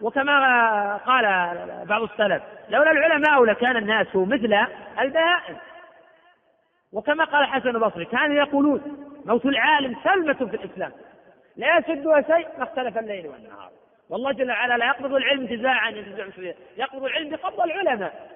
وكما 0.00 0.96
قال 0.96 1.24
بعض 1.84 2.02
السلف 2.02 2.42
لولا 2.68 2.90
العلماء 2.90 3.44
لكان 3.44 3.76
الناس 3.76 4.06
مثل 4.14 4.66
البهائم. 5.00 5.56
وكما 6.92 7.24
قال 7.24 7.42
الحسن 7.42 7.68
البصري 7.68 8.04
كانوا 8.04 8.36
يقولون 8.36 8.80
موت 9.24 9.46
العالم 9.46 9.96
سلمة 10.04 10.50
في 10.50 10.56
الإسلام. 10.56 10.92
لا 11.56 11.78
يسدها 11.78 12.22
شيء 12.22 12.48
ما 12.58 12.64
اختلف 12.64 12.98
الليل 12.98 13.26
والنهار. 13.26 13.70
والله 14.14 14.32
جل 14.32 14.50
وعلا 14.50 14.76
لا 14.76 14.86
يقبض 14.86 15.14
العلم 15.14 15.40
انتزاعا 15.40 15.90
يقبض 16.76 17.04
العلم 17.04 17.30
بقبض 17.30 17.60
العلماء. 17.60 18.30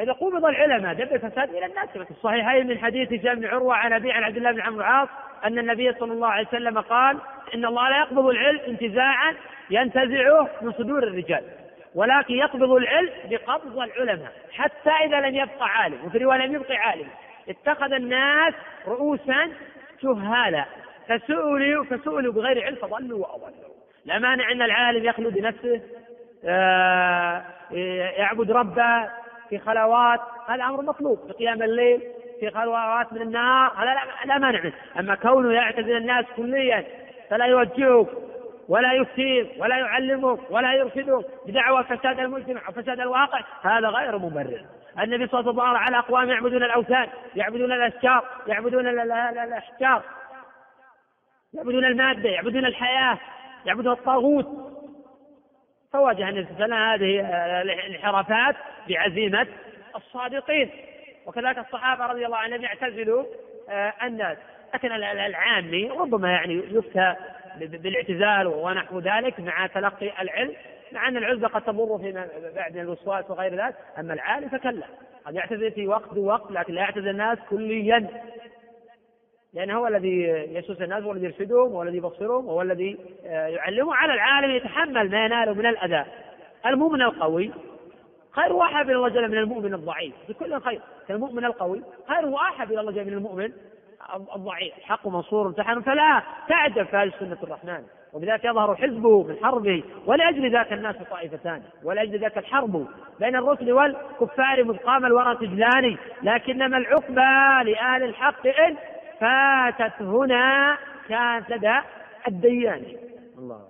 إذا 0.00 0.12
قبض 0.12 0.44
العلماء 0.44 0.94
دب 0.94 1.12
الفساد 1.12 1.50
إلى 1.50 1.66
الناس. 1.66 1.88
في 1.88 2.10
الصحيحين 2.10 2.66
من 2.66 2.78
حديث 2.78 3.12
هشام 3.12 3.34
بن 3.34 3.46
عروة 3.46 3.74
عن 3.74 3.92
أبي 3.92 4.12
عن 4.12 4.24
عبد 4.24 4.36
الله 4.36 4.52
بن 4.52 4.60
عمرو 4.60 4.80
العاص 4.80 5.08
أن 5.44 5.58
النبي 5.58 5.92
صلى 5.92 6.12
الله 6.12 6.28
عليه 6.28 6.46
وسلم 6.48 6.80
قال 6.80 7.18
إن 7.54 7.64
الله 7.64 7.88
لا 7.88 7.98
يقبض 7.98 8.26
العلم 8.26 8.60
انتزاعا 8.68 9.34
ينتزعه 9.70 10.48
من 10.62 10.72
صدور 10.72 11.02
الرجال 11.02 11.44
ولكن 11.94 12.34
يقبض 12.34 12.72
العلم 12.72 13.10
بقبض 13.24 13.78
العلماء 13.78 14.32
حتى 14.52 14.90
إذا 14.90 15.20
لم 15.20 15.34
يبقى 15.34 15.68
عالم 15.68 16.04
وفي 16.04 16.18
رواية 16.18 16.38
لم 16.38 16.54
يبقى 16.54 16.76
عالم. 16.76 17.08
اتخذ 17.48 17.92
الناس 17.92 18.54
رؤوسا 18.86 19.50
جهالا 20.02 20.64
فسئلوا 21.08 21.84
فسئلوا 21.84 22.32
بغير 22.32 22.64
علم 22.64 22.76
فضلوا 22.76 23.18
وأضلوا. 23.18 23.73
لا 24.04 24.18
مانع 24.18 24.52
أن 24.52 24.62
العالم 24.62 25.04
يخلو 25.04 25.30
بنفسه 25.30 25.80
آه، 26.44 27.44
يعبد 28.18 28.50
ربه 28.50 29.08
في 29.50 29.58
خلوات 29.58 30.20
هذا 30.48 30.64
أمر 30.64 30.82
مطلوب 30.82 31.18
في 31.26 31.32
قيام 31.32 31.62
الليل 31.62 32.02
في 32.40 32.50
خلوات 32.50 33.12
من 33.12 33.22
النهار 33.22 33.72
هذا 33.76 33.94
لا 34.24 34.38
مانع 34.38 34.70
أما 34.98 35.14
كونه 35.14 35.52
يعتزل 35.52 35.96
الناس 35.96 36.24
كليا 36.36 36.84
فلا 37.30 37.44
يوجهك 37.44 38.08
ولا 38.68 38.92
يفتيك 38.92 39.48
ولا 39.58 39.76
يعلمك 39.76 40.50
ولا 40.50 40.74
يرشدك 40.74 41.26
بدعوى 41.46 41.84
فساد 41.84 42.20
المجتمع 42.20 42.68
وفساد 42.68 43.00
الواقع 43.00 43.40
هذا 43.62 43.88
غير 43.88 44.18
مبرر. 44.18 44.64
النبي 45.02 45.26
صلى 45.26 45.40
الله 45.40 45.62
عليه 45.62 45.70
وسلم 45.70 45.84
على 45.84 45.98
أقوام 45.98 46.28
يعبدون 46.28 46.62
الأوثان 46.62 47.08
يعبدون 47.36 47.72
الأشجار 47.72 48.24
يعبدون 48.46 48.88
الأحجار 48.88 50.02
يعبدون 51.54 51.84
المادة 51.84 52.28
يعبدون 52.28 52.64
الحياة. 52.64 53.18
يعبدون 53.66 53.92
الطاغوت. 53.92 54.46
فواجه 55.92 56.28
النبي 56.28 56.46
صلى 56.54 56.64
الله 56.64 56.76
عليه 56.76 57.20
وسلم 57.20 57.26
هذه 57.26 57.62
الانحرافات 57.62 58.56
بعزيمة 58.88 59.46
الصادقين. 59.96 60.70
وكذلك 61.26 61.58
الصحابة 61.58 62.06
رضي 62.06 62.26
الله 62.26 62.36
عنهم 62.36 62.62
يعتزلوا 62.62 63.24
آه، 63.68 63.92
الناس. 64.02 64.38
لكن 64.74 64.92
العامي 64.92 65.90
ربما 65.90 66.30
يعني 66.30 66.54
يفتى 66.54 67.14
بالاعتزال 67.60 68.46
ونحو 68.46 68.98
ذلك 68.98 69.40
مع 69.40 69.66
تلقي 69.66 70.22
العلم 70.22 70.52
مع 70.92 71.08
أن 71.08 71.16
العزله 71.16 71.48
قد 71.48 71.62
تمر 71.62 71.98
فيما 71.98 72.28
بعد 72.54 72.74
من 72.74 72.80
الوسواس 72.80 73.30
وغير 73.30 73.64
ذلك. 73.64 73.74
أما 73.98 74.14
العالم 74.14 74.48
فكلا 74.48 74.86
قد 75.24 75.34
يعتزل 75.34 75.70
في 75.70 75.86
وقت 75.86 76.16
ووقت 76.16 76.52
لكن 76.52 76.74
لا 76.74 76.80
يعتزل 76.80 77.08
الناس 77.08 77.38
كليا. 77.50 78.08
لأنه 79.54 79.78
هو 79.78 79.86
الذي 79.86 80.22
يسوس 80.52 80.82
الناس 80.82 81.02
هو 81.02 81.12
الذي 81.12 81.24
يرشدهم 81.24 81.72
هو 81.72 81.82
الذي 81.82 81.96
يبصرهم 81.96 82.46
هو 82.46 82.62
الذي 82.62 82.98
آه، 83.26 83.46
يعلمهم 83.46 83.92
على 83.92 84.14
العالم 84.14 84.50
يتحمل 84.50 85.10
ما 85.10 85.24
يناله 85.24 85.54
من 85.54 85.66
الأذى. 85.66 86.04
المؤمن 86.66 87.02
القوي 87.02 87.50
خير 88.32 88.52
واحد 88.52 88.90
إلى 88.90 88.96
الله 88.96 89.08
جل 89.08 89.30
من 89.30 89.38
المؤمن 89.38 89.74
الضعيف 89.74 90.14
بكل 90.28 90.60
خير. 90.60 90.80
المؤمن 91.10 91.44
القوي 91.44 91.82
خير 92.08 92.26
واحد 92.26 92.72
إلى 92.72 92.80
الله 92.80 92.92
جل 92.92 93.04
من 93.04 93.12
المؤمن 93.12 93.52
الضعيف. 94.36 94.78
الحق 94.78 95.08
منصور 95.08 95.46
امتحن 95.46 95.80
فلا 95.80 96.22
تعجب 96.48 96.86
في 96.86 97.12
سنة 97.20 97.38
الرحمن. 97.42 97.84
وبذلك 98.14 98.44
يظهر 98.44 98.76
حزبه 98.76 99.22
من 99.22 99.36
حربه 99.42 99.82
ولأجل 100.06 100.52
ذاك 100.52 100.72
الناس 100.72 100.96
طائفتان 101.10 101.62
ولأجل 101.84 102.18
ذاك 102.18 102.38
الحرب 102.38 102.86
بين 103.20 103.36
الرسل 103.36 103.72
والكفار 103.72 104.64
مذ 104.64 104.76
قام 104.76 105.06
الورى 105.06 105.36
تجلان 105.36 105.96
لكنما 106.22 106.76
العقبى 106.76 107.70
لأهل 107.70 108.02
الحق 108.02 108.46
إن 108.46 108.76
فاتت 109.20 110.02
هنا 110.02 110.78
كانت 111.08 111.50
لدى 111.50 111.80
الديان 112.28 112.84
الله. 113.38 113.68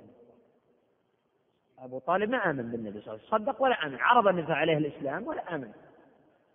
أبو 1.84 1.98
طالب 1.98 2.30
ما 2.30 2.50
آمن 2.50 2.70
بالنبي 2.70 3.00
صلى 3.00 3.14
الله 3.14 3.20
عليه 3.22 3.22
وسلم 3.22 3.38
صدق 3.38 3.62
ولا 3.62 3.86
آمن 3.86 3.96
عرض 4.00 4.28
النبي 4.28 4.52
عليه 4.52 4.78
الإسلام 4.78 5.26
ولا 5.26 5.54
آمن. 5.54 5.68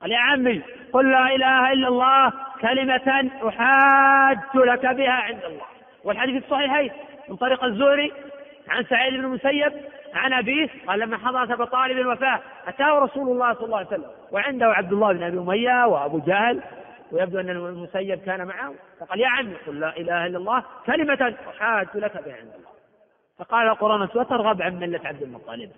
قال 0.01 0.11
يا 0.11 0.17
عمي 0.17 0.61
قل 0.93 1.11
لا 1.11 1.35
إله 1.35 1.73
إلا 1.73 1.87
الله 1.87 2.33
كلمة 2.61 3.31
أحاج 3.47 4.37
لك 4.55 4.85
بها 4.85 5.11
عند 5.11 5.43
الله. 5.43 5.65
والحديث 6.03 6.43
الصحيحين 6.43 6.91
من 7.29 7.35
طريق 7.35 7.63
الزهري 7.63 8.13
عن 8.67 8.83
سعيد 8.83 9.13
بن 9.13 9.25
المسيب 9.25 9.73
عن 10.13 10.33
أبيه 10.33 10.69
قال 10.87 10.99
لما 10.99 11.17
حضرت 11.17 11.51
أبا 11.51 11.65
طالب 11.65 11.97
الوفاة 11.97 12.39
أتاه 12.67 12.99
رسول 12.99 13.31
الله 13.31 13.53
صلى 13.53 13.65
الله 13.65 13.77
عليه 13.77 13.87
وسلم 13.87 14.11
وعنده 14.31 14.65
عبد 14.65 14.93
الله 14.93 15.13
بن 15.13 15.23
أبي 15.23 15.37
أمية 15.37 15.85
وأبو 15.85 16.19
جهل 16.19 16.61
ويبدو 17.11 17.39
أن 17.39 17.49
المسيب 17.49 18.19
كان 18.19 18.47
معه 18.47 18.73
فقال 18.99 19.19
يا 19.19 19.27
عمي 19.27 19.55
قل 19.67 19.79
لا 19.79 19.97
إله 19.97 20.25
إلا 20.25 20.37
الله 20.37 20.63
كلمة 20.85 21.35
أحاج 21.49 21.87
لك 21.95 22.13
بها 22.13 22.35
عند 22.35 22.53
الله. 22.55 22.69
فقال 23.39 23.67
القرآن 23.67 24.01
وترغب 24.01 24.61
عن 24.61 24.79
ملة 24.79 25.01
عبد 25.05 25.21
المطلب 25.21 25.71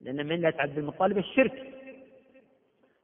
لأن 0.00 0.26
ملة 0.26 0.54
عبد 0.58 0.78
المطلب 0.78 1.18
الشرك. 1.18 1.66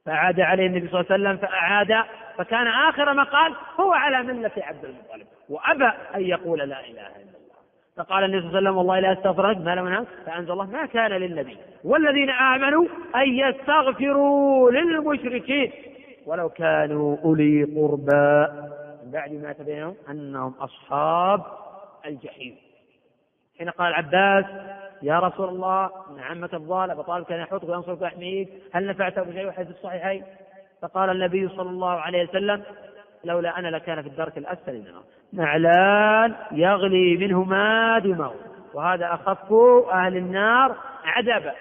فأعاد 0.05 0.39
عليه 0.39 0.67
النبي 0.67 0.87
صلى 0.87 0.99
الله 1.01 1.11
عليه 1.11 1.23
وسلم 1.23 1.37
فأعاد 1.37 2.03
فكان 2.37 2.67
آخر 2.67 3.13
ما 3.13 3.23
قال 3.23 3.55
هو 3.79 3.93
على 3.93 4.23
ملة 4.23 4.51
عبد 4.57 4.85
المطلب 4.85 5.27
وأبى 5.49 5.91
أن 6.15 6.21
يقول 6.21 6.59
لا 6.59 6.65
إله 6.65 6.89
إلا 6.89 7.07
الله. 7.07 7.57
فقال 7.97 8.23
النبي 8.23 8.39
صلى 8.39 8.47
الله 8.47 8.57
عليه 8.57 8.69
وسلم 8.69 8.77
والله 8.77 8.99
لا 8.99 9.13
استغفرك 9.13 9.57
ما 9.57 9.75
لم 9.75 10.05
فأنزل 10.25 10.51
الله 10.51 10.65
ما 10.65 10.85
كان 10.85 11.11
للنبي. 11.11 11.57
والذين 11.83 12.29
آمنوا 12.29 12.85
أن 13.15 13.29
يستغفروا 13.29 14.71
للمشركين. 14.71 15.71
ولو 16.27 16.49
كانوا 16.49 17.17
أولي 17.23 17.63
قربى. 17.63 18.47
من 19.03 19.11
بعد 19.11 19.31
ما 19.31 19.53
تبين 19.53 19.95
أنهم 20.09 20.53
أصحاب 20.59 21.43
الجحيم. 22.05 22.55
حين 23.57 23.69
قال 23.69 23.87
العباس 23.87 24.45
يا 25.01 25.19
رسول 25.19 25.49
الله 25.49 25.85
إن 25.85 26.19
عمك 26.19 26.53
الضال 26.53 26.91
ابو 26.91 27.01
طالب 27.01 27.25
كان 27.25 27.39
يحوطك 27.39 27.69
وينصرك 27.69 28.01
ويحميك 28.01 28.49
هل 28.73 28.87
نفعته 28.87 29.23
بشيء 29.23 29.47
وحديث 29.47 29.69
الصحيحين؟ 29.69 30.23
فقال 30.81 31.09
النبي 31.09 31.49
صلى 31.49 31.69
الله 31.69 31.91
عليه 31.91 32.23
وسلم 32.29 32.63
لولا 33.23 33.59
أنا 33.59 33.67
لكان 33.67 34.01
في 34.01 34.07
الدرك 34.07 34.37
الأسفل 34.37 34.73
من 34.73 34.87
النار 34.87 35.03
نعلان 35.33 36.35
يغلي 36.51 37.17
منهما 37.17 37.99
دماغ 37.99 38.33
وهذا 38.73 39.13
أخف 39.13 39.53
أهل 39.91 40.17
النار 40.17 40.75
عذابا 41.03 41.53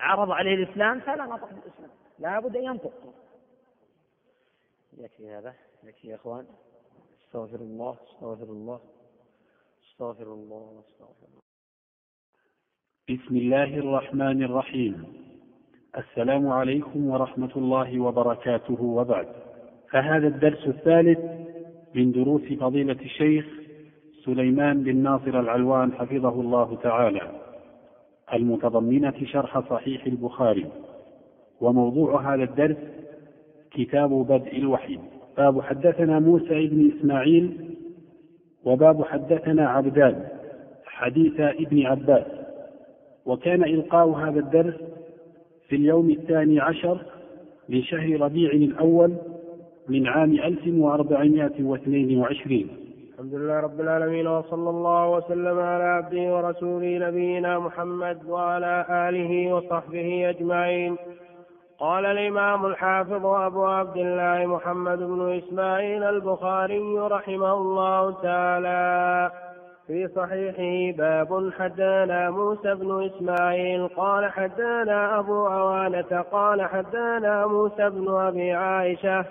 عرض 0.00 0.30
عليه 0.30 0.54
الإسلام 0.54 1.00
فلا 1.00 1.24
نطق 1.24 1.48
بالاسلام 1.48 1.90
لابد 2.18 2.56
أن 2.56 2.64
ينطق. 2.64 2.92
يكفي 4.98 5.30
هذا. 5.30 5.54
يكفي 5.84 6.08
يا 6.08 6.14
إخوان. 6.14 6.44
استغفر 7.20 7.56
الله 7.56 7.96
استغفر 8.06 8.52
الله 8.52 8.80
استغفر 9.84 10.32
الله 10.32 10.82
استغفر 10.88 11.26
الله. 11.28 11.42
بسم 13.10 13.36
الله 13.36 13.78
الرحمن 13.78 14.42
الرحيم. 14.42 15.04
السلام 15.98 16.48
عليكم 16.48 17.10
ورحمة 17.10 17.52
الله 17.56 18.00
وبركاته. 18.00 18.82
وبعد 18.82 19.28
فهذا 19.90 20.26
الدرس 20.26 20.66
الثالث 20.66 21.18
من 21.94 22.12
دروس 22.12 22.52
فضيلة 22.60 23.00
الشيخ 23.00 23.46
سليمان 24.24 24.82
بن 24.82 24.96
ناصر 24.96 25.40
العلوان 25.40 25.92
حفظه 25.92 26.40
الله 26.40 26.76
تعالى 26.76 27.40
المتضمنة 28.32 29.24
شرح 29.24 29.70
صحيح 29.70 30.06
البخاري. 30.06 30.70
وموضوع 31.60 32.34
هذا 32.34 32.42
الدرس 32.42 32.76
كتاب 33.76 34.10
بدء 34.10 34.56
الوحي. 34.56 34.98
باب 35.36 35.60
حدثنا 35.60 36.18
موسى 36.18 36.66
بن 36.66 36.90
إسماعيل 36.96 37.74
وباب 38.64 39.04
حدثنا 39.04 39.68
عبدان 39.68 40.24
حديث 40.84 41.40
ابن 41.40 41.86
عباس. 41.86 42.26
وكان 43.26 43.64
إلقاء 43.64 44.08
هذا 44.08 44.40
الدرس 44.40 44.74
في 45.68 45.76
اليوم 45.76 46.10
الثاني 46.10 46.60
عشر 46.60 47.00
من 47.68 47.82
شهر 47.82 48.20
ربيع 48.20 48.50
الأول 48.50 49.12
من 49.88 50.06
عام 50.06 50.32
1422 50.32 52.68
الحمد 53.14 53.34
لله 53.34 53.60
رب 53.60 53.80
العالمين 53.80 54.26
وصلى 54.26 54.70
الله 54.70 55.10
وسلم 55.10 55.58
على 55.58 55.84
عبده 55.84 56.36
ورسوله 56.36 57.08
نبينا 57.08 57.58
محمد 57.58 58.24
وعلى 58.26 58.86
آله 58.90 59.54
وصحبه 59.54 60.30
أجمعين. 60.30 60.96
قال 61.80 62.06
الإمام 62.06 62.66
الحافظ 62.66 63.26
أبو 63.26 63.66
عبد 63.66 63.96
الله 63.96 64.46
محمد 64.46 64.98
بن 64.98 65.38
إسماعيل 65.38 66.04
البخاري 66.04 66.98
رحمه 66.98 67.52
الله 67.52 68.22
تعالى 68.22 69.30
في 69.86 70.08
صحيحه 70.08 70.96
باب 70.98 71.52
حدانا 71.58 72.30
موسى 72.30 72.74
بن 72.74 73.04
إسماعيل 73.04 73.88
قال 73.88 74.32
حدانا 74.32 75.18
أبو 75.18 75.46
عوانة 75.46 76.24
قال 76.32 76.62
حدانا 76.62 77.46
موسى 77.46 77.90
بن 77.90 78.14
أبي 78.14 78.52
عائشة 78.52 79.24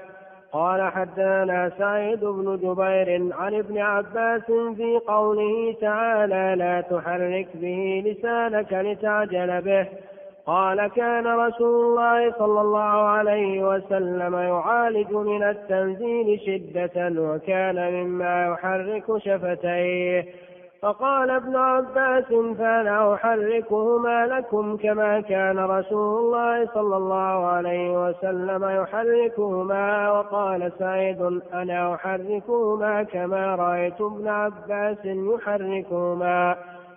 قال 0.51 0.91
حدثنا 0.91 1.71
سعيد 1.77 2.19
بن 2.19 2.57
جبير 2.57 3.33
عن 3.33 3.55
ابن 3.55 3.77
عباس 3.77 4.45
في 4.75 4.99
قوله 5.07 5.75
تعالى 5.81 6.55
لا 6.57 6.81
تحرك 6.81 7.47
به 7.53 8.03
لسانك 8.05 8.73
لتعجل 8.73 9.61
به 9.61 9.87
قال 10.47 10.87
كان 10.87 11.27
رسول 11.27 11.85
الله 11.85 12.31
صلى 12.39 12.61
الله 12.61 13.07
عليه 13.07 13.67
وسلم 13.67 14.35
يعالج 14.35 15.11
من 15.11 15.43
التنزيل 15.43 16.39
شدة 16.45 17.21
وكان 17.21 17.93
مما 17.93 18.45
يحرك 18.47 19.17
شفتيه. 19.17 20.25
فقال 20.85 21.29
ابن 21.31 21.55
عباس 21.55 22.25
فأنا 22.57 23.13
أحركهما 23.13 24.25
لكم 24.27 24.77
كما 24.77 25.21
كان 25.21 25.59
رسول 25.59 26.19
الله 26.19 26.67
صلى 26.73 26.97
الله 26.97 27.45
عليه 27.45 28.07
وسلم 28.07 28.63
يحركهما 28.81 30.11
وقال 30.11 30.71
سعيد 30.79 31.21
أنا 31.53 31.93
أحركهما 31.95 33.03
كما 33.03 33.55
رأيت 33.55 34.01
ابن 34.01 34.27
عباس 34.27 34.97
يحركهما 35.05 36.55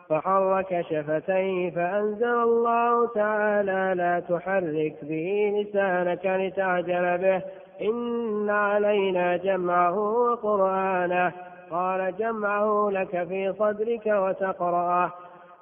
فحرك 0.09 0.87
شفتيه 0.91 1.71
فأنزل 1.71 2.43
الله 2.43 3.07
تعالى 3.07 3.95
لا 3.97 4.21
تحرك 4.21 4.95
به 5.03 5.53
لسانك 5.57 6.27
لتعجل 6.27 7.19
به. 7.19 7.43
إن 7.89 8.51
علينا 8.51 9.37
جمعه 9.37 9.99
وقرآنه. 9.99 11.33
قال 11.71 12.17
جمعه 12.17 12.91
لك 12.91 13.25
في 13.29 13.53
صدرك 13.59 14.07
وتقرأه. 14.07 15.13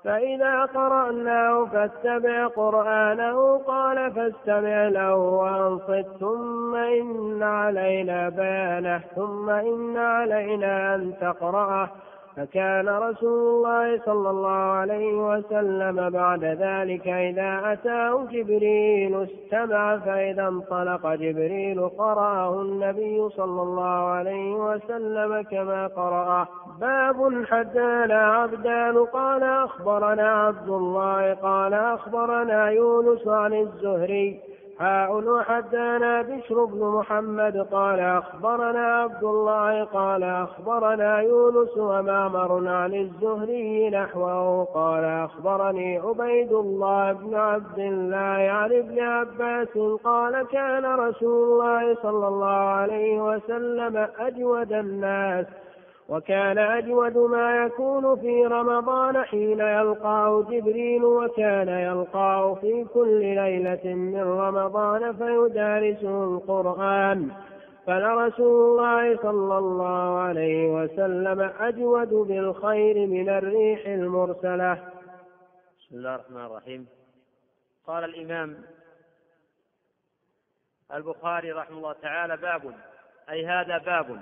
فإذا 0.05 0.65
قرأناه 0.65 1.65
فاتبع 1.65 2.47
قرآنه. 2.47 3.59
قال 3.59 4.13
فاستمع 4.13 4.89
له 4.89 5.15
وأنصت. 5.15 6.07
ثم 6.21 6.75
إن 6.75 7.43
علينا 7.43 8.29
بيانه. 8.29 9.01
ثم 9.17 9.51
إن 9.51 9.97
علينا 9.97 10.95
أن 10.95 11.15
تقرأه. 11.21 11.89
فكان 12.37 12.89
رسول 12.89 13.49
الله 13.49 14.01
صلى 14.07 14.31
الله 14.31 14.49
عليه 14.51 15.15
وسلم 15.15 16.11
بعد 16.11 16.45
ذلك 16.45 17.09
إذا 17.09 17.73
أتاه 17.73 18.27
جبريل 18.33 19.23
استمع 19.23 19.99
فإذا 19.99 20.49
انطلق 20.49 21.15
جبريل 21.15 21.89
قرأه 21.89 22.63
النبي 22.63 23.29
صلى 23.29 23.63
الله 23.63 24.09
عليه 24.09 24.55
وسلم 24.55 25.43
كما 25.43 25.87
قرأه 25.87 26.49
باب 26.81 27.45
حدانا 27.45 28.27
عبدان 28.27 28.99
قال 29.05 29.43
أخبرنا 29.43 30.29
عبد 30.29 30.69
الله 30.69 31.35
قال 31.35 31.75
أخبرنا 31.75 32.71
يونس 32.71 33.29
عن 33.29 33.55
الزهري 33.55 34.41
حاء 34.79 35.43
حدانا 35.43 36.23
بشر 36.23 36.65
بن 36.65 36.81
محمد 36.81 37.57
قال 37.73 38.01
أخبرنا 38.01 38.87
عبد 39.03 39.25
الله 39.25 39.85
قال 39.85 40.23
أخبرنا 40.23 41.19
يونس 41.21 41.77
ومعمر 41.77 42.69
عن 42.69 42.95
الزهري 42.95 43.91
نحوه 43.91 44.65
قال 44.65 45.05
أخبرني 45.05 45.99
عبيد 45.99 46.53
الله 46.53 47.13
بن 47.13 47.35
عبد 47.35 47.79
الله 47.79 48.51
عن 48.51 48.73
ابن 48.73 49.01
عباس 49.01 49.79
قال 50.05 50.47
كان 50.53 50.85
رسول 50.85 51.49
الله 51.53 51.95
صلى 52.03 52.29
الله 52.29 52.47
عليه 52.57 53.21
وسلم 53.21 54.09
أجود 54.19 54.73
الناس 54.73 55.47
وكان 56.09 56.59
أجود 56.59 57.17
ما 57.17 57.65
يكون 57.65 58.21
في 58.21 58.47
رمضان 58.47 59.25
حين 59.25 59.61
يلقاه 59.61 60.43
جبريل 60.43 61.05
وكان 61.05 61.69
يلقاه 61.69 62.55
في 62.55 62.85
كل 62.95 63.21
ليلة 63.21 63.95
من 63.95 64.23
رمضان 64.23 65.17
فيدارسه 65.17 66.25
القرآن. 66.25 67.31
فلرسول 67.87 68.71
الله 68.71 69.17
صلى 69.17 69.59
الله 69.59 70.19
عليه 70.19 70.69
وسلم 70.69 71.41
أجود 71.61 72.09
بالخير 72.09 73.07
من 73.07 73.29
الريح 73.29 73.87
المرسلة. 73.87 74.75
بسم 75.79 75.97
الله 75.97 76.15
الرحمن 76.15 76.47
الرحيم. 76.47 76.87
قال 77.87 78.05
الإمام 78.05 78.57
البخاري 80.95 81.53
رحمه 81.53 81.77
الله 81.77 81.93
تعالى 81.93 82.37
باب 82.37 82.75
أي 83.31 83.47
هذا 83.47 83.79
باب. 83.79 84.21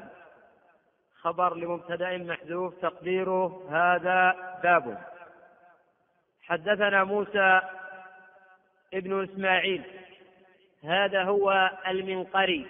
خبر 1.24 1.54
لمبتدأ 1.54 2.18
محذوف 2.18 2.74
تقديره 2.74 3.66
هذا 3.70 4.32
باب. 4.62 5.04
حدثنا 6.42 7.04
موسى 7.04 7.60
ابن 8.94 9.24
إسماعيل. 9.24 9.84
هذا 10.84 11.22
هو 11.22 11.70
المنقري. 11.88 12.66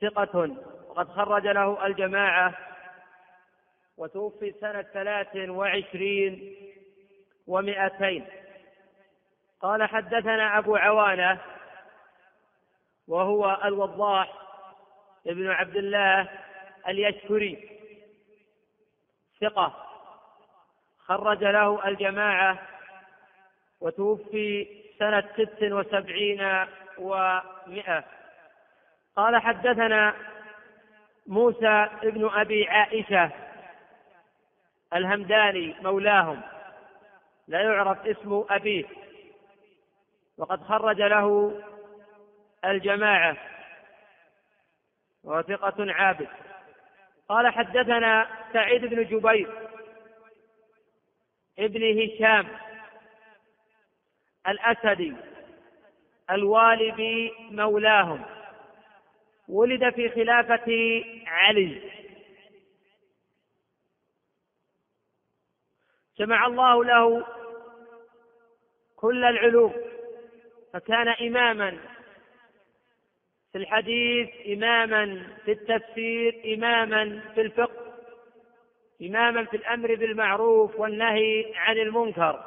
ثقة. 0.00 0.56
وقد 0.88 1.08
خرج 1.08 1.46
له 1.46 1.86
الجماعة 1.86 2.54
وتوفي 3.96 4.52
سنة 4.60 4.82
ثلاث 4.82 5.36
وعشرين 5.36 6.56
ومائتين 7.46 8.26
قال 9.60 9.84
حدثنا 9.84 10.58
أبو 10.58 10.76
عوانة 10.76 11.40
وهو 13.08 13.60
الوضاح 13.64 14.32
ابن 15.26 15.50
عبد 15.50 15.76
الله 15.76 16.28
اليشكري. 16.88 17.78
ثقة. 19.40 19.84
خرج 20.98 21.44
له 21.44 21.88
الجماعة 21.88 22.58
وتوفي 23.80 24.66
سنة 24.98 25.24
ست 25.36 25.62
وسبعين 25.62 26.66
ومائة 26.98 28.04
قال 29.16 29.42
حدثنا 29.42 30.14
موسى 31.26 31.88
ابن 32.02 32.30
أبي 32.34 32.68
عائشة 32.68 33.30
الهمداني 34.94 35.74
مولاهم. 35.82 36.40
لا 37.48 37.60
يعرف 37.60 38.06
اسم 38.06 38.44
أبيه. 38.50 38.84
وقد 40.38 40.62
خرج 40.62 41.00
له 41.02 41.52
الجماعة. 42.64 43.36
وثقة 45.24 45.92
عابد. 45.92 46.28
قال 47.28 47.48
حدثنا 47.48 48.28
سعيد 48.52 48.84
بن 48.84 49.04
جبير 49.04 49.68
ابن 51.58 52.02
هشام 52.02 52.48
الأسدي 54.48 55.14
الوالبي 56.30 57.32
مولاهم. 57.50 58.24
ولد 59.48 59.94
في 59.94 60.08
خلافة 60.08 61.04
علي. 61.26 61.98
جمع 66.18 66.46
الله 66.46 66.84
له 66.84 67.26
كل 68.96 69.24
العلوم 69.24 69.74
فكان 70.72 71.08
إماما 71.08 71.78
في 73.58 73.64
الحديث 73.64 74.28
إماما 74.46 75.26
في 75.44 75.52
التفسير 75.52 76.54
إماما 76.54 77.22
في 77.34 77.40
الفقه 77.40 77.94
إماما 79.02 79.44
في 79.44 79.56
الأمر 79.56 79.94
بالمعروف 79.94 80.80
والنهي 80.80 81.52
عن 81.56 81.76
المنكر. 81.76 82.44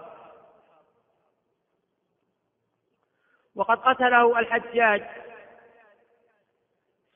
وقد 3.56 3.78
قتله 3.78 4.40
الحجاج 4.40 5.04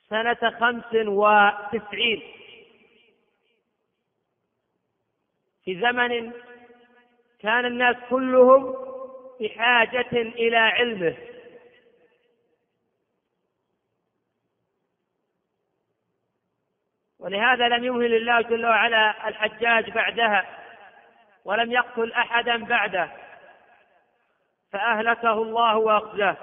سنة 0.10 0.58
خمس 0.60 0.96
وتسعين. 0.96 2.22
في 5.66 5.82
زمن 5.82 6.32
كان 7.40 7.66
الناس 7.66 7.96
كلهم 8.10 8.76
بحاجة 9.40 10.12
إلى 10.12 10.58
علمه. 10.58 11.35
ولهذا 17.26 17.68
لم 17.68 17.84
يمهل 17.84 18.14
الله 18.14 18.42
جل 18.42 18.66
وعلا 18.66 19.28
الحجاج 19.28 19.90
بعدها 19.90 20.46
ولم 21.46 21.72
يقتل 21.72 22.12
أحدا 22.12 22.66
بعده 22.66 23.12
فأهلكه 24.72 25.32
الله 25.34 25.78
وأخزاه. 25.78 26.38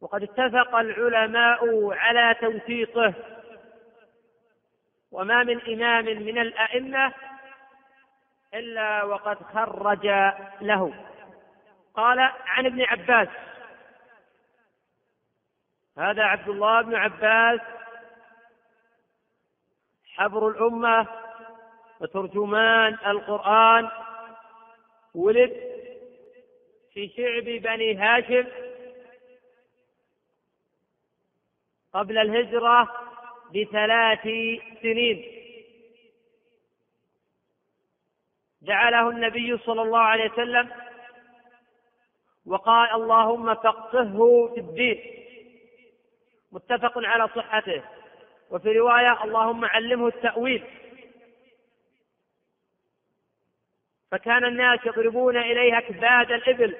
وقد 0.00 0.22
اتفق 0.22 0.74
العلماء 0.74 1.92
على 1.92 2.34
توثيقه 2.40 3.14
وما 5.12 5.42
من 5.42 5.60
إمام 5.72 6.04
من 6.04 6.38
الأئمة 6.38 7.12
إلا 8.54 9.04
وقد 9.04 9.38
خرج 9.42 10.06
له. 10.60 10.94
قال 11.94 12.18
عن 12.46 12.66
ابن 12.66 12.82
عباس 12.82 13.28
هذا 15.98 16.22
عبد 16.22 16.48
الله 16.48 16.82
بن 16.82 16.94
عباس 16.94 17.60
حبر 20.14 20.48
الأمة 20.48 21.06
وترجمان 22.00 22.98
القرآن 23.06 23.90
ولد 25.14 25.52
في 26.94 27.08
شعب 27.08 27.44
بني 27.44 27.96
هاشم 27.96 28.46
قبل 31.92 32.18
الهجرة 32.18 32.90
بثلاث 33.54 34.22
سنين. 34.82 35.24
جعله 38.62 39.10
النبي 39.10 39.58
صلى 39.58 39.82
الله 39.82 39.98
عليه 39.98 40.32
وسلم 40.32 40.70
وقال 42.46 42.90
اللهم 42.90 43.54
فقهه 43.54 44.50
في 44.54 44.60
الدين. 44.60 45.23
متفق 46.54 46.92
على 46.96 47.28
صحته. 47.28 47.82
وفي 48.50 48.78
رواية 48.78 49.24
اللهم 49.24 49.64
علمه 49.64 50.08
التأويل. 50.08 50.64
فكان 54.10 54.44
الناس 54.44 54.80
يضربون 54.86 55.36
إليها 55.36 55.80
كباد 55.80 56.32
الإبل 56.32 56.76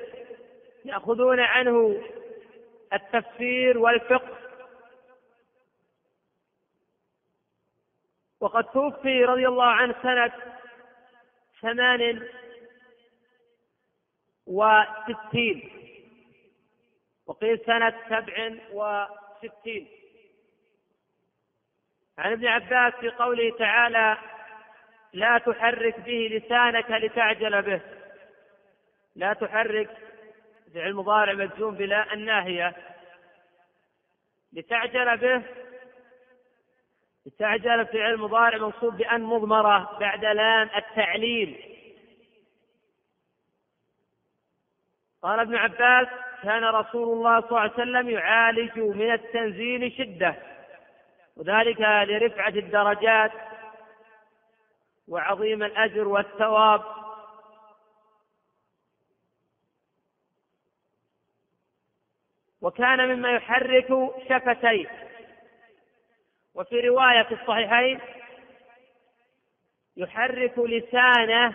يأخذون 0.85 1.41
عنه 1.41 2.03
التفسير 2.93 3.79
والفقه. 3.79 4.39
وقد 8.41 8.65
توفي 8.65 9.25
رضي 9.25 9.49
الله 9.49 9.67
عنه 9.67 9.95
سنة 10.03 10.33
ثمان 11.61 12.29
وستين 14.47 15.71
وقيل 17.27 17.61
سنة 17.67 17.95
سبع 18.09 18.55
وستين. 19.45 19.89
عن 22.19 22.33
ابن 22.33 22.47
عباس 22.47 22.95
في 22.95 23.09
قوله 23.09 23.57
تعالى 23.59 24.19
لا 25.13 25.39
تحرك 25.39 26.01
به 26.01 26.29
لسانك 26.33 26.91
لتعجل 26.91 27.63
به. 27.63 27.81
لا 29.17 29.33
تحرك 29.33 29.91
فعل 30.75 30.95
مضارع 30.95 31.33
مجزوم 31.33 31.75
بلا 31.75 32.13
الناهية. 32.13 32.77
لتعجل 34.53 35.17
به 35.17 35.43
لتعجل 37.27 37.87
فعل 37.87 38.17
مضارع 38.17 38.59
منصوب 38.59 38.97
بأن 38.97 39.23
مضمرة 39.23 39.99
بعد 39.99 40.25
لام 40.25 40.71
التعليل. 40.77 41.75
قال 45.23 45.41
ابن 45.41 45.57
عباس 45.57 46.09
كان 46.45 46.65
رسول 46.65 47.17
الله 47.17 47.41
صلى 47.41 47.49
الله 47.49 47.61
عليه 47.61 47.73
وسلم 47.73 48.11
يعالج 48.11 48.79
من 48.79 49.13
التنزيل 49.13 49.93
شدة 49.93 50.35
وذلك 51.37 51.81
لرفعة 51.81 52.49
الدرجات 52.49 53.33
وعظيم 55.09 55.63
الأجر 55.63 56.09
والثواب. 56.09 56.83
وكان 62.61 63.09
مما 63.09 63.31
يحرك 63.33 63.89
شفتيه. 64.29 65.09
وفي 66.55 66.81
رواية 66.81 67.23
في 67.23 67.35
الصحيحين 67.35 68.01
يحرك 69.97 70.59
لسانه 70.59 71.55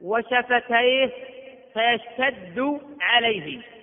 وشفتيه 0.00 1.12
فيشتد 1.74 2.80
عليه. 3.00 3.75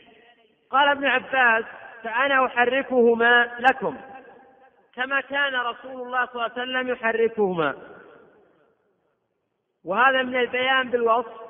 قال 0.73 0.89
ابن 0.89 1.05
عباس 1.05 1.65
فأنا 2.03 2.45
أحركهما 2.45 3.55
لكم. 3.59 3.97
كما 4.95 5.21
كان 5.21 5.55
رسول 5.55 6.01
الله 6.01 6.25
صلى 6.25 6.33
الله 6.33 6.43
عليه 6.43 6.53
وسلم 6.53 6.89
يحركهما. 6.89 7.75
وهذا 9.83 10.23
من 10.23 10.35
البيان 10.35 10.89
بالوصف. 10.89 11.41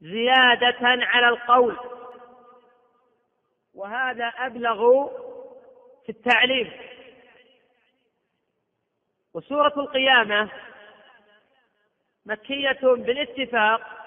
زيادة 0.00 0.76
على 0.82 1.28
القول. 1.28 1.76
وهذا 3.74 4.24
أبلغ 4.24 5.08
في 6.06 6.08
التعليم. 6.08 6.72
وسورة 9.34 9.72
القيامة 9.76 10.48
مكية 12.26 12.80
بالاتفاق 12.82 13.99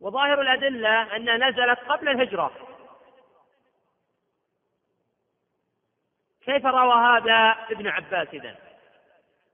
وظاهر 0.00 0.40
الأدلة 0.40 1.16
أنها 1.16 1.36
نزلت 1.36 1.78
قبل 1.78 2.08
الهجرة. 2.08 2.52
كيف 6.44 6.66
روى 6.66 6.94
هذا 6.94 7.66
ابن 7.70 7.88
عباس 7.88 8.28
إذن؟ 8.32 8.54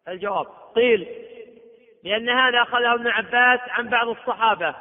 الجواب 0.08 0.46
قيل 0.74 1.26
لأن 2.04 2.28
هذا 2.28 2.62
أخذه 2.62 2.94
ابن 2.94 3.08
عباس 3.08 3.60
عن 3.68 3.88
بعض 3.88 4.08
الصحابة. 4.08 4.74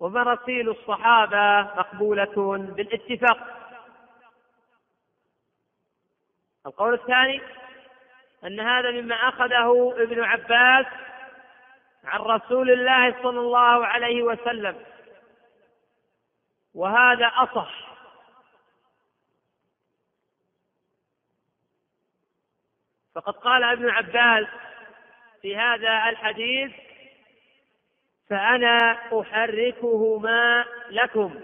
ومراسيل 0.00 0.70
الصحابة 0.70 1.60
مقبولة 1.60 2.58
بالاتفاق. 2.58 3.58
القول 6.66 6.94
الثاني 6.94 7.40
أن 8.44 8.60
هذا 8.60 8.90
مما 8.90 9.14
أخذه 9.14 9.94
ابن 9.96 10.22
عباس 10.22 10.86
عن 12.08 12.20
رسول 12.20 12.70
الله 12.70 13.22
صلى 13.22 13.40
الله 13.40 13.86
عليه 13.86 14.22
وسلم. 14.22 14.84
وهذا 16.74 17.26
أصح. 17.26 17.88
فقد 23.14 23.34
قال 23.34 23.64
ابن 23.64 23.90
عباس 23.90 24.46
في 25.42 25.56
هذا 25.56 26.08
الحديث 26.08 26.72
فأنا 28.30 28.98
أحركهما 29.20 30.64
لكم. 30.90 31.40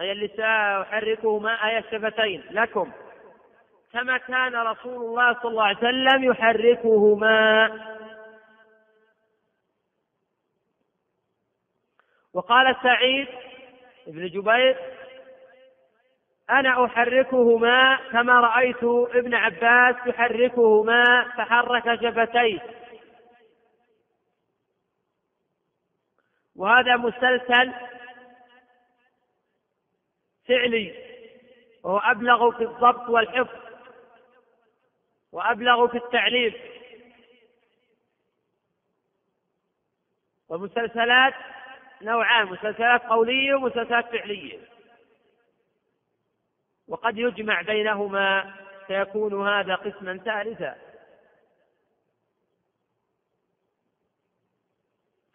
أي 0.00 0.12
اللسان 0.12 0.80
أحركهما 0.82 1.66
أي 1.66 1.78
الشفتين 1.78 2.44
لكم. 2.50 2.92
كما 3.92 4.18
كان 4.18 4.56
رسول 4.56 5.04
الله 5.04 5.34
صلى 5.34 5.50
الله 5.50 5.64
عليه 5.64 5.78
وسلم 5.78 6.24
يحركهما. 6.24 7.68
وقال 12.38 12.76
سعيد 12.82 13.28
بن 14.06 14.26
جبير 14.26 14.76
أنا 16.50 16.84
أحركهما 16.84 17.96
كما 18.12 18.40
رأيت 18.40 18.84
ابن 19.14 19.34
عباس 19.34 19.96
يحركهما 20.06 21.32
فحرك 21.36 21.84
شفتيه 22.02 22.58
وهذا 26.56 26.96
مسلسل 26.96 27.72
فعلي 30.48 30.94
وهو 31.82 31.98
أبلغ 31.98 32.50
في 32.50 32.62
الضبط 32.64 33.08
والحفظ 33.08 33.58
وأبلغ 35.32 35.88
في 35.88 35.96
التعليم. 35.96 36.54
والمسلسلات 40.48 41.34
نوعان 42.02 42.46
مسلسلات 42.46 43.02
قولية 43.02 43.54
ومسلسلات 43.54 44.06
فعلية. 44.06 44.58
وقد 46.88 47.18
يجمع 47.18 47.62
بينهما 47.62 48.54
فيكون 48.86 49.48
هذا 49.48 49.74
قسما 49.74 50.16
ثالثا. 50.16 50.76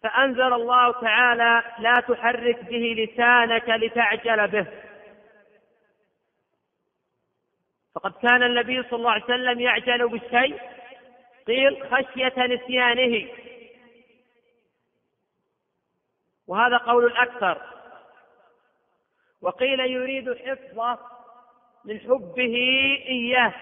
فأنزل 0.02 0.52
الله 0.52 1.00
تعالى 1.00 1.62
لا 1.78 1.94
تحرك 1.94 2.64
به 2.64 3.08
لسانك 3.08 3.68
لتعجل 3.68 4.48
به. 4.48 4.66
فقد 7.94 8.12
كان 8.12 8.42
النبي 8.42 8.82
صلى 8.82 8.98
الله 8.98 9.10
عليه 9.10 9.24
وسلم 9.24 9.60
يعجل 9.60 10.08
بالشيء. 10.08 10.60
قيل 11.46 11.86
خشية 11.90 12.46
نسيانه. 12.46 13.28
وهذا 16.46 16.76
قول 16.76 17.04
الأكثر. 17.04 17.62
وقيل 19.42 19.80
يريد 19.80 20.34
حفظه 20.34 20.98
من 21.84 22.00
حبه 22.00 22.56
إياه. 23.08 23.54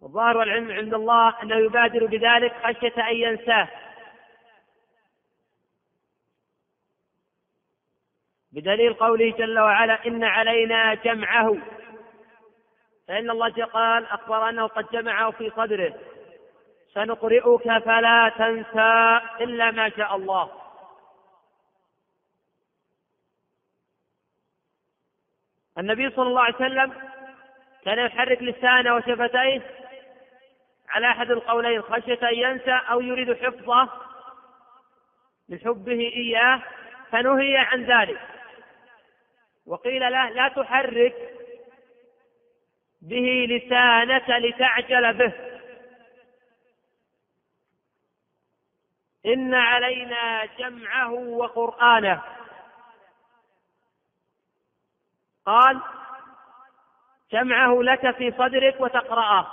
والظاهر 0.00 0.36
والعلم 0.36 0.72
عند 0.72 0.94
الله 0.94 1.42
أنه 1.42 1.56
يبادر 1.56 2.06
بذلك 2.06 2.52
خشية 2.64 3.08
أن 3.08 3.16
ينساه. 3.16 3.68
بدليل 8.52 8.94
قوله 8.94 9.30
جل 9.30 9.58
وعلا 9.58 10.06
إن 10.06 10.24
علينا 10.24 10.94
جمعه. 10.94 11.56
فإن 13.08 13.30
الله 13.30 13.64
قال 13.64 14.06
أخبر 14.06 14.48
أنه 14.48 14.66
قد 14.66 14.86
جمعه 14.92 15.30
في 15.30 15.50
صدره. 15.50 16.13
سنقرئك 16.94 17.78
فلا 17.84 18.32
تنسى 18.38 19.20
إلا 19.40 19.70
ما 19.70 19.88
شاء 19.88 20.16
الله. 20.16 20.50
النبي 25.78 26.10
صلى 26.10 26.28
الله 26.28 26.42
عليه 26.42 26.54
وسلم 26.54 26.92
كان 27.84 27.98
يحرك 27.98 28.42
لسانه 28.42 28.94
وشفتيه 28.94 29.62
على 30.88 31.06
أحد 31.10 31.30
القولين 31.30 31.82
خشية 31.82 32.28
أن 32.28 32.34
ينسى 32.34 32.80
أو 32.90 33.00
يريد 33.00 33.32
حفظه 33.32 33.88
لحبه 35.48 36.00
إياه 36.00 36.62
فنهي 37.10 37.56
عن 37.56 37.84
ذلك. 37.84 38.20
وقيل 39.66 40.00
له 40.12 40.28
لا 40.28 40.48
تحرك 40.48 41.14
به 43.02 43.46
لسانك 43.48 44.30
لتعجل 44.30 45.14
به. 45.14 45.53
إن 49.26 49.54
علينا 49.54 50.44
جمعه 50.44 51.12
وقرآنه. 51.12 52.22
قال 55.46 55.80
جمعه 57.32 57.82
لك 57.82 58.16
في 58.16 58.30
صدرك 58.30 58.80
وتقرأه. 58.80 59.46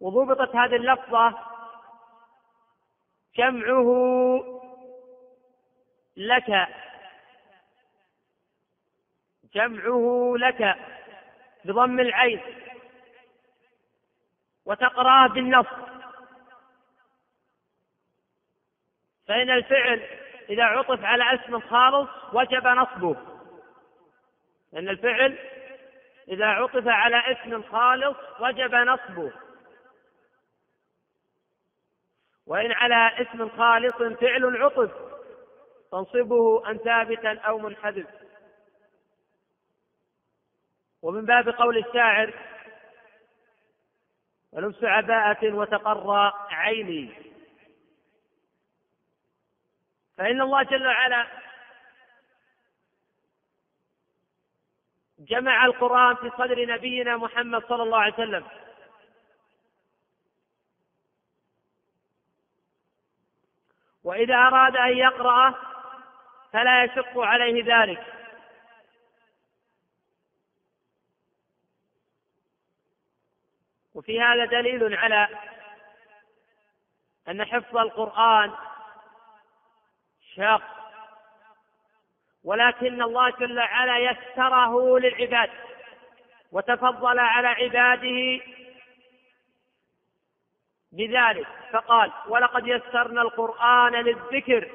وضبطت 0.00 0.56
هذه 0.56 0.76
اللفظة 0.76 1.34
جمعه 3.36 3.88
لك. 6.16 6.68
جمعه 9.54 10.34
لك 10.38 10.76
بضم 11.64 12.00
العين 12.00 12.40
وتقرأه 14.64 15.26
بالنص. 15.26 15.66
فإن 19.28 19.50
الفعل 19.50 20.02
إذا 20.50 20.64
عطف 20.64 21.04
على 21.04 21.34
اسم 21.34 21.60
خالص 21.60 22.08
وجب 22.32 22.66
نصبه. 22.66 23.16
لأن 24.72 24.88
الفعل 24.88 25.38
إذا 26.28 26.46
عطف 26.46 26.88
على 26.88 27.32
اسم 27.32 27.62
خالص 27.62 28.16
وجب 28.40 28.74
نصبه. 28.74 29.32
وإن 32.46 32.72
على 32.72 33.22
اسم 33.22 33.48
خالص 33.48 33.96
فعل 34.20 34.56
عطف 34.56 34.90
تنصبه 35.92 36.70
أن 36.70 36.78
ثابتا 36.78 37.38
أو 37.38 37.58
منحذف. 37.58 38.06
ومن 41.02 41.24
باب 41.24 41.48
قول 41.48 41.78
الشاعر 41.78 42.34
ولبس 44.52 44.84
عباءة 44.84 45.52
وتقرى 45.54 46.32
عيني. 46.50 47.27
فإن 50.18 50.40
الله 50.40 50.62
جل 50.62 50.86
وعلا 50.86 51.26
جمع 55.18 55.64
القرآن 55.64 56.16
في 56.16 56.30
صدر 56.30 56.66
نبينا 56.66 57.16
محمد 57.16 57.62
صلى 57.68 57.82
الله 57.82 57.98
عليه 57.98 58.14
وسلم. 58.14 58.46
وإذا 64.04 64.34
أراد 64.34 64.76
أن 64.76 64.96
يقرأه 64.96 65.54
فلا 66.52 66.84
يشق 66.84 67.18
عليه 67.18 67.64
ذلك. 67.76 68.14
وفي 73.94 74.20
هذا 74.20 74.44
دليل 74.44 74.94
على 74.94 75.28
أن 77.28 77.44
حفظ 77.44 77.76
القرآن 77.76 78.52
شاق. 80.38 80.62
ولكن 82.44 83.02
الله 83.02 83.30
جل 83.30 83.58
وعلا 83.58 83.98
يسره 83.98 84.98
للعباد 84.98 85.50
وتفضل 86.52 87.18
على 87.18 87.48
عباده 87.48 88.44
بذلك. 90.92 91.46
فقال 91.72 92.12
ولقد 92.28 92.66
يسرنا 92.66 93.22
القرآن 93.22 93.92
للذكر 93.92 94.70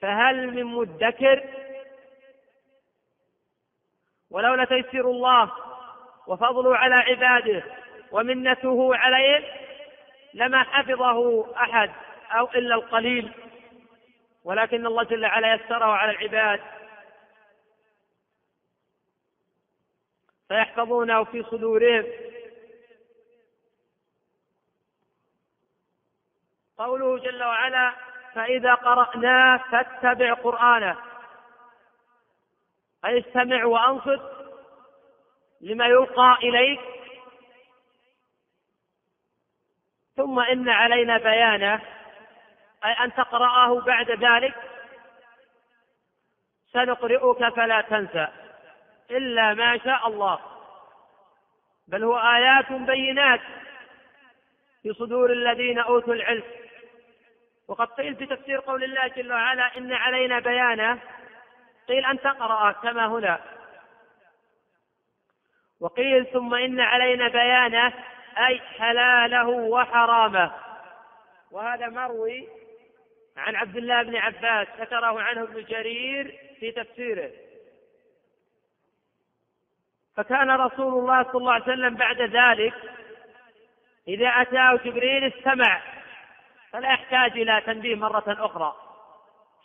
فهل 0.00 0.54
من 0.54 0.64
مدكر؟ 0.64 1.44
ولولا 4.30 4.64
تيسير 4.64 5.10
الله 5.10 5.52
وفضله 6.26 6.76
على 6.76 6.94
عباده 6.94 7.62
ومنته 8.12 8.96
عليهم 8.96 9.44
لما 10.34 10.62
حفظه 10.62 11.46
أحد 11.56 11.90
أو 12.30 12.44
إلا 12.46 12.74
القليل. 12.74 13.32
ولكن 14.44 14.86
الله 14.86 15.02
جل 15.02 15.24
وعلا 15.24 15.54
يسره 15.54 15.84
على 15.84 16.10
العباد. 16.10 16.60
فيحفظونه 20.48 21.24
في 21.24 21.42
صدورهم. 21.42 22.06
قوله 26.78 27.18
جل 27.18 27.44
وعلا 27.44 27.94
فإذا 28.34 28.74
قرأناه 28.74 29.56
فاتبع 29.56 30.34
قرآنه. 30.34 30.98
أي 33.04 33.20
استمع 33.20 33.64
وأنصت 33.64 34.34
لما 35.60 35.86
يلقى 35.86 36.38
إليك. 36.42 36.80
ثم 40.16 40.40
إن 40.40 40.68
علينا 40.68 41.18
بيانه. 41.18 42.03
أي 42.84 42.92
أن 42.92 43.14
تقرأه 43.14 43.80
بعد 43.80 44.10
ذلك؟ 44.10 44.54
سنقرئك 46.72 47.54
فلا 47.54 47.80
تنسى. 47.80 48.28
إلا 49.10 49.54
ما 49.54 49.78
شاء 49.78 50.08
الله. 50.08 50.38
بل 51.88 52.04
هو 52.04 52.18
آيات 52.18 52.72
بينات 52.72 53.40
في 54.82 54.92
صدور 54.92 55.32
الذين 55.32 55.78
أوتوا 55.78 56.14
العلم. 56.14 56.42
وقد 57.68 57.88
قيل 57.88 58.16
في 58.16 58.26
تفسير 58.26 58.60
قول 58.60 58.84
الله 58.84 59.08
جل 59.08 59.32
وعلا 59.32 59.76
إن 59.76 59.92
علينا 59.92 60.38
بيانه. 60.38 60.98
قيل 61.88 62.04
أن 62.04 62.20
تقرأ 62.20 62.72
كما 62.72 63.06
هنا. 63.06 63.40
وقيل 65.80 66.26
ثم 66.26 66.54
إن 66.54 66.80
علينا 66.80 67.28
بيانه 67.28 67.92
أي 68.38 68.60
حلاله 68.60 69.48
وحرامه. 69.48 70.52
وهذا 71.50 71.88
مروي 71.88 72.63
عن 73.36 73.56
عبد 73.56 73.76
الله 73.76 74.02
بن 74.02 74.16
عباس 74.16 74.68
ذكره 74.80 75.20
عنه 75.20 75.42
ابن 75.42 75.64
جرير 75.64 76.38
في 76.60 76.70
تفسيره. 76.70 77.30
فكان 80.16 80.50
رسول 80.50 80.98
الله 81.00 81.22
صلى 81.22 81.34
الله 81.34 81.52
عليه 81.52 81.64
وسلم 81.64 81.94
بعد 81.94 82.20
ذلك 82.20 82.74
إذا 84.08 84.28
أتاه 84.28 84.76
جبريل 84.84 85.24
استمع 85.24 85.82
فلا 86.70 86.92
يحتاج 86.92 87.32
إلى 87.32 87.62
تنبيه 87.66 87.94
مرة 87.94 88.24
أخرى. 88.26 88.76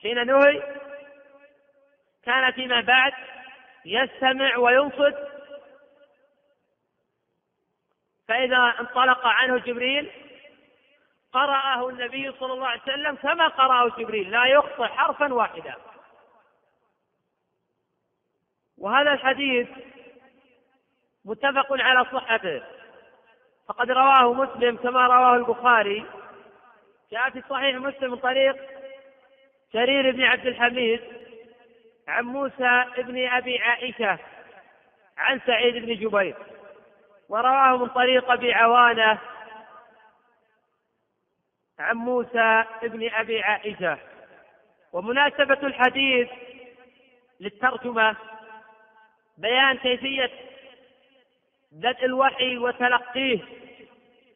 حين 0.01 0.27
نهي 0.27 0.63
كان 2.25 2.51
فيما 2.51 2.81
بعد 2.81 3.13
يستمع 3.85 4.57
وينصت. 4.57 5.17
فإذا 8.27 8.75
انطلق 8.79 9.27
عنه 9.27 9.57
جبريل 9.57 10.11
قرأه 11.33 11.89
النبي 11.89 12.31
صلى 12.39 12.53
الله 12.53 12.67
عليه 12.67 12.81
وسلم 12.81 13.15
كما 13.15 13.47
قرأه 13.47 13.89
جبريل 13.97 14.31
لا 14.31 14.45
يخطئ 14.45 14.85
حرفا 14.85 15.33
واحدا. 15.33 15.75
وهذا 18.77 19.13
الحديث 19.13 19.67
متفق 21.25 21.67
على 21.71 22.05
صحته. 22.05 22.63
فقد 23.67 23.91
رواه 23.91 24.33
مسلم 24.33 24.75
كما 24.75 25.07
رواه 25.07 25.35
البخاري. 25.35 26.05
جاء 27.11 27.29
في 27.29 27.43
صحيح 27.49 27.75
مسلم 27.75 28.11
من 28.11 28.17
طريق 28.17 28.55
جرير 29.73 30.11
بن 30.11 30.23
عبد 30.23 30.45
الحميد 30.45 31.01
عن 32.07 32.23
موسى 32.23 32.85
بن 32.97 33.27
أبي 33.27 33.59
عائشة 33.59 34.19
عن 35.17 35.41
سعيد 35.47 35.85
بن 35.85 35.95
جبير. 35.95 36.35
ورواه 37.29 37.77
من 37.77 37.87
طريق 37.87 38.31
أبي 38.31 38.53
عوانة 38.53 39.19
عن 41.79 41.95
موسى 41.95 42.63
بن 42.81 43.09
أبي 43.13 43.41
عائشة. 43.41 43.97
ومناسبة 44.93 45.67
الحديث 45.67 46.29
للترجمة 47.39 48.15
بيان 49.37 49.77
كيفية 49.77 50.31
بدء 51.71 52.05
الوحي 52.05 52.57
وتلقيه. 52.57 53.39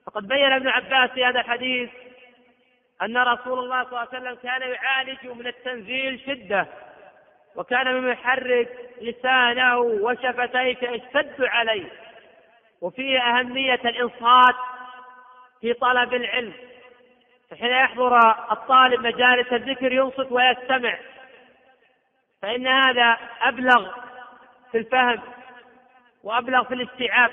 فقد 0.06 0.28
بين 0.28 0.52
ابن 0.52 0.68
عباس 0.68 1.10
في 1.10 1.26
هذا 1.26 1.40
الحديث 1.40 1.90
أن 3.02 3.18
رسول 3.18 3.60
الله 3.60 3.84
صلى 3.84 3.90
الله 3.90 4.00
عليه 4.00 4.10
وسلم 4.10 4.36
كان 4.36 4.62
يعالج 4.62 5.28
من 5.28 5.48
التنزيل 5.48 6.20
شدة 6.20 6.68
وكان 7.56 7.94
مما 7.94 8.12
يحرك 8.12 8.90
لسانه 9.02 9.78
وشفتيه 9.78 10.74
فيشتد 10.74 11.42
عليه. 11.42 11.90
وفيه 12.82 13.20
أهمية 13.20 13.74
الإنصات 13.86 14.56
في 15.62 15.74
طلب 15.74 16.14
العلم. 16.14 16.54
فحين 17.54 17.72
يحضر 17.72 18.18
الطالب 18.52 19.00
مجالس 19.00 19.54
الذكر 19.54 19.92
ينصت 19.92 20.32
ويستمع. 20.32 20.98
فإن 22.42 22.68
هذا 22.68 23.18
أبلغ 23.42 23.92
في 24.72 24.78
الفهم 24.78 25.22
وأبلغ 26.24 26.64
في 26.64 26.74
الاستيعاب 26.74 27.32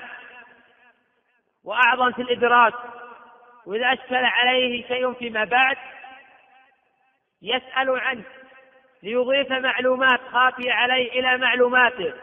وأعظم 1.63 2.11
في 2.11 2.21
الإدراك 2.21 2.73
وإذا 3.65 3.93
أشكل 3.93 4.15
عليه 4.15 4.87
شيء 4.87 5.13
فيما 5.13 5.43
بعد 5.43 5.77
يسأل 7.41 7.99
عنه 7.99 8.23
ليضيف 9.03 9.51
معلومات 9.51 10.19
خافية 10.31 10.71
عليه 10.71 11.11
إلى 11.11 11.37
معلوماته. 11.37 12.13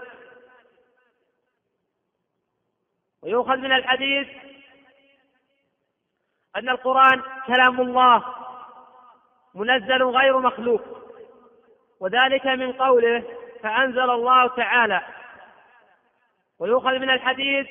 ويؤخذ 3.23 3.57
من 3.57 3.73
الحديث 3.73 4.29
أن 6.57 6.69
القرآن 6.69 7.23
كلام 7.47 7.81
الله 7.81 8.25
منزل 9.55 10.03
غير 10.03 10.39
مخلوق. 10.39 10.83
وذلك 12.01 12.47
من 12.47 12.73
قوله 12.73 13.23
فأنزل 13.63 14.11
الله 14.11 14.49
تعالى. 14.49 15.03
ويؤخذ 16.59 16.99
من 16.99 17.11
الحديث 17.11 17.67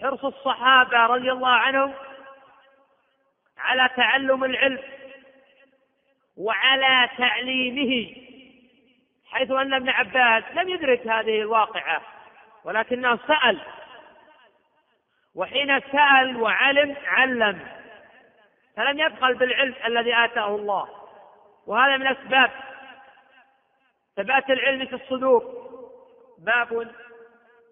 حرص 0.00 0.24
الصحابة 0.24 1.06
رضي 1.06 1.32
الله 1.32 1.48
عنهم 1.48 1.94
على 3.58 3.90
تعلم 3.96 4.44
العلم 4.44 4.78
وعلى 6.36 7.08
تعليمه 7.18 8.14
حيث 9.30 9.50
أن 9.50 9.74
ابن 9.74 9.88
عباس 9.88 10.44
لم 10.54 10.68
يدرك 10.68 11.06
هذه 11.06 11.40
الواقعة 11.40 12.02
ولكنه 12.64 13.18
سأل 13.26 13.60
وحين 15.34 15.80
سأل 15.80 16.36
وعلم 16.36 16.96
علم. 17.06 17.68
فلم 18.76 18.98
يبخل 18.98 19.34
بالعلم 19.34 19.74
الذي 19.86 20.14
آتاه 20.14 20.56
الله. 20.56 20.88
وهذا 21.66 21.96
من 21.96 22.06
أسباب 22.06 22.50
ثبات 24.16 24.50
العلم 24.50 24.86
في 24.86 24.94
الصدور. 24.94 25.68
باب 26.38 26.90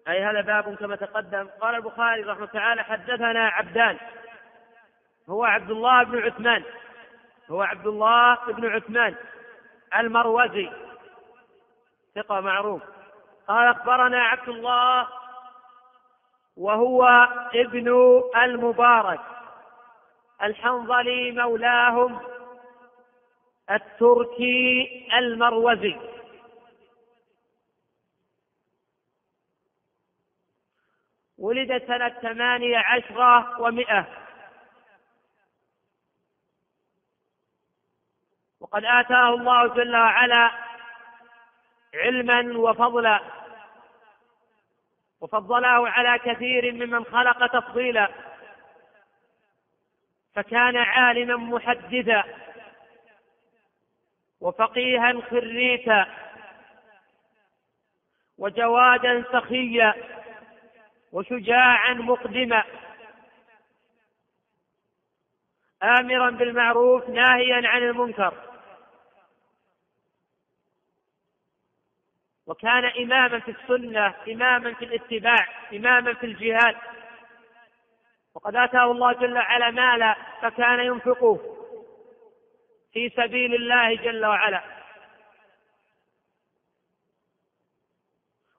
أي 0.07 0.23
هذا 0.23 0.41
باب 0.41 0.75
كما 0.75 0.95
تقدم. 0.95 1.47
قال 1.61 1.75
البخاري 1.75 2.21
رحمه 2.21 2.45
تعالى 2.45 2.83
حدثنا 2.83 3.47
عبدان. 3.47 3.97
هو 5.29 5.43
عبد 5.43 5.71
الله 5.71 6.03
بن 6.03 6.23
عثمان. 6.23 6.63
هو 7.51 7.61
عبد 7.61 7.87
الله 7.87 8.35
بن 8.35 8.69
عثمان 8.71 9.15
المروزي. 9.95 10.69
ثقة 12.15 12.39
معروف. 12.39 12.81
قال 13.47 13.67
أخبرنا 13.67 14.23
عبد 14.23 14.49
الله 14.49 15.07
وهو 16.57 17.03
ابن 17.53 17.87
المبارك 18.35 19.19
الحنظلي 20.41 21.31
مولاهم 21.31 22.19
التركي 23.71 25.07
المروزي. 25.13 25.95
ولد 31.37 31.83
سنة 31.87 32.09
ثمانية 32.09 32.77
عشرة 32.77 33.61
ومئة. 33.61 34.07
وقد 38.59 38.85
آتاه 38.85 39.29
الله 39.29 39.67
جل 39.67 39.95
وعلا 39.95 40.51
علما 41.93 42.57
وفضلا. 42.57 43.46
وفضله 45.21 45.89
على 45.89 46.19
كثير 46.19 46.71
ممن 46.71 47.05
خلق 47.05 47.47
تفضيلا. 47.59 48.09
فكان 50.35 50.77
عالما 50.77 51.35
محدثا 51.35 52.23
وفقيها 54.41 55.21
خريتا 55.29 56.07
وجوادا 58.37 59.23
سخيا 59.31 59.93
وشجاعا 61.11 61.93
مقدما. 61.93 62.63
آمرا 65.83 66.29
بالمعروف 66.29 67.09
ناهيا 67.09 67.67
عن 67.67 67.83
المنكر. 67.83 68.46
وكان 72.47 72.85
إماما 72.85 73.39
في 73.39 73.51
السنة 73.51 74.13
إماما 74.27 74.73
في 74.73 74.85
الاتباع 74.85 75.47
إماما 75.73 76.13
في 76.13 76.25
الجهاد. 76.25 76.75
وقد 78.35 78.55
آتاه 78.55 78.91
الله 78.91 79.13
جل 79.13 79.37
وعلا 79.37 79.71
مالا 79.71 80.15
فكان 80.41 80.79
ينفقه 80.79 81.39
في 82.93 83.09
سبيل 83.09 83.55
الله 83.55 83.95
جل 83.95 84.25
وعلا. 84.25 84.63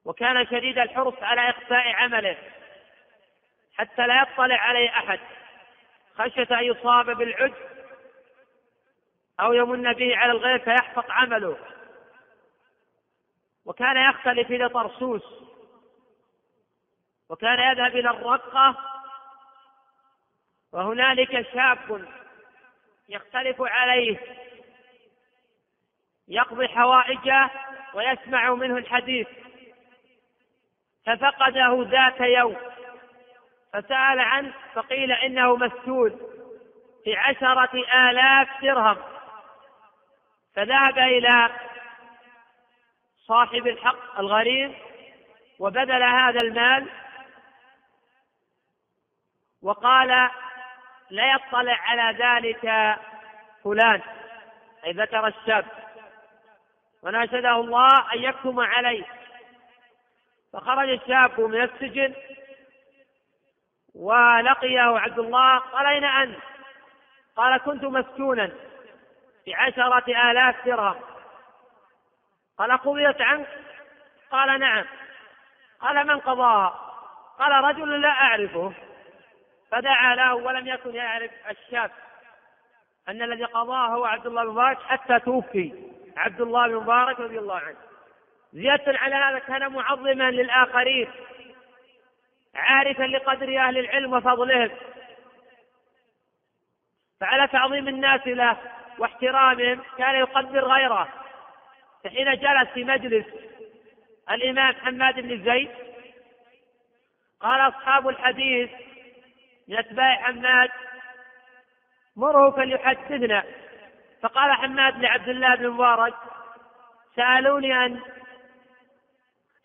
وكان 0.05 0.47
شديد 0.47 0.79
الحرص 0.79 1.23
على 1.23 1.51
إخفاء 1.51 1.89
عمله 1.89 2.37
حتى 3.77 4.07
لا 4.07 4.23
يطلع 4.23 4.57
عليه 4.57 4.91
أحد. 4.91 5.21
خشية 6.19 6.59
أن 6.59 6.65
يصاب 6.65 7.11
بالعجب 7.11 7.55
أو 9.41 9.53
يمن 9.53 9.93
به 9.93 10.17
على 10.17 10.33
الغير 10.33 10.59
فيحفظ 10.59 11.05
عمله. 11.11 11.57
وكان 13.69 13.97
يختلف 13.97 14.51
إلى 14.51 14.69
طرسوس 14.69 15.23
وكان 17.29 17.59
يذهب 17.59 17.97
إلى 17.97 18.11
الرقة 18.11 18.77
وهنالك 20.73 21.53
شاب 21.53 22.09
يختلف 23.09 23.57
عليه 23.61 24.19
يقضي 26.29 26.69
حوائجه 26.69 27.51
ويسمع 27.95 28.55
منه 28.55 28.77
الحديث. 28.77 29.29
ففقده 31.07 31.87
ذات 31.91 32.21
يوم 32.21 32.57
فسأل 33.73 34.21
عنه 34.21 34.55
فقيل 34.75 35.13
إنه 35.13 35.57
مسجون 35.57 36.21
في 37.05 37.17
عشرة 37.17 37.71
آلاف 37.95 38.49
درهم. 38.63 38.97
فذهب 40.55 40.99
إلى 40.99 41.51
صاحب 43.29 43.67
الحق 43.67 44.19
الغريب 44.19 44.75
وبذل 45.59 46.03
هذا 46.03 46.39
المال 46.43 46.89
وقال 49.63 50.31
لا 51.11 51.33
يطلع 51.33 51.79
على 51.81 52.19
ذلك 52.19 52.97
فلان 53.65 54.03
أي 54.85 54.93
ذكر 54.93 55.27
الشاب 55.27 55.67
وناشده 57.03 57.51
الله 57.51 58.15
أن 58.15 58.23
يكتم 58.23 58.61
عليه 58.61 59.05
فخرج 60.53 60.89
الشاب 60.89 61.41
من 61.41 61.63
السجن 61.63 62.15
ولقيه 63.95 64.81
عبد 64.81 65.19
الله 65.19 65.59
قال 65.59 65.87
أين 65.87 66.05
أنت؟ 66.05 66.39
قال 67.37 67.59
كنت 67.59 67.85
مسكونا 67.85 68.53
بعشرة 69.47 70.31
آلاف 70.31 70.67
درهم 70.67 71.08
قال 72.59 72.73
قضيت 72.73 73.21
عنك؟ 73.21 73.49
قال 74.31 74.61
نعم. 74.61 74.85
قال 75.81 76.07
من 76.07 76.21
قضاها 76.21 76.95
قال 77.39 77.65
رجل 77.65 78.01
لا 78.01 78.09
أعرفه. 78.09 78.73
فدعا 79.71 80.15
له 80.15 80.35
ولم 80.35 80.67
يكن 80.67 80.95
يعرف 80.95 81.31
الشاب. 81.51 81.91
أن 83.09 83.23
الذي 83.23 83.45
قضاه 83.45 83.87
هو 83.87 84.05
عبد 84.05 84.27
الله 84.27 84.45
بن 84.45 84.51
مبارك 84.51 84.83
حتى 84.83 85.19
توفي. 85.19 85.73
عبد 86.17 86.41
الله 86.41 86.69
بن 86.69 86.75
مبارك 86.75 87.21
رضي 87.21 87.39
الله 87.39 87.59
عنه. 87.59 87.77
زيادة 88.53 88.99
على 88.99 89.15
هذا 89.15 89.39
كان 89.39 89.73
معظما 89.73 90.31
للآخرين. 90.31 91.11
عارفا 92.55 93.03
لقدر 93.03 93.59
أهل 93.59 93.79
العلم 93.79 94.13
وفضلهم. 94.13 94.71
فعلى 97.21 97.49
تعظيم 97.49 97.89
الناس 97.89 98.27
له 98.27 98.57
واحترامهم 98.99 99.83
كان 99.99 100.15
يقدر 100.15 100.65
غيره. 100.65 101.09
فحين 102.05 102.35
جلس 102.35 102.69
في 102.75 102.85
مجلس 102.85 103.27
الإمام 104.31 104.75
حماد 104.75 105.21
بن 105.21 105.45
زيد 105.45 105.71
قال 107.41 107.69
أصحاب 107.69 108.09
الحديث 108.09 108.71
من 109.69 109.77
أتباع 109.77 110.15
حماد 110.15 110.71
مره 112.17 112.51
فليحدثنا. 112.51 113.45
فقال 114.23 114.53
حماد 114.53 114.99
لعبد 114.99 115.29
الله 115.29 115.55
بن 115.55 115.69
مبارك 115.69 116.15
سألوني 117.17 117.87
أن 117.87 118.01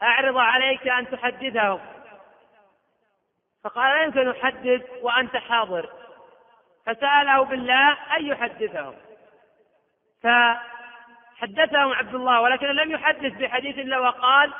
أعرض 0.03 0.37
عليك 0.37 0.87
أن 0.87 1.09
تحدثهم. 1.09 1.79
فقال 3.63 3.91
لا 3.91 4.03
يمكن 4.03 4.29
أحدث 4.29 4.81
وأنت 5.01 5.37
حاضر. 5.37 5.89
فسأله 6.85 7.43
بالله 7.43 8.15
أن 8.17 8.25
يحدثهم. 8.25 8.95
فحدثهم 11.39 11.93
عبد 11.93 12.15
الله 12.15 12.41
ولكن 12.41 12.67
لم 12.67 12.91
يحدث 12.91 13.33
بحديث 13.33 13.77
إلا 13.77 13.99
وقال 13.99 14.53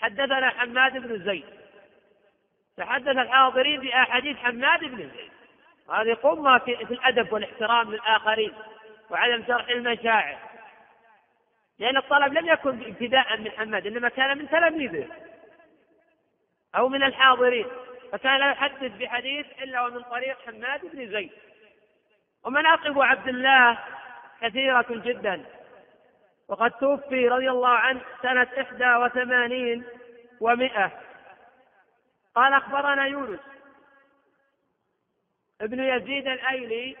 حدثنا 0.00 0.50
حماد 0.50 0.92
بن 0.98 1.24
زيد. 1.24 1.44
فحدث 2.76 3.08
الحاضرين 3.08 3.80
بأحاديث 3.80 4.36
حماد 4.36 4.80
بن 4.80 4.96
زيد. 4.96 5.30
هذه 5.90 6.14
قمة 6.14 6.58
في 6.58 6.94
الأدب 6.94 7.32
والاحترام 7.32 7.90
للآخرين 7.90 8.52
وعدم 9.10 9.42
جرح 9.42 9.68
المشاعر. 9.68 10.38
لأن 11.78 11.96
الطلب 11.96 12.32
لم 12.32 12.48
يكن 12.48 12.82
ابتداء 12.82 13.36
من 13.36 13.50
حماد 13.50 13.86
إنما 13.86 14.08
كان 14.08 14.38
من 14.38 14.48
تلاميذه 14.48 15.08
أو 16.76 16.88
من 16.88 17.02
الحاضرين. 17.02 17.66
فكان 18.12 18.40
لا 18.40 18.50
يحدث 18.50 18.92
بحديث 18.92 19.46
إلا 19.62 19.86
ومن 19.86 20.02
طريق 20.02 20.36
حماد 20.46 20.80
بن 20.92 21.10
زيد. 21.10 21.32
ومناقب 22.44 23.00
عبد 23.00 23.28
الله 23.28 23.78
كثيرة 24.40 24.86
جدا. 24.90 25.44
وقد 26.48 26.70
توفي 26.70 27.28
رضي 27.28 27.50
الله 27.50 27.68
عنه 27.68 28.00
سنة 28.22 28.48
إحدى 28.60 28.94
وثمانين 28.94 29.84
ومائة 30.40 30.92
قال 32.34 32.52
أخبرنا 32.52 33.06
يونس 33.06 33.40
ابن 35.60 35.80
يزيد 35.80 36.28
الأيلي 36.28 36.96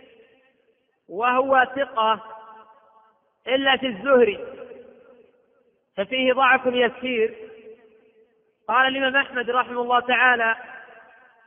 وهو 1.08 1.66
ثقة 1.76 2.20
إلا 3.46 3.76
في 3.76 3.86
الزهري 3.86 4.44
ففيه 5.96 6.32
ضعف 6.32 6.66
يسير. 6.66 7.34
قال 8.68 8.88
الإمام 8.88 9.16
أحمد 9.16 9.50
رحمه 9.50 9.80
الله 9.80 10.00
تعالى 10.00 10.56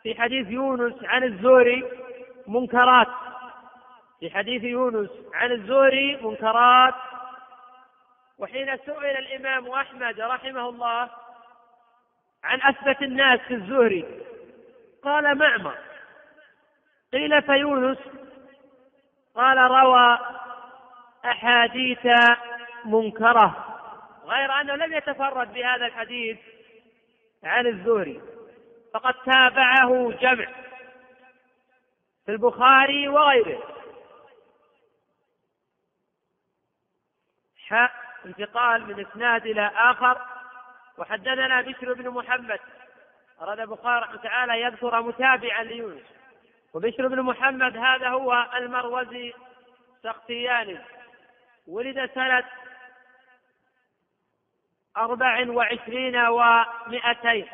في 0.03 0.15
حديث 0.15 0.47
يونس 0.47 1.03
عن 1.03 1.23
الزهري 1.23 1.83
منكرات. 2.47 3.07
في 4.19 4.29
حديث 4.29 4.63
يونس 4.63 5.09
عن 5.33 5.51
الزهري 5.51 6.15
منكرات. 6.15 6.93
وحين 8.41 8.77
سئل 8.77 9.17
الإمام 9.17 9.71
أحمد 9.71 10.19
رحمه 10.19 10.69
الله 10.69 11.09
عن 12.43 12.61
أثبت 12.61 13.01
الناس 13.01 13.39
في 13.39 13.53
الزهري 13.53 14.05
قال 15.03 15.37
معمر. 15.37 15.77
قيل 17.13 17.41
فيونس 17.41 17.97
قال 19.35 19.57
روى 19.57 20.19
أحاديث 21.25 22.07
منكرة 22.85 23.77
غير 24.25 24.61
أنه 24.61 24.75
لم 24.75 24.93
يتفرد 24.93 25.53
بهذا 25.53 25.85
الحديث 25.85 26.37
عن 27.43 27.67
الزهري. 27.67 28.21
فقد 28.93 29.13
تابعه 29.13 30.11
جمع 30.11 30.47
في 32.25 32.31
البخاري 32.31 33.07
وغيره. 33.07 33.63
انتقال 38.25 38.85
من 38.87 39.05
إسناد 39.05 39.45
إلى 39.45 39.71
آخر. 39.75 40.21
وحدثنا 40.97 41.61
بشر 41.61 41.93
بن 41.93 42.09
محمد 42.09 42.59
أراد 43.41 43.59
البخاري 43.59 44.05
رحمه 44.05 44.17
تعالى 44.17 44.61
يذكر 44.61 45.01
متابعا 45.01 45.63
ليونس. 45.63 46.03
وبشر 46.73 47.07
بن 47.07 47.21
محمد 47.21 47.77
هذا 47.77 48.09
هو 48.09 48.47
المروزي 48.55 49.33
سختياني. 50.03 50.79
ولد 51.67 52.09
سنة 52.15 52.43
أربع 54.97 55.49
وعشرين 55.49 56.15
ومائتين 56.15 57.47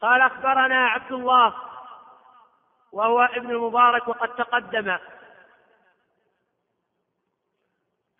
قال 0.00 0.20
أخبرنا 0.20 0.86
عبد 0.86 1.12
الله 1.12 1.54
وهو 2.92 3.20
ابن 3.20 3.50
المبارك 3.50 4.08
وقد 4.08 4.28
تقدم. 4.36 4.98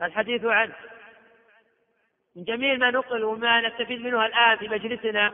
الحديث 0.03 0.45
عنه. 0.45 0.75
من 2.37 2.45
جميل 2.45 2.79
ما 2.79 2.91
نقل 2.91 3.25
وما 3.25 3.61
نستفيد 3.61 4.01
منه 4.01 4.27
الآن 4.27 4.57
في 4.57 4.69
مجلسنا 4.69 5.33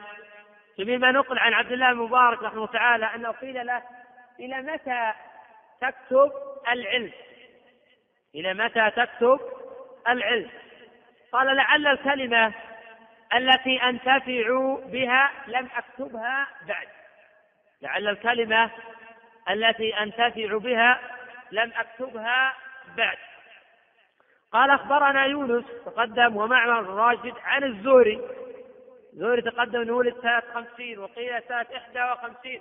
جميل 0.79 1.01
ما 1.01 1.11
نقل 1.11 1.39
عن 1.39 1.55
عبد 1.55 1.73
الله 1.73 1.91
المبارك 1.91 2.43
رحمه 2.43 2.57
الله 2.57 2.67
تعالى 2.67 3.15
أنه 3.15 3.31
قيل 3.31 3.67
له 3.67 3.83
إلى 4.41 4.63
متى 4.63 5.13
تكتب 5.81 6.33
العلم؟ 6.69 7.13
إلى 8.35 8.55
متى 8.55 8.91
تكتب 8.91 9.41
العلم؟ 10.09 10.51
قال 11.33 11.57
لعل 11.57 11.87
الكلمة 11.87 12.53
التي 13.35 13.83
أنتفع 13.83 14.79
بها 14.85 15.31
لم 15.47 15.69
أكتبها 15.77 16.47
بعد. 16.69 16.89
لعل 17.83 18.09
الكلمة 18.09 18.71
التي 19.51 19.99
أنتفع 20.03 20.59
بها 20.59 21.01
لم 21.51 21.73
أكتبها 21.77 22.55
بعد. 22.97 23.19
قال 24.55 24.71
أخبرنا 24.71 25.25
يونس 25.25 25.65
تقدم 25.87 26.37
ومعمر 26.37 26.87
راشد 26.87 27.35
عن 27.45 27.65
الزهري. 27.65 28.21
الزهري 29.13 29.43
تقدم 29.43 29.81
أنه 29.81 29.93
ولد 29.93 30.15
سنة 30.23 30.43
خمسين 30.55 30.99
وقيل 30.99 31.43
سنة 31.49 31.67
إحدى 31.77 32.13
وخمسين. 32.13 32.61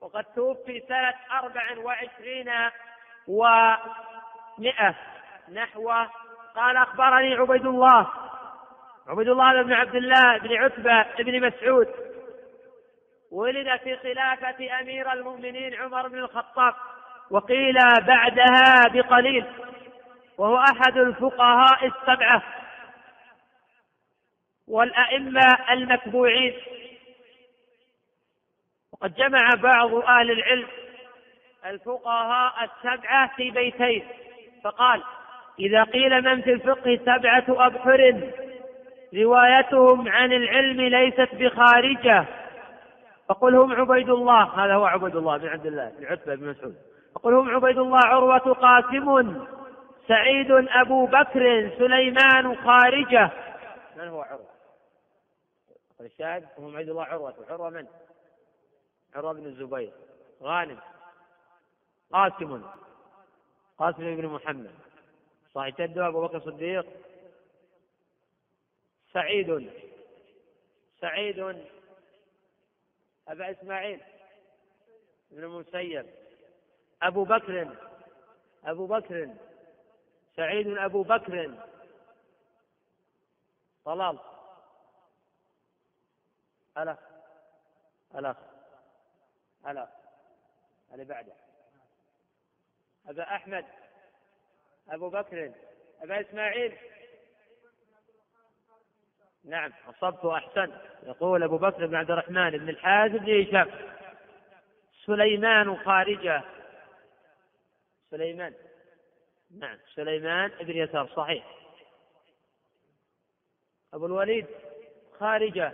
وقد 0.00 0.24
توفي 0.24 0.82
سنة 0.88 1.14
أربع 1.38 1.78
وعشرين 1.78 2.50
ومئة 3.28 4.94
نحو. 5.52 5.92
قال 6.56 6.76
أخبرني 6.76 7.34
عبيد 7.34 7.66
الله. 7.66 8.08
عبيد 9.08 9.28
الله 9.28 9.62
بن 9.62 9.72
عبد 9.72 9.94
الله 9.94 10.38
بن 10.38 10.56
عتبة 10.56 11.02
بن 11.18 11.46
مسعود. 11.46 11.88
ولد 13.32 13.76
في 13.76 13.96
خلافة 13.96 14.80
أمير 14.80 15.12
المؤمنين 15.12 15.74
عمر 15.74 16.08
بن 16.08 16.18
الخطاب. 16.18 16.74
وقيل 17.30 17.78
بعدها 18.06 18.88
بقليل. 18.92 19.46
وهو 20.38 20.56
أحد 20.56 20.96
الفقهاء 20.96 21.86
السبعة 21.86 22.42
والأئمة 24.68 25.58
المتبوعين 25.70 26.54
وقد 28.92 29.14
جمع 29.14 29.48
بعض 29.54 29.94
أهل 29.94 30.30
العلم 30.30 30.68
الفقهاء 31.66 32.52
السبعة 32.64 33.36
في 33.36 33.50
بيتين 33.50 34.04
فقال 34.64 35.02
إذا 35.60 35.84
قيل 35.84 36.22
من 36.22 36.42
في 36.42 36.52
الفقه 36.52 37.00
سبعة 37.04 37.44
أبحر 37.48 38.30
روايتهم 39.14 40.08
عن 40.08 40.32
العلم 40.32 40.80
ليست 40.80 41.34
بخارجة. 41.34 42.24
فقل 43.28 43.54
هم 43.54 43.72
عبيد 43.72 44.10
الله. 44.10 44.64
هذا 44.64 44.74
هو 44.74 44.84
عبيد 44.84 45.16
الله 45.16 45.36
بن 45.36 45.48
عبد 45.48 45.66
الله 45.66 45.92
بن 45.98 46.06
عتبة 46.06 46.34
بن 46.34 46.50
مسعود. 46.50 46.74
فقل 47.14 47.34
هم 47.34 47.50
عبيد 47.50 47.78
الله 47.78 48.00
عروة 48.04 48.38
قاسم. 48.38 49.44
سعيد 50.08 50.50
أبو 50.50 51.06
بكر 51.06 51.70
سليمان 51.78 52.56
خارجة. 52.56 53.30
من 53.96 54.08
هو 54.08 54.22
عروة؟ 54.22 54.52
الشاهد 56.00 56.48
هم 56.58 56.76
عبد 56.76 56.88
الله 56.88 57.04
عروة. 57.04 57.46
عروة 57.48 57.70
من؟ 57.70 57.86
عروة 59.14 59.32
بن 59.32 59.46
الزبير. 59.46 59.92
غانم. 60.42 60.80
قاسم. 62.12 62.62
قاسم 63.78 64.16
بن 64.16 64.26
محمد. 64.26 64.74
صاحب 65.54 65.74
جده 65.78 66.08
أبو 66.08 66.26
بكر 66.26 66.36
الصديق 66.36 66.86
سعيد. 69.12 69.70
سعيد. 71.00 71.38
أبا 73.28 73.50
إسماعيل 73.50 74.00
بن 75.30 75.44
المسيب. 75.44 76.06
أبو 77.02 77.24
بكر. 77.24 77.76
أبو 78.64 78.86
بكر. 78.86 79.28
سعيد 80.36 80.78
أبو 80.78 81.02
بكر. 81.02 81.54
طلال. 83.84 84.18
ألا. 86.78 86.96
ألا. 88.14 88.36
ألا. 89.66 89.88
اللي 90.92 91.04
بعده. 91.04 91.32
أبا 93.06 93.22
أحمد. 93.22 93.64
أبو 94.88 95.08
بكر. 95.08 95.52
أبا 96.02 96.20
إسماعيل. 96.20 96.78
نعم 99.44 99.72
أصبت 99.88 100.24
وأحسنت. 100.24 100.74
يقول 101.02 101.42
أبو 101.42 101.58
بكر 101.58 101.86
بن 101.86 101.94
عبد 101.94 102.10
الرحمن 102.10 102.50
بن 102.50 102.68
الحارث 102.68 103.12
بن 103.12 103.42
هشام. 103.42 103.70
سليمان 105.06 105.76
خارجة. 105.76 106.42
سليمان. 108.10 108.54
نعم 109.58 109.78
سليمان 109.94 110.50
بن 110.50 110.76
يسار 110.76 111.08
صحيح. 111.16 111.44
أبو 113.94 114.06
الوليد 114.06 114.46
خارجة 115.18 115.72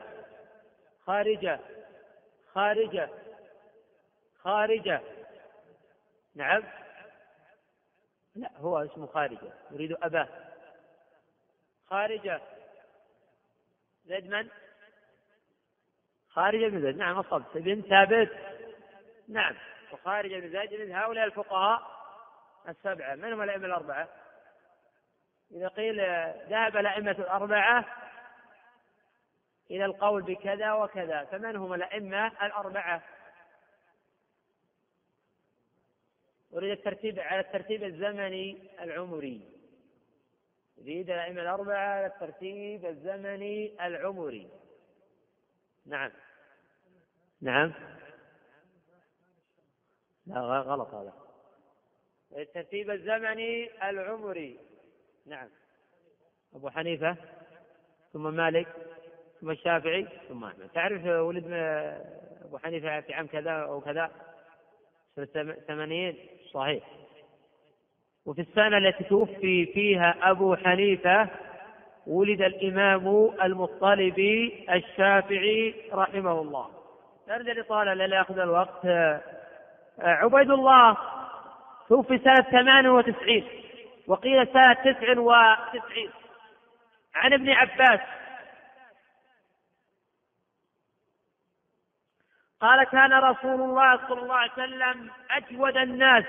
خارجة 1.07 1.61
خارجة 2.53 3.11
خارجة. 4.43 5.01
نعم. 6.35 6.63
لا 8.35 8.51
هو 8.57 8.79
اسمه 8.79 9.07
خارجة 9.07 9.53
يريد 9.71 9.93
أباه. 9.93 10.29
خارجة. 11.87 12.41
زيد 14.05 14.27
من؟ 14.31 14.49
خارجة 16.29 16.69
بن 16.69 16.83
زيد. 16.83 16.97
نعم 16.97 17.19
أصبت. 17.19 17.57
بن 17.57 17.83
ثابت. 17.83 18.33
نعم 19.29 19.57
وخارجة 19.93 20.41
بن 20.41 20.51
زيد. 20.51 20.81
من 20.81 20.93
هؤلاء 20.93 21.25
الفقهاء 21.25 21.98
السبعة 22.69 23.15
من 23.15 23.33
هم 23.33 23.43
الأئمة 23.43 23.67
الأربعة؟ 23.67 24.09
إذا 25.51 25.69
قيل 25.69 26.01
ذهب 26.49 26.77
الأئمة 26.77 27.11
الأربعة 27.11 27.85
إلى 29.71 29.85
القول 29.85 30.23
بكذا 30.23 30.73
وكذا 30.73 31.25
فمن 31.25 31.57
هم 31.57 31.75
الأئمة 31.75 32.27
الأربعة؟ 32.27 33.03
أريد 36.55 36.71
الترتيب 36.71 37.19
على 37.19 37.41
الترتيب 37.41 37.85
الزمني 37.85 38.71
العمري. 38.81 39.49
يريد 40.79 41.11
الأئمة 41.11 41.43
الأربعة 41.43 41.97
على 41.97 42.07
الترتيب 42.07 42.87
الزمني 42.87 43.87
العمري. 43.87 44.51
نعم. 45.87 46.11
نعم. 47.41 47.75
لا 50.27 50.41
غلط 50.41 50.95
هذا. 50.95 51.28
الترتيب 52.37 52.91
الزمني 52.91 53.71
العمري. 53.91 54.59
نعم. 55.27 55.49
أبو 56.55 56.71
حنيفة 56.71 57.17
ثم 58.13 58.35
مالك 58.35 58.69
ثم 59.41 59.51
الشافعي 59.51 60.07
ثم 60.29 60.45
أحمد. 60.45 60.69
تعرف 60.75 61.05
ولد 61.05 61.45
أبو 62.45 62.59
حنيفة 62.59 63.01
في 63.01 63.15
عام 63.15 63.27
كذا 63.27 63.51
أو 63.51 63.81
كذا؟ 63.81 64.11
سنة 65.17 65.53
ثمانين 65.53 66.17
صحيح. 66.53 66.85
وفي 68.27 68.41
السنة 68.41 68.79
التي 68.79 69.05
توفي 69.05 69.67
فيها 69.67 70.31
أبو 70.31 70.57
حنيفة 70.57 71.29
ولد 72.07 72.43
الإمام 72.43 73.31
المطلبي 73.43 74.67
الشافعي 74.71 75.75
رحمه 75.93 76.41
الله. 76.41 76.71
نرجع 77.29 77.53
لطالع 77.53 77.93
لا 77.93 78.17
يأخذ 78.17 78.39
الوقت. 78.39 78.87
عبيد 79.99 80.51
الله. 80.51 81.18
توفي 81.89 82.19
سنة 82.19 82.43
ثمان 82.43 82.87
وتسعين 82.87 83.49
وقيل 84.07 84.47
سنة 84.53 84.73
تسع 84.73 85.19
وتسعين. 85.19 86.11
عن 87.15 87.33
ابن 87.33 87.51
عباس. 87.51 88.01
قال 92.61 92.85
كان 92.85 93.13
رسول 93.13 93.61
الله 93.61 94.09
صلى 94.09 94.23
الله 94.23 94.35
عليه 94.35 94.53
وسلم 94.53 95.11
أجود 95.31 95.77
الناس. 95.77 96.25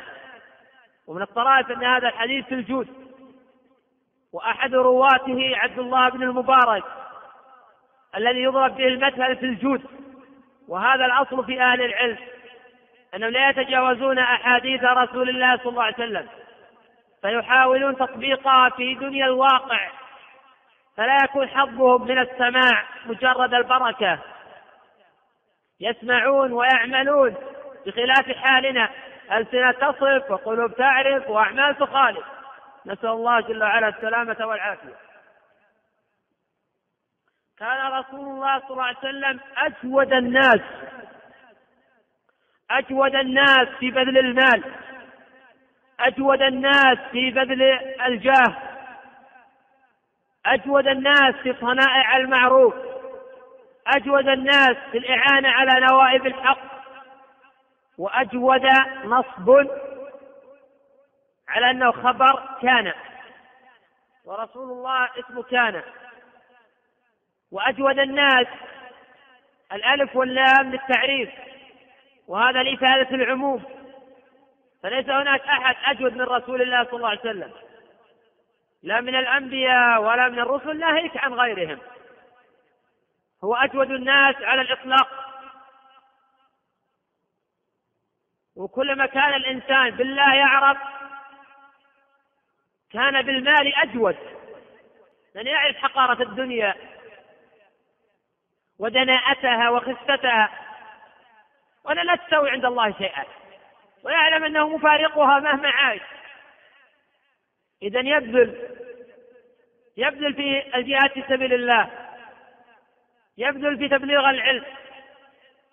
ومن 1.07 1.21
الطرائف 1.21 1.71
أن 1.71 1.83
هذا 1.83 2.07
الحديث 2.07 2.45
في 2.45 2.53
الجود. 2.55 2.87
وأحد 4.33 4.73
رواته 4.73 5.57
عبد 5.57 5.79
الله 5.79 6.09
بن 6.09 6.23
المبارك 6.23 6.83
الذي 8.15 8.39
يضرب 8.39 8.75
به 8.75 8.87
المثل 8.87 9.35
في 9.35 9.45
الجود. 9.45 9.83
وهذا 10.67 11.05
الأصل 11.05 11.45
في 11.45 11.61
أهل 11.61 11.81
العلم. 11.81 12.17
أنهم 13.15 13.29
لا 13.29 13.49
يتجاوزون 13.49 14.19
أحاديث 14.19 14.83
رسول 14.83 15.29
الله 15.29 15.57
صلى 15.57 15.69
الله 15.69 15.83
عليه 15.83 15.95
وسلم 15.95 16.27
فيحاولون 17.21 17.95
تطبيقها 17.97 18.69
في 18.69 18.93
دنيا 18.93 19.25
الواقع 19.25 19.89
فلا 20.97 21.23
يكون 21.23 21.49
حظهم 21.49 22.07
من 22.07 22.19
السماع 22.19 22.83
مجرد 23.05 23.53
البركة. 23.53 24.19
يسمعون 25.79 26.51
ويعملون 26.51 27.35
بخلاف 27.85 28.37
حالنا 28.37 28.89
ألسنة 29.31 29.71
تصف 29.71 30.31
وقلوب 30.31 30.75
تعرف 30.75 31.29
وأعمال 31.29 31.77
تخالف. 31.77 32.25
نسأل 32.85 33.09
الله 33.09 33.39
جل 33.39 33.63
وعلا 33.63 33.87
السلامة 33.87 34.37
والعافية. 34.47 34.95
كان 37.59 37.91
رسول 37.91 38.19
الله 38.19 38.59
صلى 38.59 38.69
الله 38.69 38.83
عليه 38.83 38.97
وسلم 38.97 39.39
أجود 39.57 40.13
الناس. 40.13 40.61
أجود 42.71 43.15
الناس 43.15 43.67
في 43.79 43.91
بذل 43.91 44.17
المال. 44.17 44.63
أجود 45.99 46.41
الناس 46.41 46.97
في 47.11 47.31
بذل 47.31 47.61
الجاه. 48.05 48.55
أجود 50.45 50.87
الناس 50.87 51.35
في 51.43 51.55
صنائع 51.61 52.17
المعروف. 52.17 52.73
أجود 53.87 54.27
الناس 54.27 54.77
في 54.91 54.97
الإعانة 54.97 55.49
على 55.49 55.87
نوائب 55.91 56.25
الحق. 56.25 56.59
وأجود 57.97 58.65
نصب 59.03 59.67
على 61.49 61.71
أنه 61.71 61.91
خبر 61.91 62.43
كان. 62.61 62.93
ورسول 64.25 64.71
الله 64.71 65.09
اسمه 65.19 65.43
كان. 65.43 65.81
وأجود 67.51 67.99
الناس 67.99 68.47
الألف 69.71 70.15
واللام 70.15 70.71
للتعريف. 70.71 71.29
وهذا 72.29 72.63
لإفادة 72.63 73.15
العموم. 73.15 73.63
فليس 74.83 75.09
هناك 75.09 75.41
أحد 75.41 75.75
أجود 75.85 76.13
من 76.13 76.21
رسول 76.21 76.61
الله 76.61 76.83
صلى 76.83 76.93
الله 76.93 77.09
عليه 77.09 77.19
وسلم. 77.19 77.53
لا 78.83 79.01
من 79.01 79.15
الأنبياء 79.15 80.01
ولا 80.01 80.29
من 80.29 80.39
الرسل 80.39 80.79
ناهيك 80.79 81.17
عن 81.17 81.33
غيرهم. 81.33 81.79
هو 83.43 83.55
أجود 83.55 83.91
الناس 83.91 84.35
على 84.35 84.61
الإطلاق. 84.61 85.09
وكلما 88.55 89.05
كان 89.05 89.33
الإنسان 89.33 89.89
بالله 89.89 90.35
يعرف 90.35 90.77
كان 92.91 93.21
بالمال 93.21 93.75
أجود. 93.75 94.17
لأن 95.35 95.47
يعرف 95.47 95.77
حقارة 95.77 96.23
الدنيا 96.23 96.75
ودناءتها 98.79 99.69
وخفتها 99.69 100.68
ولا 101.85 102.01
لا 102.01 102.15
تساوي 102.15 102.49
عند 102.49 102.65
الله 102.65 102.91
شيئا. 102.91 103.25
ويعلم 104.03 104.43
أنه 104.43 104.69
مفارقها 104.69 105.39
مهما 105.39 105.69
عاش 105.69 106.01
إذا 107.81 107.99
يبذل 107.99 108.75
يبذل 109.97 110.33
في 110.33 110.75
الجهاد 110.75 111.11
في 111.11 111.23
سبيل 111.29 111.53
الله. 111.53 111.89
يبذل 113.37 113.77
في 113.77 113.89
تبليغ 113.89 114.29
العلم. 114.29 114.65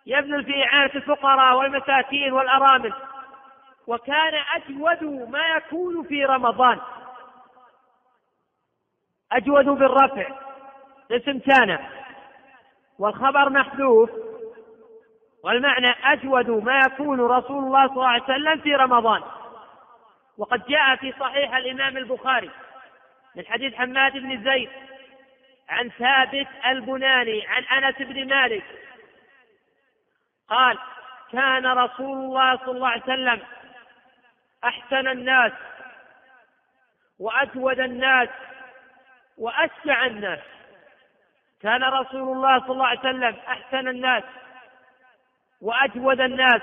يبذل 0.07 0.45
في 0.45 0.65
إعانة 0.65 0.91
الفقراء 0.95 1.57
والمساكين 1.57 2.33
والأرامل. 2.33 2.93
وكان 3.87 4.35
أجود 4.55 5.03
ما 5.31 5.49
يكون 5.57 6.05
في 6.05 6.25
رمضان. 6.25 6.81
أجود 9.33 9.65
بالرفع 9.65 10.27
اسم 11.11 11.39
كان. 11.39 11.79
والخبر 12.99 13.51
محذوف. 13.51 14.11
والمعنى 15.47 15.95
أجود 16.05 16.51
ما 16.51 16.81
يكون 16.87 17.21
رسول 17.21 17.65
الله 17.65 17.87
صلى 17.87 17.97
الله 17.97 18.09
عليه 18.09 18.23
وسلم 18.23 18.61
في 18.61 18.75
رمضان. 18.75 19.23
وقد 20.39 20.67
جاء 20.67 20.97
في 20.97 21.15
صحيح 21.21 21.55
الإمام 21.55 21.97
البخاري 21.97 22.51
من 23.35 23.47
حديث 23.47 23.75
حماد 23.75 24.13
بن 24.13 24.45
زيد 24.45 24.71
عن 25.69 25.91
ثابت 25.91 26.47
البناني 26.67 27.47
عن 27.47 27.63
أنس 27.65 27.97
بن 27.97 28.29
مالك 28.29 28.65
قال 30.49 30.79
كان 31.33 31.67
رسول 31.67 32.19
الله 32.19 32.57
صلى 32.57 32.73
الله 32.73 32.89
عليه 32.89 33.03
وسلم 33.03 33.43
أحسن 34.65 35.09
الناس 35.09 35.53
وأجود 37.19 37.81
الناس 37.81 38.29
وأشجع 39.39 40.07
الناس. 40.07 40.41
كان 41.63 41.85
رسول 41.85 42.37
الله 42.37 42.61
صلى 42.61 42.71
الله 42.71 42.87
عليه 42.87 43.01
وسلم 43.01 43.37
أحسن 43.49 43.89
الناس 43.89 44.23
وأجود 45.61 46.21
الناس 46.21 46.63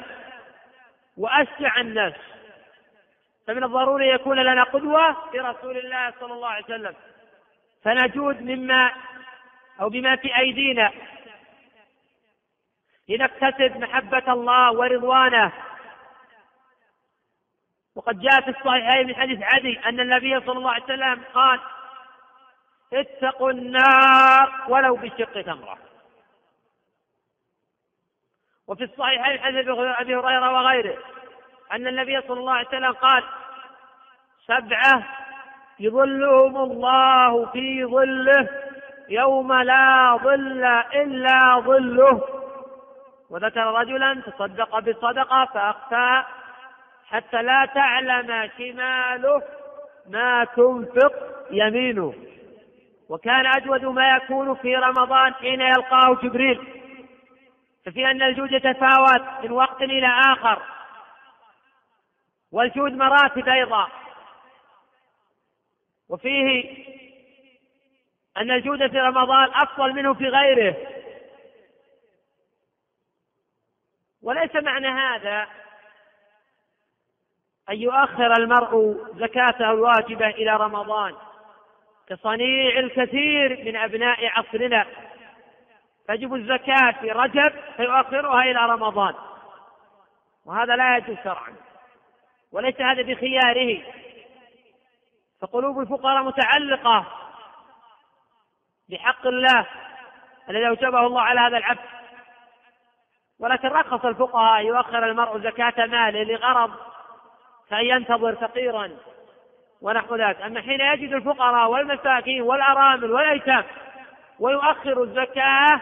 وأشجع 1.17 1.81
الناس. 1.81 2.13
فمن 3.47 3.63
الضروري 3.63 4.09
يكون 4.09 4.39
لنا 4.39 4.63
قدوة 4.63 5.29
في 5.31 5.39
رسول 5.39 5.77
الله 5.77 6.13
صلى 6.19 6.33
الله 6.33 6.47
عليه 6.47 6.65
وسلم. 6.65 6.95
فنجود 7.83 8.41
مما 8.41 8.91
أو 9.81 9.89
بما 9.89 10.15
في 10.15 10.37
أيدينا. 10.37 10.91
لنكتسب 13.09 13.77
محبة 13.77 14.33
الله 14.33 14.73
ورضوانه. 14.73 15.51
وقد 17.95 18.19
جاء 18.19 18.41
في 18.41 18.49
الصحيحين 18.49 19.07
من 19.07 19.15
حديث 19.15 19.39
عدي 19.41 19.79
أن 19.79 19.99
النبي 19.99 20.39
صلى 20.39 20.57
الله 20.57 20.71
عليه 20.71 20.83
وسلم 20.83 21.23
قال 21.33 21.59
اتقوا 22.93 23.51
النار 23.51 24.65
ولو 24.67 24.95
بشق 24.95 25.41
تمرة. 25.41 25.77
وفي 28.67 28.83
الصحيحين 28.83 29.39
حديث 29.39 29.67
أبي 29.69 30.15
هريرة 30.15 30.53
وغيره 30.53 30.97
أن 31.73 31.87
النبي 31.87 32.21
صلى 32.21 32.39
الله 32.39 32.53
عليه 32.53 32.67
وسلم 32.67 32.91
قال 32.91 33.23
سبعة 34.47 35.03
يظلهم 35.79 36.57
الله 36.57 37.45
في 37.45 37.85
ظله 37.85 38.49
يوم 39.09 39.53
لا 39.53 40.19
ظل 40.23 40.63
إلا 40.95 41.59
ظله. 41.59 42.21
وذكر 43.29 43.65
رجلا 43.65 44.21
تصدق 44.25 44.79
بصدقة 44.79 45.45
فأخفى 45.45 46.23
حتى 47.09 47.41
لا 47.41 47.65
تعلم 47.65 48.49
شماله 48.57 49.41
ما 50.09 50.43
تنفق 50.43 51.13
يمينه. 51.51 52.13
وكان 53.09 53.45
أجود 53.45 53.85
ما 53.85 54.15
يكون 54.15 54.55
في 54.55 54.75
رمضان 54.75 55.33
حين 55.33 55.61
يلقاه 55.61 56.17
جبريل. 56.23 56.82
ففي 57.85 58.11
أن 58.11 58.21
الجود 58.21 58.51
يتفاوت 58.51 59.43
من 59.43 59.51
وقت 59.51 59.81
إلى 59.81 60.07
آخر. 60.07 60.61
والجود 62.51 62.91
مراتب 62.91 63.49
أيضا. 63.49 63.87
وفيه 66.09 66.83
أن 68.37 68.51
الجود 68.51 68.91
في 68.91 68.99
رمضان 68.99 69.49
أفضل 69.53 69.93
منه 69.93 70.13
في 70.13 70.27
غيره. 70.27 70.75
وليس 74.21 74.55
معنى 74.55 74.87
هذا 74.87 75.47
أن 77.69 77.75
يؤخر 77.75 78.33
المرء 78.37 78.97
زكاته 79.15 79.71
الواجبة 79.71 80.27
إلى 80.27 80.55
رمضان 80.55 81.15
كصنيع 82.07 82.79
الكثير 82.79 83.63
من 83.65 83.75
أبناء 83.75 84.25
عصرنا. 84.25 85.02
تجب 86.07 86.33
الزكاة 86.33 86.91
في 86.91 87.11
رجب 87.11 87.53
فيؤخرها 87.77 88.41
إلى 88.43 88.65
رمضان. 88.65 89.13
وهذا 90.45 90.75
لا 90.75 90.97
يجوز 90.97 91.17
شرعا. 91.23 91.55
وليس 92.51 92.81
هذا 92.81 93.01
بخياره. 93.01 93.81
فقلوب 95.41 95.79
الفقراء 95.79 96.23
متعلقة 96.23 97.05
بحق 98.89 99.27
الله 99.27 99.65
الذي 100.49 100.67
أوجبه 100.67 100.99
الله 100.99 101.21
على 101.21 101.39
هذا 101.39 101.57
العبد. 101.57 101.89
ولكن 103.39 103.67
رخص 103.67 104.05
الفقهاء 104.05 104.65
يؤخر 104.65 105.05
المرء 105.05 105.39
زكاة 105.39 105.85
ماله 105.85 106.23
لغرض 106.23 106.71
كأن 107.69 107.85
ينتظر 107.85 108.35
فقيرا 108.35 108.91
ونحو 109.81 110.15
ذلك. 110.15 110.41
أما 110.41 110.61
حين 110.61 110.81
يجد 110.81 111.13
الفقراء 111.13 111.69
والمساكين 111.69 112.41
والأرامل 112.41 113.11
والأيتام 113.11 113.63
ويؤخر 114.39 115.03
الزكاة 115.03 115.81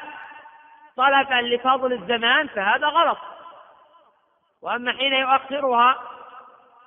طلبا 0.98 1.41
لفضل 1.41 1.94
الزمان 1.94 2.48
فهذا 2.48 2.88
غلط. 2.88 3.18
وأما 4.61 4.91
حين 4.91 5.14
يؤخرها 5.14 5.99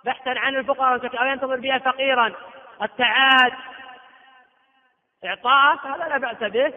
بحثا 0.04 0.30
عن 0.30 0.56
الفقراء 0.56 1.20
أو 1.20 1.26
ينتظر 1.26 1.56
بها 1.56 1.78
فقيرا 1.78 2.32
التعاد 2.82 3.52
إعطاءه 5.24 5.76
فهذا 5.76 6.08
لا 6.08 6.18
بأس 6.18 6.52
به 6.52 6.74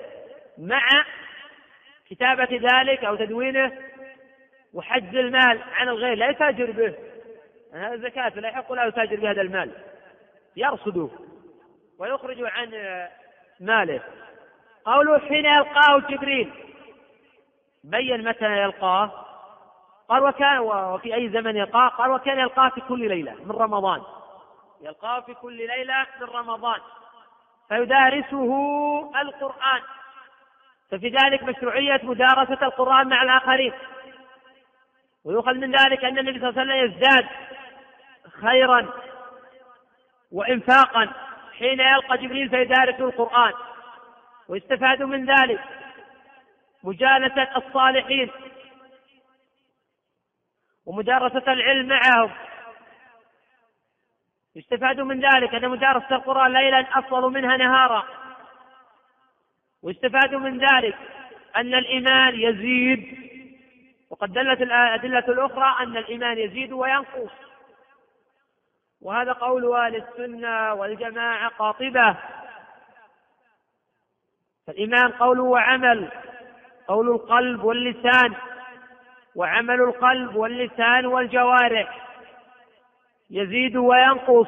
مع 0.58 1.06
كتابة 2.10 2.48
ذلك 2.72 3.04
أو 3.04 3.16
تدوينه 3.16 3.72
وحجز 4.74 5.16
المال 5.16 5.64
عن 5.74 5.90
الغير 5.90 6.18
لا 6.18 6.30
يتاجر 6.30 6.72
به. 6.72 6.96
هذا 7.74 7.94
الزكاة 7.94 8.30
لا 8.30 8.50
يحق 8.50 8.74
له 8.74 8.86
يتاجر 8.86 9.16
بهذا 9.16 9.42
المال. 9.42 9.72
يرصده 10.56 11.10
ويخرج 12.00 12.38
عن 12.40 12.72
ماله. 13.60 14.02
قوله 14.88 15.20
حين 15.20 15.46
يلقاه 15.46 16.00
جبريل. 16.00 16.54
بين 17.84 18.24
متى 18.24 18.62
يلقاه؟ 18.62 19.26
قال 20.10 20.24
وكان 20.24 20.60
وفي 20.60 21.16
أي 21.16 21.30
زمن 21.30 21.58
يلقاه؟ 21.58 21.88
قال 21.88 22.12
وكان 22.12 22.40
يلقاه 22.40 22.70
في 22.70 22.82
كل 22.82 23.08
ليلة 23.08 23.36
من 23.46 23.52
رمضان. 23.52 24.02
يلقاه 24.82 25.20
في 25.20 25.34
كل 25.34 25.58
ليلة 25.58 26.06
من 26.22 26.28
رمضان. 26.28 26.80
فيدارسه 27.70 29.12
القرآن. 29.22 29.82
ففي 30.92 31.10
ذلك 31.10 31.44
مشروعية 31.44 32.00
مدارسة 32.04 32.66
القرآن 32.66 33.10
مع 33.10 33.24
الآخرين. 33.24 33.74
ويؤخذ 35.26 35.54
من 35.54 35.76
ذلك 35.76 36.06
أن 36.06 36.18
النبي 36.18 36.40
صلى 36.40 36.50
الله 36.50 36.62
عليه 36.62 36.84
وسلم 36.84 36.92
يزداد 36.92 37.28
خيرا 38.42 38.88
وإنفاقا. 40.32 41.10
حين 41.58 41.80
يلقى 41.80 42.18
جبريل 42.18 42.50
فيدارس 42.50 43.00
القرآن. 43.00 43.54
ويستفاد 44.50 45.04
من 45.04 45.26
ذلك. 45.26 45.64
مجالسة 46.84 47.58
الصالحين. 47.58 48.32
ومدارسة 50.86 51.54
العلم 51.54 51.88
معهم. 51.88 52.32
يستفاد 54.56 55.00
من 55.00 55.26
ذلك. 55.26 55.56
أن 55.56 55.70
مدارسة 55.70 56.16
القرآن 56.16 56.54
ليلا 56.54 56.80
أفضل 56.80 57.34
منها 57.34 57.58
نهارا. 57.58 58.04
ويستفاد 59.84 60.36
من 60.36 60.58
ذلك. 60.58 60.98
أن 61.56 61.74
الإيمان 61.76 62.40
يزيد. 62.40 63.28
وقد 64.10 64.34
دلت 64.34 64.62
الأدلة 64.62 65.20
الأخرى 65.20 65.84
أن 65.84 65.98
الإيمان 65.98 66.38
يزيد 66.38 66.72
وينقص. 66.72 67.32
وهذا 69.02 69.32
قول 69.32 69.76
أهل 69.76 69.96
السنة 69.96 70.74
والجماعة 70.74 71.50
قاطبة. 71.50 72.16
فالإيمان 74.68 75.12
قول 75.12 75.40
وعمل 75.40 76.12
قول 76.88 77.10
القلب 77.10 77.64
واللسان 77.64 78.36
وعمل 79.36 79.82
القلب 79.82 80.36
واللسان 80.36 81.06
والجوارح 81.06 82.08
يزيد 83.30 83.78
وينقص. 83.78 84.48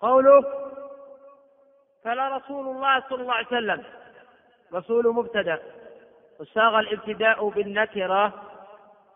قوله 0.00 0.44
فلا 2.04 2.36
رسول 2.36 2.68
الله 2.76 3.00
صلى 3.08 3.22
الله 3.22 3.34
عليه 3.34 3.46
وسلم 3.46 3.84
رسول 4.74 5.14
مبتدأ 5.14 5.62
وساغ 6.40 6.78
الابتداء 6.78 7.48
بالنكرة 7.48 8.42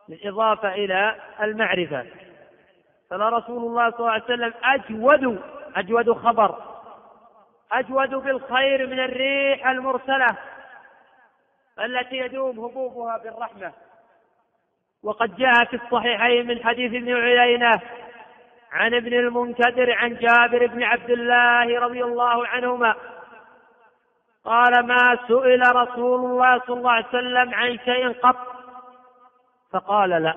بالإضافة 0.08 0.74
إلى 0.74 1.16
المعرفة. 1.40 2.06
فلا 3.10 3.28
رسول 3.28 3.58
الله 3.58 3.90
صلى 3.90 3.98
الله 4.00 4.10
عليه 4.10 4.24
وسلم 4.24 4.54
أجود 4.64 5.42
أجود 5.76 6.12
خبر. 6.12 6.58
أجود 7.72 8.10
بالخير 8.10 8.86
من 8.86 9.00
الريح 9.00 9.66
المرسلة 9.66 10.26
التي 11.78 12.16
يدوم 12.16 12.60
هبوبها 12.60 13.18
بالرحمة. 13.18 13.72
وقد 15.02 15.36
جاء 15.36 15.64
في 15.64 15.76
الصحيحين 15.76 16.46
من 16.46 16.64
حديث 16.64 16.94
ابن 16.94 17.14
عيينة 17.16 17.80
عن 18.72 18.94
ابن 18.94 19.12
المنكدر 19.12 19.92
عن 19.92 20.16
جابر 20.16 20.66
بن 20.66 20.82
عبد 20.82 21.10
الله 21.10 21.80
رضي 21.80 22.04
الله 22.04 22.46
عنهما. 22.46 22.94
قال 24.44 24.86
ما 24.86 25.18
سئل 25.28 25.76
رسول 25.76 26.30
الله 26.30 26.60
صلى 26.66 26.76
الله 26.76 26.90
عليه 26.90 27.06
وسلم 27.08 27.54
عن 27.54 27.78
شيء 27.84 28.12
قط؟ 28.12 28.36
فقال 29.72 30.10
لا. 30.10 30.34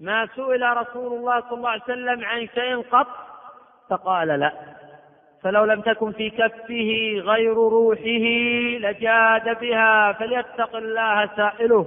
ما 0.00 0.26
سئل 0.26 0.76
رسول 0.76 1.12
الله 1.12 1.40
صلى 1.40 1.52
الله 1.52 1.70
عليه 1.70 1.82
وسلم 1.82 2.24
عن 2.24 2.48
شيء 2.54 2.82
قط؟ 2.90 3.23
فقال 3.90 4.28
لا. 4.28 4.52
فلو 5.42 5.64
لم 5.64 5.80
تكن 5.80 6.12
في 6.12 6.30
كفه 6.30 7.22
غير 7.24 7.54
روحه 7.54 8.26
لجاد 8.78 9.60
بها 9.60 10.12
فليتق 10.12 10.76
الله 10.76 11.30
سائله. 11.36 11.86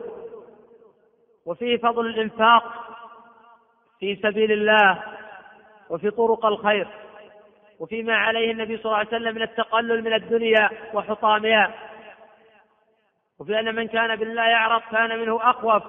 وفيه 1.46 1.78
فضل 1.78 2.06
الإنفاق 2.08 2.64
في 4.00 4.16
سبيل 4.16 4.52
الله 4.52 5.04
وفي 5.90 6.12
طرق 6.12 6.46
الخير 6.46 6.88
وفيما 7.80 8.18
عليه 8.18 8.52
النبي 8.52 8.78
صلى 8.78 8.86
الله 8.86 8.98
عليه 8.98 9.08
وسلم 9.08 9.36
من 9.36 9.42
التقلل 9.42 10.04
من 10.04 10.14
الدنيا 10.14 10.70
وحطامها. 10.94 11.74
وفي 13.40 13.60
أن 13.60 13.76
من 13.76 13.88
كان 13.88 14.16
بالله 14.16 14.44
يعرف 14.44 14.92
كان 14.92 15.20
منه 15.20 15.50
أخوف 15.50 15.84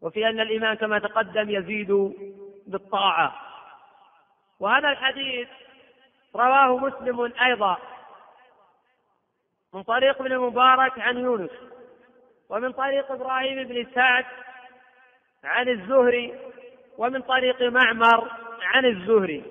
وفي 0.00 0.28
أن 0.28 0.40
الإيمان 0.40 0.74
كما 0.74 0.98
تقدم 0.98 1.50
يزيد 1.50 2.12
بالطاعة. 2.66 3.34
وهذا 4.60 4.88
الحديث 4.88 5.48
رواه 6.34 6.76
مسلم 6.76 7.32
أيضا 7.42 7.76
من 9.74 9.82
طريق 9.82 10.20
ابن 10.20 10.32
المبارك 10.32 10.98
عن 10.98 11.18
يونس 11.18 11.50
ومن 12.48 12.72
طريق 12.72 13.12
إبراهيم 13.12 13.68
بن 13.68 13.86
سعد 13.94 14.24
عن 15.44 15.68
الزهري 15.68 16.40
ومن 16.98 17.22
طريق 17.22 17.62
معمر 17.62 18.30
عن 18.62 18.84
الزهري. 18.84 19.44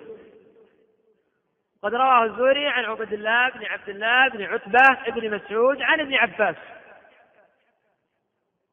قد 1.83 1.93
رواه 1.93 2.23
الزهري 2.23 2.67
عن 2.67 2.85
عبد 2.85 3.13
الله 3.13 3.49
بن 3.49 3.65
عبد 3.65 3.89
الله 3.89 4.27
بن 4.27 4.43
عتبة 4.43 5.11
بن 5.11 5.35
مسعود 5.35 5.81
عن 5.81 5.99
ابن 5.99 6.13
عباس. 6.13 6.55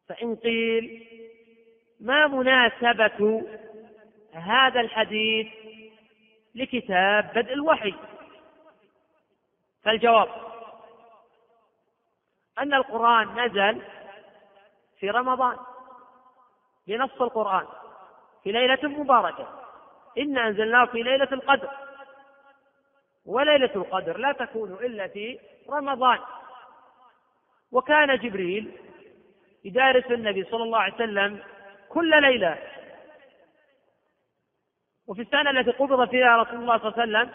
فإن 0.09 0.37
قيل 0.37 1.07
ما 2.01 2.27
مناسبة 2.27 3.43
هذا 4.33 4.81
الحديث 4.81 5.47
لكتاب 6.55 7.33
بدء 7.35 7.53
الوحي. 7.53 7.95
فالجواب 9.83 10.29
أن 12.59 12.75
القرآن 12.75 13.45
نزل 13.45 13.83
في 14.99 15.11
رمضان 15.11 15.57
بنص 16.87 17.23
القرآن 17.23 17.67
في 18.43 18.53
ليلة 18.53 18.89
مباركة. 18.89 19.49
إنا 20.19 20.49
أنزلناه 20.49 20.85
في 20.85 21.03
ليلة 21.03 21.29
القدر. 21.33 21.71
وليلة 23.27 23.71
القدر 23.77 24.17
لا 24.17 24.33
تكون 24.33 24.73
إلا 24.73 25.09
في 25.09 25.39
رمضان. 25.71 26.19
وكان 27.73 28.17
جبريل 28.19 28.79
يدارس 29.65 30.07
النبي 30.07 30.45
صلى 30.45 30.63
الله 30.63 30.79
عليه 30.79 30.95
وسلم 30.95 31.43
كل 31.89 32.23
ليلة 32.23 32.59
وفي 35.13 35.23
السنة 35.23 35.51
التي 35.51 35.71
قبض 35.71 36.09
فيها 36.11 36.37
رسول 36.37 36.55
الله 36.55 36.79
صلى 36.79 36.89
الله 36.89 37.01
عليه 37.01 37.29
وسلم 37.29 37.35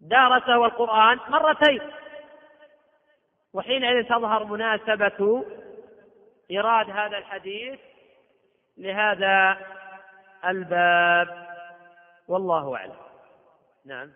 دارسه 0.00 0.64
القرآن 0.64 1.18
مرتين. 1.28 1.80
وحينئذ 3.52 4.08
تظهر 4.08 4.44
مناسبة 4.44 5.44
إيراد 6.50 6.90
هذا 6.90 7.18
الحديث 7.18 7.80
لهذا 8.76 9.58
الباب. 10.44 11.48
والله 12.28 12.76
أعلم. 12.76 12.96
نعم. 13.84 14.12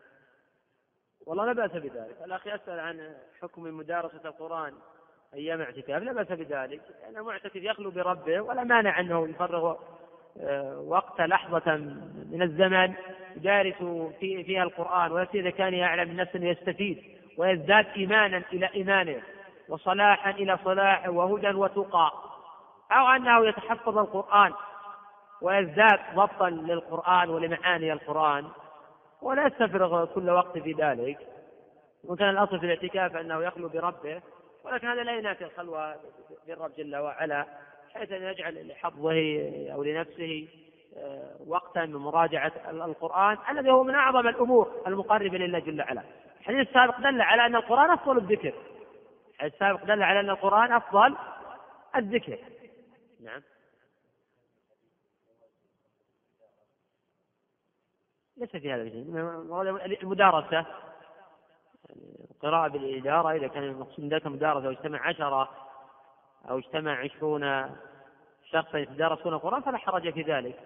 والله 1.27 1.45
لا 1.45 1.53
بأس 1.53 1.70
بذلك. 1.70 2.16
الأخ 2.24 2.47
يسأل 2.47 2.81
عن 2.81 3.16
حكم 3.43 3.62
مدارسة 3.62 4.20
القرآن 4.24 4.74
أيام 5.35 5.61
اعتكاف. 5.61 6.03
لا 6.03 6.12
بأس 6.12 6.28
بذلك. 6.28 6.83
لأنه 7.03 7.24
معتكف 7.24 7.57
يخلو 7.57 7.91
بربه 7.91 8.41
ولا 8.41 8.65
مانع 8.65 9.01
أنه 9.01 9.28
يفرغ 9.28 9.77
وقت 10.86 11.20
لحظة 11.20 11.76
من 12.30 12.42
الزمن 12.42 12.94
يدارس 13.36 13.82
فيها 14.20 14.62
القرآن 14.62 15.12
ولا 15.12 15.26
إذا 15.34 15.50
كان 15.50 15.74
يعلم 15.74 16.10
النفس 16.10 16.36
أنه 16.36 16.48
يستفيد 16.48 17.02
ويزداد 17.38 17.86
إيمانا 17.96 18.42
إلى 18.52 18.68
إيمانه 18.74 19.22
وصلاحا 19.68 20.30
إلى 20.30 20.58
صلاحه 20.64 21.10
وهدى 21.10 21.50
وتقى 21.50 22.12
أو 22.92 23.06
أنه 23.06 23.46
يتحفظ 23.46 23.98
القرآن 23.98 24.52
ويزداد 25.42 25.98
ضبطا 26.14 26.50
للقرآن 26.50 27.30
ولمعاني 27.30 27.92
القرآن 27.92 28.44
ولا 29.22 29.46
يستفرغ 29.46 30.04
كل 30.04 30.30
وقت 30.30 30.58
في 30.58 30.72
ذلك. 30.72 31.18
وكان 32.04 32.28
الأصل 32.28 32.60
في 32.60 32.66
الاعتكاف 32.66 33.16
أنه 33.16 33.42
يخلو 33.42 33.68
بربه 33.68 34.22
ولكن 34.64 34.88
هذا 34.88 35.02
لا 35.02 35.18
ينافي 35.18 35.44
الخلوة 35.44 35.96
بالرب 36.46 36.70
جل 36.78 36.96
وعلا. 36.96 37.46
حيث 37.97 38.12
أن 38.12 38.23
يجعل 38.23 38.68
لحظه 38.68 39.12
أو 39.73 39.82
لنفسه 39.82 40.48
آه، 40.97 41.36
وقتا 41.47 41.85
من 41.85 41.97
مراجعة 41.97 42.52
القرآن 42.70 43.39
الذي 43.51 43.70
هو 43.70 43.82
من 43.82 43.94
أعظم 43.94 44.28
الأمور 44.28 44.82
المقربة 44.86 45.39
لله 45.39 45.59
جل 45.59 45.81
وعلا. 45.81 46.02
الحديث 46.40 46.68
السابق 46.68 47.01
دل 47.01 47.20
على 47.20 47.47
أن 47.47 47.56
القرآن 47.56 47.90
أفضل 47.90 48.18
الذكر. 48.18 48.55
الحديث 49.35 49.55
السابق 49.55 49.85
دل 49.85 50.02
على 50.02 50.20
أن 50.20 50.31
القرآن 50.31 50.73
أفضل 50.73 51.16
الذكر. 51.97 52.39
نعم. 53.20 53.43
ليس 58.36 58.51
في 58.51 58.73
هذا 58.73 58.82
المدارسة 60.02 60.66
القراءة 62.31 62.68
بالإدارة 62.68 63.32
إذا 63.32 63.47
كان 63.47 63.62
المقصود 63.62 64.14
ذلك 64.14 64.27
مدارسة 64.27 64.66
أو 64.66 64.70
اجتمع 64.70 65.09
عشرة 65.09 65.65
أو 66.51 66.59
اجتمع 66.59 67.01
عشرون 67.01 67.70
شخصا 68.52 68.78
يتدارسون 68.78 69.32
القرآن 69.32 69.62
فلا 69.62 69.78
حرج 69.78 70.12
في 70.12 70.23
ذلك. 70.23 70.56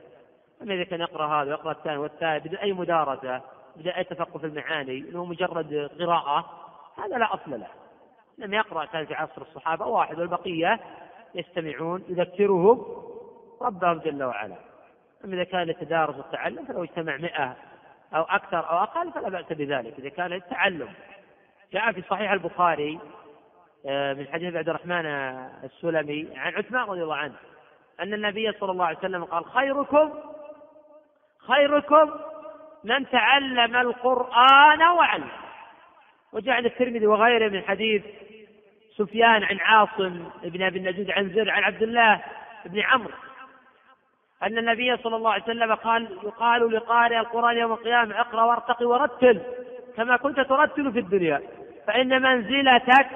أما 0.62 0.74
إذا 0.74 0.84
كان 0.84 1.00
يقرأ 1.00 1.26
هذا 1.26 1.50
ويقرأ 1.50 1.72
الثاني 1.72 1.96
والثالث 1.96 2.46
بدون 2.46 2.58
أي 2.58 2.72
مدارسة 2.72 3.42
بدون 3.76 3.92
أي 3.92 4.04
تفقه 4.04 4.38
في 4.38 4.46
المعاني 4.46 4.98
إنه 4.98 5.24
مجرد 5.24 5.90
قراءة 6.00 6.50
هذا 6.98 7.18
لا 7.18 7.34
أصل 7.34 7.50
له. 7.50 7.68
لم 8.38 8.54
يقرأ 8.54 8.84
كان 8.84 9.06
في 9.06 9.14
عصر 9.14 9.42
الصحابة 9.42 9.86
واحد 9.86 10.18
والبقية 10.18 10.80
يستمعون 11.34 12.04
يذكرهم 12.08 12.86
ربهم 13.62 13.98
جل 13.98 14.22
وعلا. 14.22 14.56
أما 15.24 15.34
إذا 15.34 15.44
كان 15.44 15.62
للتدارس 15.62 16.16
والتعلم 16.16 16.64
فلو 16.64 16.84
اجتمع 16.84 17.16
مئة 17.16 17.56
أو 18.14 18.22
أكثر 18.22 18.70
أو 18.70 18.78
أقل 18.78 19.12
فلا 19.12 19.28
بأس 19.28 19.52
بذلك. 19.52 19.98
إذا 19.98 20.08
كان 20.08 20.26
للتعلم 20.26 20.88
جاء 21.72 21.92
في 21.92 22.02
صحيح 22.02 22.32
البخاري 22.32 22.98
من 23.84 24.26
حديث 24.32 24.54
عبد 24.54 24.68
الرحمن 24.68 25.06
السلمي 25.64 26.28
عن 26.36 26.54
عثمان 26.54 26.82
رضي 26.82 27.02
الله 27.02 27.16
عنه 27.16 27.34
أن 28.00 28.14
النبي 28.14 28.52
صلى 28.52 28.72
الله 28.72 28.84
عليه 28.84 28.98
وسلم 28.98 29.24
قال 29.24 29.44
خيركم 29.44 30.14
خيركم 31.38 32.10
من 32.84 33.10
تعلم 33.10 33.76
القرآن 33.76 34.82
وعلم. 34.82 35.28
وجاء 36.32 36.54
عند 36.54 36.66
الترمذي 36.66 37.06
وغيره 37.06 37.48
من 37.48 37.62
حديث 37.62 38.02
سفيان 38.96 39.44
عن 39.44 39.58
عاصم 39.60 40.30
بن 40.42 40.62
أبي 40.62 40.78
النجود 40.78 41.10
عن 41.10 41.30
زر 41.30 41.50
عن 41.50 41.62
عبد 41.62 41.82
الله 41.82 42.20
بن 42.64 42.80
عمرو 42.80 43.14
أن 44.42 44.58
النبي 44.58 44.96
صلى 44.96 45.16
الله 45.16 45.32
عليه 45.32 45.42
وسلم 45.42 45.74
قال 45.74 46.18
يقال 46.22 46.74
لقارئ 46.74 47.18
القرآن 47.18 47.56
يوم 47.56 47.72
القيامة 47.72 48.20
اقرأ 48.20 48.42
وارتقي 48.42 48.84
ورتل 48.84 49.40
كما 49.96 50.16
كنت 50.16 50.40
ترتل 50.40 50.92
في 50.92 50.98
الدنيا 50.98 51.42
فإن 51.86 52.22
منزلتك 52.22 53.06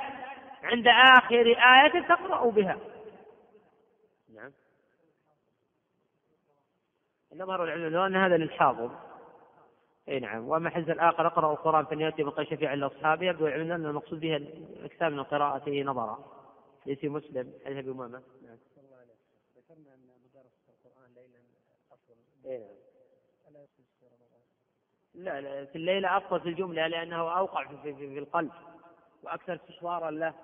عند 0.64 0.86
آخر 0.88 1.46
آية 1.46 2.08
تقرأ 2.08 2.50
بها. 2.50 2.78
نعم. 4.34 4.52
نظر 7.34 7.64
العلم 7.64 7.96
أن 7.96 8.16
هذا 8.16 8.36
للحاضر 8.36 8.98
إي 10.08 10.20
نعم. 10.20 10.48
وأما 10.48 10.70
حز 10.70 10.90
الآخر 10.90 11.26
اقرأ 11.26 11.52
القرآن 11.52 11.84
فليأتي 11.84 12.22
بقى 12.22 12.44
شفيعا 12.44 12.76
لأصحابه 12.76 13.26
يبدو 13.26 13.46
العلم 13.46 13.72
أن 13.72 13.86
المقصود 13.86 14.20
بها 14.20 14.36
الإكثار 14.36 15.10
من 15.10 15.22
قراءته 15.22 15.82
نظرا. 15.82 16.24
ليس 16.86 17.04
مسلم 17.04 17.52
حديث 17.64 17.78
أبي 17.78 17.90
أمامة. 17.90 18.22
نعم 18.42 18.56
ذكرنا 19.56 19.94
ان 19.94 20.08
مدارسه 20.24 20.50
القران 20.68 21.10
ليلا 21.14 21.38
افضل 21.92 22.16
اي 22.46 22.58
نعم. 22.58 22.66
لا 25.14 25.40
لا 25.40 25.64
في 25.64 25.76
الليلة 25.76 26.16
أفضل 26.16 26.40
في 26.40 26.48
الجملة 26.48 26.86
لأنه 26.86 27.38
أوقع 27.38 27.66
في, 27.68 27.76
في, 27.82 27.94
في 27.94 28.18
القلب 28.18 28.50
وأكثر 29.22 29.54
استشوارا 29.54 30.10
له. 30.10 30.34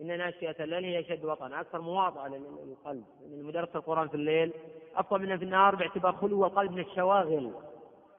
إن 0.00 0.18
ناشئة 0.18 0.64
الليل 0.64 0.84
هي 0.84 1.00
أشد 1.00 1.24
وطنا 1.24 1.60
أكثر 1.60 1.80
مواطأة 1.80 2.28
للقلب 2.28 3.04
من 3.20 3.42
مدرسة 3.42 3.78
القرآن 3.78 4.08
في 4.08 4.14
الليل 4.14 4.52
أفضل 4.96 5.22
منها 5.22 5.36
في 5.36 5.44
النهار 5.44 5.74
باعتبار 5.74 6.12
خلو 6.12 6.44
القلب 6.46 6.72
من 6.72 6.80
الشواغل. 6.80 7.54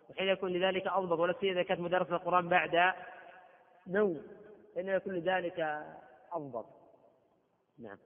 وحين 0.09 0.27
يكون 0.27 0.53
لذلك 0.53 0.87
أضبط 0.87 1.19
ولا 1.19 1.35
إذا 1.43 1.63
كانت 1.63 1.79
مدرسة 1.79 2.15
القرآن 2.15 2.49
بعد 2.49 2.93
نوم 3.87 4.21
فإن 4.75 4.87
يكون 4.87 5.13
لذلك 5.13 5.85
أضبط 6.31 6.65
نعم. 7.79 7.97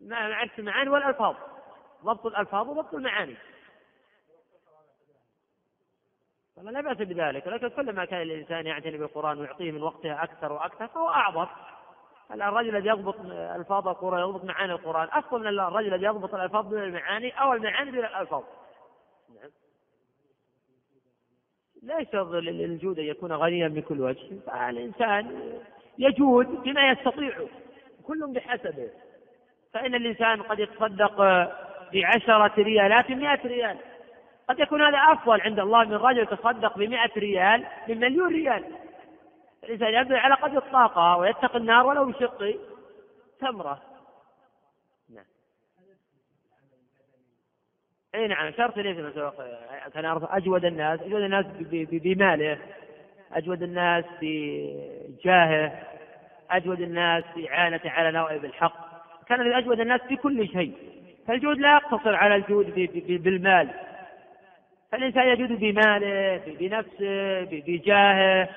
مع 0.00 0.28
معرفة 0.28 0.58
المعاني 0.58 0.90
والألفاظ. 0.90 1.36
ضبط 2.04 2.26
الألفاظ 2.26 2.68
وضبط 2.68 2.94
المعاني. 2.94 3.36
طبعا 6.60 6.72
لا 6.72 6.80
بأس 6.80 6.96
بذلك. 6.96 7.46
ولكن 7.46 7.68
كلما 7.68 8.04
كان 8.04 8.22
الإنسان 8.22 8.66
يعتني 8.66 8.98
بالقرآن 8.98 9.38
ويعطيه 9.38 9.72
من 9.72 9.82
وقتها 9.82 10.24
أكثر 10.24 10.52
وأكثر 10.52 10.86
فهو 10.86 11.08
أعظم. 11.08 11.46
الرجل 12.32 12.76
الذي 12.76 12.88
يضبط 12.88 13.16
ألفاظ 13.30 13.88
القرآن 13.88 14.20
يضبط 14.20 14.44
معاني 14.44 14.72
القرآن 14.72 15.08
أفضل 15.12 15.40
من 15.40 15.46
الرجل 15.46 15.94
الذي 15.94 16.06
يضبط 16.06 16.34
الألفاظ 16.34 16.68
دون 16.68 16.82
المعاني 16.82 17.30
أو 17.30 17.52
المعاني 17.52 17.90
دون 17.90 18.04
الألفاظ. 18.04 18.42
نعم. 19.34 19.50
لا 21.82 21.98
يشترط 21.98 22.28
للجود 22.28 22.98
أن 22.98 23.04
يكون 23.04 23.32
غنيا 23.32 23.68
من 23.68 23.82
كل 23.82 24.00
وجه. 24.00 24.40
فالإنسان 24.46 25.52
يجود 25.98 26.46
بما 26.46 26.90
يستطيع 26.90 27.38
كل 28.06 28.32
بحسبه. 28.32 28.90
فإن 29.72 29.94
الإنسان 29.94 30.42
قد 30.42 30.58
يتصدق 30.58 31.16
بعشرة 31.92 32.54
ريالات 32.62 33.10
مئة 33.10 33.48
ريال. 33.48 33.78
قد 34.48 34.60
يكون 34.60 34.82
هذا 34.82 34.98
أفضل 34.98 35.40
عند 35.40 35.60
الله 35.60 35.84
من 35.84 35.94
رجل 35.94 36.26
تصدق 36.26 36.78
بمئة 36.78 37.10
ريال 37.16 37.66
من 37.88 38.00
مليون 38.00 38.32
ريال. 38.32 38.64
الإنسان 39.64 39.94
يبذل 39.94 40.16
على 40.16 40.34
قدر 40.34 40.58
الطاقة 40.58 41.16
ويتقي 41.16 41.58
النار 41.58 41.86
ولو 41.86 42.04
بشق 42.04 42.58
تمرة 43.40 43.82
نعم. 45.14 45.24
إي 48.14 48.26
نعم 48.26 48.52
شرط 48.52 48.76
ليس 48.76 49.14
كان 49.94 50.18
أجود 50.22 50.64
الناس 50.64 51.00
أجود 51.00 51.22
الناس 51.22 51.46
بماله 51.92 52.58
أجود 53.32 53.62
الناس 53.62 54.04
بجاهه 54.20 55.82
أجود 56.50 56.80
الناس 56.80 57.24
باعانته 57.36 57.90
على 57.90 58.10
نوائب 58.10 58.44
الحق. 58.44 58.88
كان 59.26 59.52
أجود 59.52 59.80
الناس 59.80 60.00
بكل 60.10 60.48
شيء. 60.48 60.74
فالجود 61.26 61.58
لا 61.58 61.72
يقتصر 61.76 62.14
على 62.14 62.36
الجود 62.36 62.74
بالمال. 63.08 63.70
فالإنسان 64.92 65.28
يجود 65.28 65.60
بماله 65.60 66.42
بنفسه 66.46 67.44
بجاهه 67.44 68.48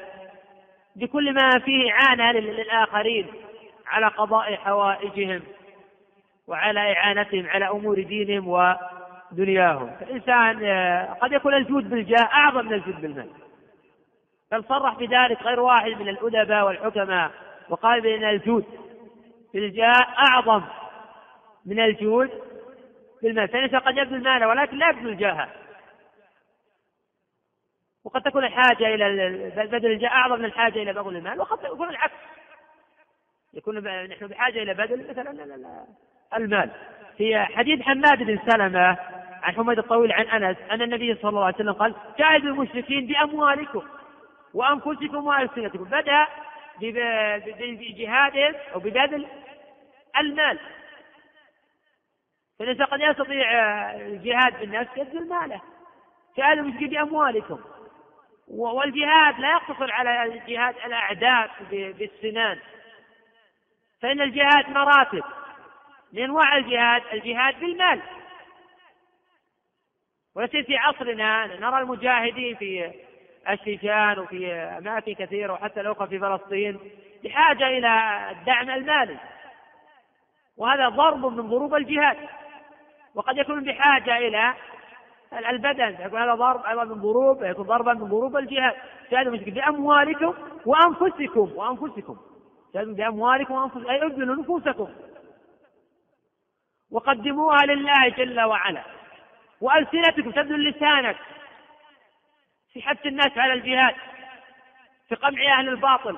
بكل 0.96 1.34
ما 1.34 1.60
فيه 1.60 1.92
إعانة 1.92 2.32
للآخرين 2.32 3.28
على 3.88 4.08
قضاء 4.08 4.56
حوائجهم 4.56 5.42
وعلى 6.48 6.94
إعانتهم 6.94 7.48
على 7.48 7.70
أمور 7.70 8.02
دينهم 8.02 8.48
ودنياهم. 8.48 9.92
فالإنسان 10.00 10.64
آه، 10.64 11.14
قد 11.14 11.32
يكون 11.32 11.54
الجود 11.54 11.90
بالجاه 11.90 12.24
أعظم 12.24 12.66
من 12.66 12.74
الجود 12.74 13.02
بالمال. 13.02 13.30
بل 14.52 14.64
صرح 14.64 14.98
بذلك 15.00 15.42
غير 15.44 15.60
واحد 15.60 15.92
من 15.92 16.10
الأدباء 16.10 16.66
والحكماء 16.66 17.32
وقال 17.70 18.02
بأن 18.02 18.24
الجود 18.24 18.66
بالجاه 19.54 20.06
أعظم 20.30 20.62
من 21.66 21.80
الجود 21.80 22.30
بالمال. 23.24 23.48
فالإنسان 23.48 23.80
قد 23.80 23.98
يبذل 23.98 24.24
ماله 24.24 24.48
ولكن 24.48 24.78
لا 24.78 24.90
يبذل 24.90 25.18
جاهه. 25.18 25.61
وقد 28.06 28.22
تكون 28.22 28.44
الحاجة 28.44 28.88
إلى 28.96 29.50
بدل 29.72 29.92
الجاه 29.92 30.10
أعظم 30.10 30.40
من 30.40 30.46
الحاجة 30.46 30.82
إلى 30.82 30.94
بذل 30.94 31.16
المال 31.16 31.40
وقد 31.40 31.64
يكون 31.64 31.90
العكس. 31.90 32.14
يكون 33.54 34.08
نحن 34.08 34.28
بحاجة 34.28 34.64
إلى 34.64 34.74
بدل 34.74 35.10
مثلا 35.10 35.32
المال. 36.38 36.70
في 37.18 37.40
حديث 37.40 37.82
حماد 37.82 38.24
بن 38.24 38.40
سلمة 38.52 38.98
عن 39.44 39.54
حميد 39.54 39.78
الطويل 39.78 40.12
عن 40.12 40.26
أنس 40.26 40.58
أن 40.72 40.82
النبي 40.82 41.16
صلى 41.16 41.30
الله 41.30 41.46
عليه 41.46 41.56
وسلم 41.56 41.74
قال 41.74 41.96
جاهدوا 42.20 42.50
المشركين 42.50 43.08
بأموالكم 43.08 43.84
وأنفسكم 44.54 45.28
وألسنتكم. 45.28 45.84
بدأ 45.84 46.28
بجهادهم 46.80 48.56
أو 48.74 48.80
ببذل 48.80 49.28
المال. 50.18 50.60
فالإنسان 52.60 52.86
قد 52.86 53.00
يستطيع 53.00 53.52
الجهاد 53.92 54.60
بالنفس 54.60 54.98
يبذل 54.98 55.30
ماله. 55.30 55.62
جاهدوا 56.38 56.64
المشركين 56.64 56.90
بأموالكم. 56.90 57.60
والجهاد 58.54 59.40
لا 59.40 59.52
يقتصر 59.52 59.92
على 59.92 60.42
جهاد 60.48 60.76
الأعداء 60.86 61.52
بالسنان. 61.72 62.60
فإن 64.02 64.22
الجهاد 64.22 64.70
مراتب. 64.70 65.24
من 66.14 66.24
أنواع 66.24 66.58
الجهاد؟ 66.58 67.04
الجهاد 67.14 67.60
بالمال. 67.60 68.02
ويصير 70.36 70.64
في 70.64 70.78
عصرنا. 70.78 71.46
نرى 71.46 71.82
المجاهدين 71.82 72.56
في 72.56 72.92
الشيشان 73.50 74.20
وفي 74.20 74.54
أماكن 74.54 75.14
كثيرة 75.14 75.54
وحتى 75.54 75.82
الأخرى 75.82 76.08
في 76.08 76.20
فلسطين 76.20 76.80
بحاجة 77.24 77.68
إلى 77.68 78.28
الدعم 78.32 78.70
المالي 78.70 79.18
وهذا 80.58 80.90
ضرب 80.90 81.26
من 81.26 81.50
ضروب 81.50 81.76
الجهاد. 81.76 82.18
وقد 83.16 83.38
يكون 83.38 83.64
بحاجة 83.64 84.18
إلى 84.18 84.54
البدن 85.34 85.98
يكون 86.00 86.22
هذا 86.22 86.36
ضرب 86.36 86.66
أيضا 86.66 86.84
من 86.84 87.02
ضروب 87.02 87.44
يكون 87.44 87.66
ضربا 87.66 87.94
من 87.94 88.10
ضروب 88.10 88.38
الجهاد. 88.38 88.76
جاهدوا 89.12 89.38
بأموالكم 89.38 90.34
وأنفسكم 90.66 91.52
وأنفسكم. 91.56 92.18
جاهدوا 92.76 92.94
بأموالكم 92.94 93.54
وأنفسكم 93.54 93.88
أي 93.88 94.06
ابذلوا 94.06 94.36
نفوسكم. 94.36 94.90
وقدموها 96.92 97.66
لله 97.66 98.10
جل 98.10 98.42
وعلا. 98.42 98.84
وألسنتكم 99.62 100.32
تبذل 100.32 100.70
لسانك. 100.70 101.18
في 102.74 102.82
حث 102.82 103.06
الناس 103.06 103.38
على 103.38 103.54
الجهاد. 103.54 103.96
في 105.10 105.16
قمع 105.16 105.60
أهل 105.60 105.70
الباطل. 105.70 106.18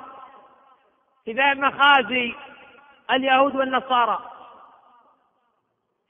في 1.26 1.34
ذهب 1.34 1.58
مخازي 1.58 2.36
اليهود 3.12 3.56
والنصارى. 3.56 4.33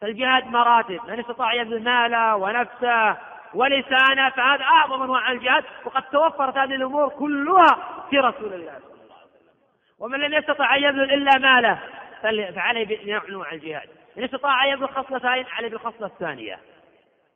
فالجهاد 0.04 0.48
مراتب 0.48 1.00
من 1.08 1.20
استطاع 1.20 1.54
يبذل 1.54 1.84
ماله 1.84 2.36
ونفسه 2.36 3.18
ولسانه 3.54 4.30
فهذا 4.30 4.64
أعظم 4.64 5.04
أنواع 5.04 5.32
الجهاد 5.32 5.64
وقد 5.86 6.04
توفرت 6.04 6.58
هذه 6.58 6.76
الأمور 6.76 7.10
كلها 7.10 8.04
في 8.10 8.20
رسول 8.20 8.54
الله 8.54 8.80
صلى 8.80 9.04
الله 9.04 9.16
عليه 9.16 9.26
وسلم. 9.26 9.54
ومن 10.00 10.20
لم 10.20 10.34
يستطع 10.34 10.76
أن 10.76 10.84
يبذل 10.84 11.14
إلا 11.14 11.38
ماله 11.38 11.80
فعليه 12.56 13.20
بنوع 13.20 13.52
الجهاد. 13.52 13.90
من 14.18 14.24
استطاع 14.24 14.66
أن 14.66 14.70
يبذل 14.70 14.90
خصلتين 14.90 15.46
عليه 15.58 15.70
بالخصلة 15.70 16.08
الثانية. 16.08 16.60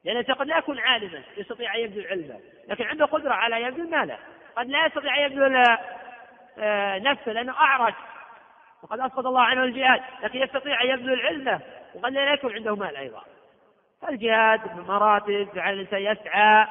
لأنه 0.05 0.33
قد 0.33 0.47
لا 0.47 0.57
يكون 0.57 0.79
عالما 0.79 1.21
يستطيع 1.37 1.75
أن 1.75 1.79
يبذل 1.79 2.07
علمه 2.07 2.39
لكن 2.67 2.83
عنده 2.83 3.05
قدرة 3.05 3.33
على 3.33 3.61
يبذل 3.61 3.89
ماله. 3.89 4.17
قد 4.55 4.69
لا 4.69 4.85
يستطيع 4.85 5.17
أن 5.17 5.31
يبذل 5.31 5.77
آه، 6.59 6.99
نفسه 6.99 7.31
لأنه 7.31 7.53
أعرج. 7.53 7.93
وقد 8.83 8.99
أسقط 8.99 9.25
الله 9.25 9.41
عنه 9.41 9.63
الجهاد 9.63 10.01
لكن 10.23 10.39
يستطيع 10.39 10.81
أن 10.81 10.87
يبذل 10.87 11.21
علمه. 11.21 11.59
وقد 11.97 12.13
لا 12.13 12.33
يكون 12.33 12.53
عنده 12.53 12.75
مال 12.75 12.95
أيضا. 12.95 13.21
فالجهاد 14.01 14.59
مراتب 14.87 15.47
على 15.57 15.73
الإنسان 15.73 16.01
يسعى 16.01 16.67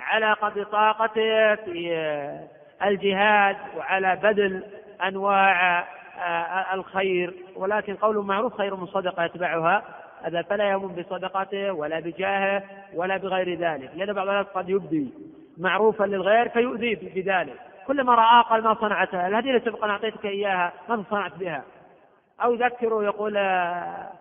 على 0.00 0.32
قدر 0.32 0.64
طاقته 0.64 1.54
في 1.54 2.48
الجهاد 2.84 3.56
وعلى 3.76 4.16
بذل 4.16 4.64
أنواع 5.06 5.78
آه، 6.18 6.74
الخير. 6.74 7.34
ولكن 7.56 7.94
قول 7.94 8.16
معروف 8.16 8.54
خير 8.54 8.76
من 8.76 8.86
صدقة 8.86 9.24
يتبعها. 9.24 9.82
هذا 10.22 10.42
فلا 10.42 10.70
يؤمن 10.70 10.94
بصدقته 10.94 11.72
ولا 11.72 12.00
بجاهه 12.00 12.62
ولا 12.94 13.16
بغير 13.16 13.58
ذلك. 13.58 13.90
لأن 13.94 14.12
بعض 14.12 14.28
الناس 14.28 14.46
قد 14.46 14.70
يبدي 14.70 15.10
معروفا 15.58 16.04
للغير 16.04 16.48
فيؤذي 16.48 16.94
بذلك. 16.94 17.56
كلما 17.86 18.14
رأى 18.14 18.44
قال 18.50 18.62
ما 18.62 18.74
صنعتها. 18.74 19.28
الهدية 19.28 19.50
اللي 19.50 19.60
سبق 19.60 19.84
أعطيتك 19.84 20.26
إياها 20.26 20.72
ماذا 20.88 21.04
صنعت 21.10 21.34
بها. 21.34 21.64
أو 22.42 22.54
يذكره 22.54 23.04
يقول 23.04 23.36
آه، 23.36 24.12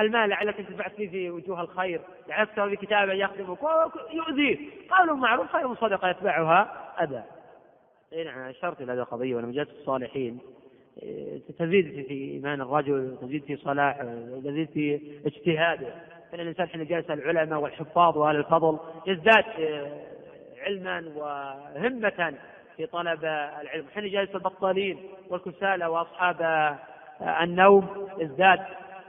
المال 0.00 0.28
لعلك 0.28 0.58
انتفعت 0.58 0.94
فيه 0.94 1.10
في 1.10 1.30
وجوه 1.30 1.60
الخير 1.60 2.00
لعلك 2.28 2.48
في 2.50 2.76
كتابا 2.76 3.12
يخدمك 3.12 3.58
يؤذيه 4.12 4.58
قول 4.90 5.18
معروف 5.18 5.52
خير 5.52 5.68
من 5.68 5.74
صدقة 5.74 6.08
يتبعها 6.08 6.92
أذى 7.02 7.22
اي 8.12 8.24
نعم 8.24 8.38
أشرت 8.38 8.80
إلى 8.80 8.92
هذه 8.92 8.98
القضية 8.98 9.34
ولما 9.34 9.62
الصالحين. 9.62 10.38
إيه، 11.02 11.40
تزيد 11.58 12.06
في 12.08 12.14
إيمان 12.14 12.60
الرجل 12.60 13.16
تزيد 13.22 13.44
في 13.44 13.56
صلاحه 13.56 14.04
تزيد 14.44 14.70
في 14.70 15.00
اجتهاده. 15.26 15.94
فان 16.32 16.40
الإنسان 16.40 16.68
حين 16.68 16.84
جالس 16.86 17.10
العلماء 17.10 17.60
والحفاظ 17.60 18.18
واهل 18.18 18.36
الفضل 18.36 18.78
يزداد 19.06 19.44
إيه، 19.58 20.04
علما 20.66 21.04
وهمة 21.16 22.34
في 22.76 22.86
طلب 22.86 23.24
العلم. 23.24 23.84
حين 23.94 24.10
جالس 24.10 24.34
البطالين 24.34 24.98
والكسالى 25.28 25.86
وأصحاب 25.86 26.76
النوم 27.42 28.08
ازداد 28.22 28.60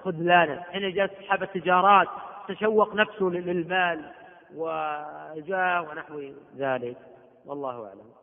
خذلانا 0.04 0.64
حين 0.72 0.94
جالس 0.94 1.12
أصحاب 1.22 1.44
التجارات 1.44 2.08
تشوق 2.48 2.96
نفسه 2.96 3.26
للمال 3.26 4.12
وجاه 4.56 5.82
ونحو 5.82 6.22
ذلك. 6.58 6.98
والله 7.46 7.88
أعلم. 7.88 8.21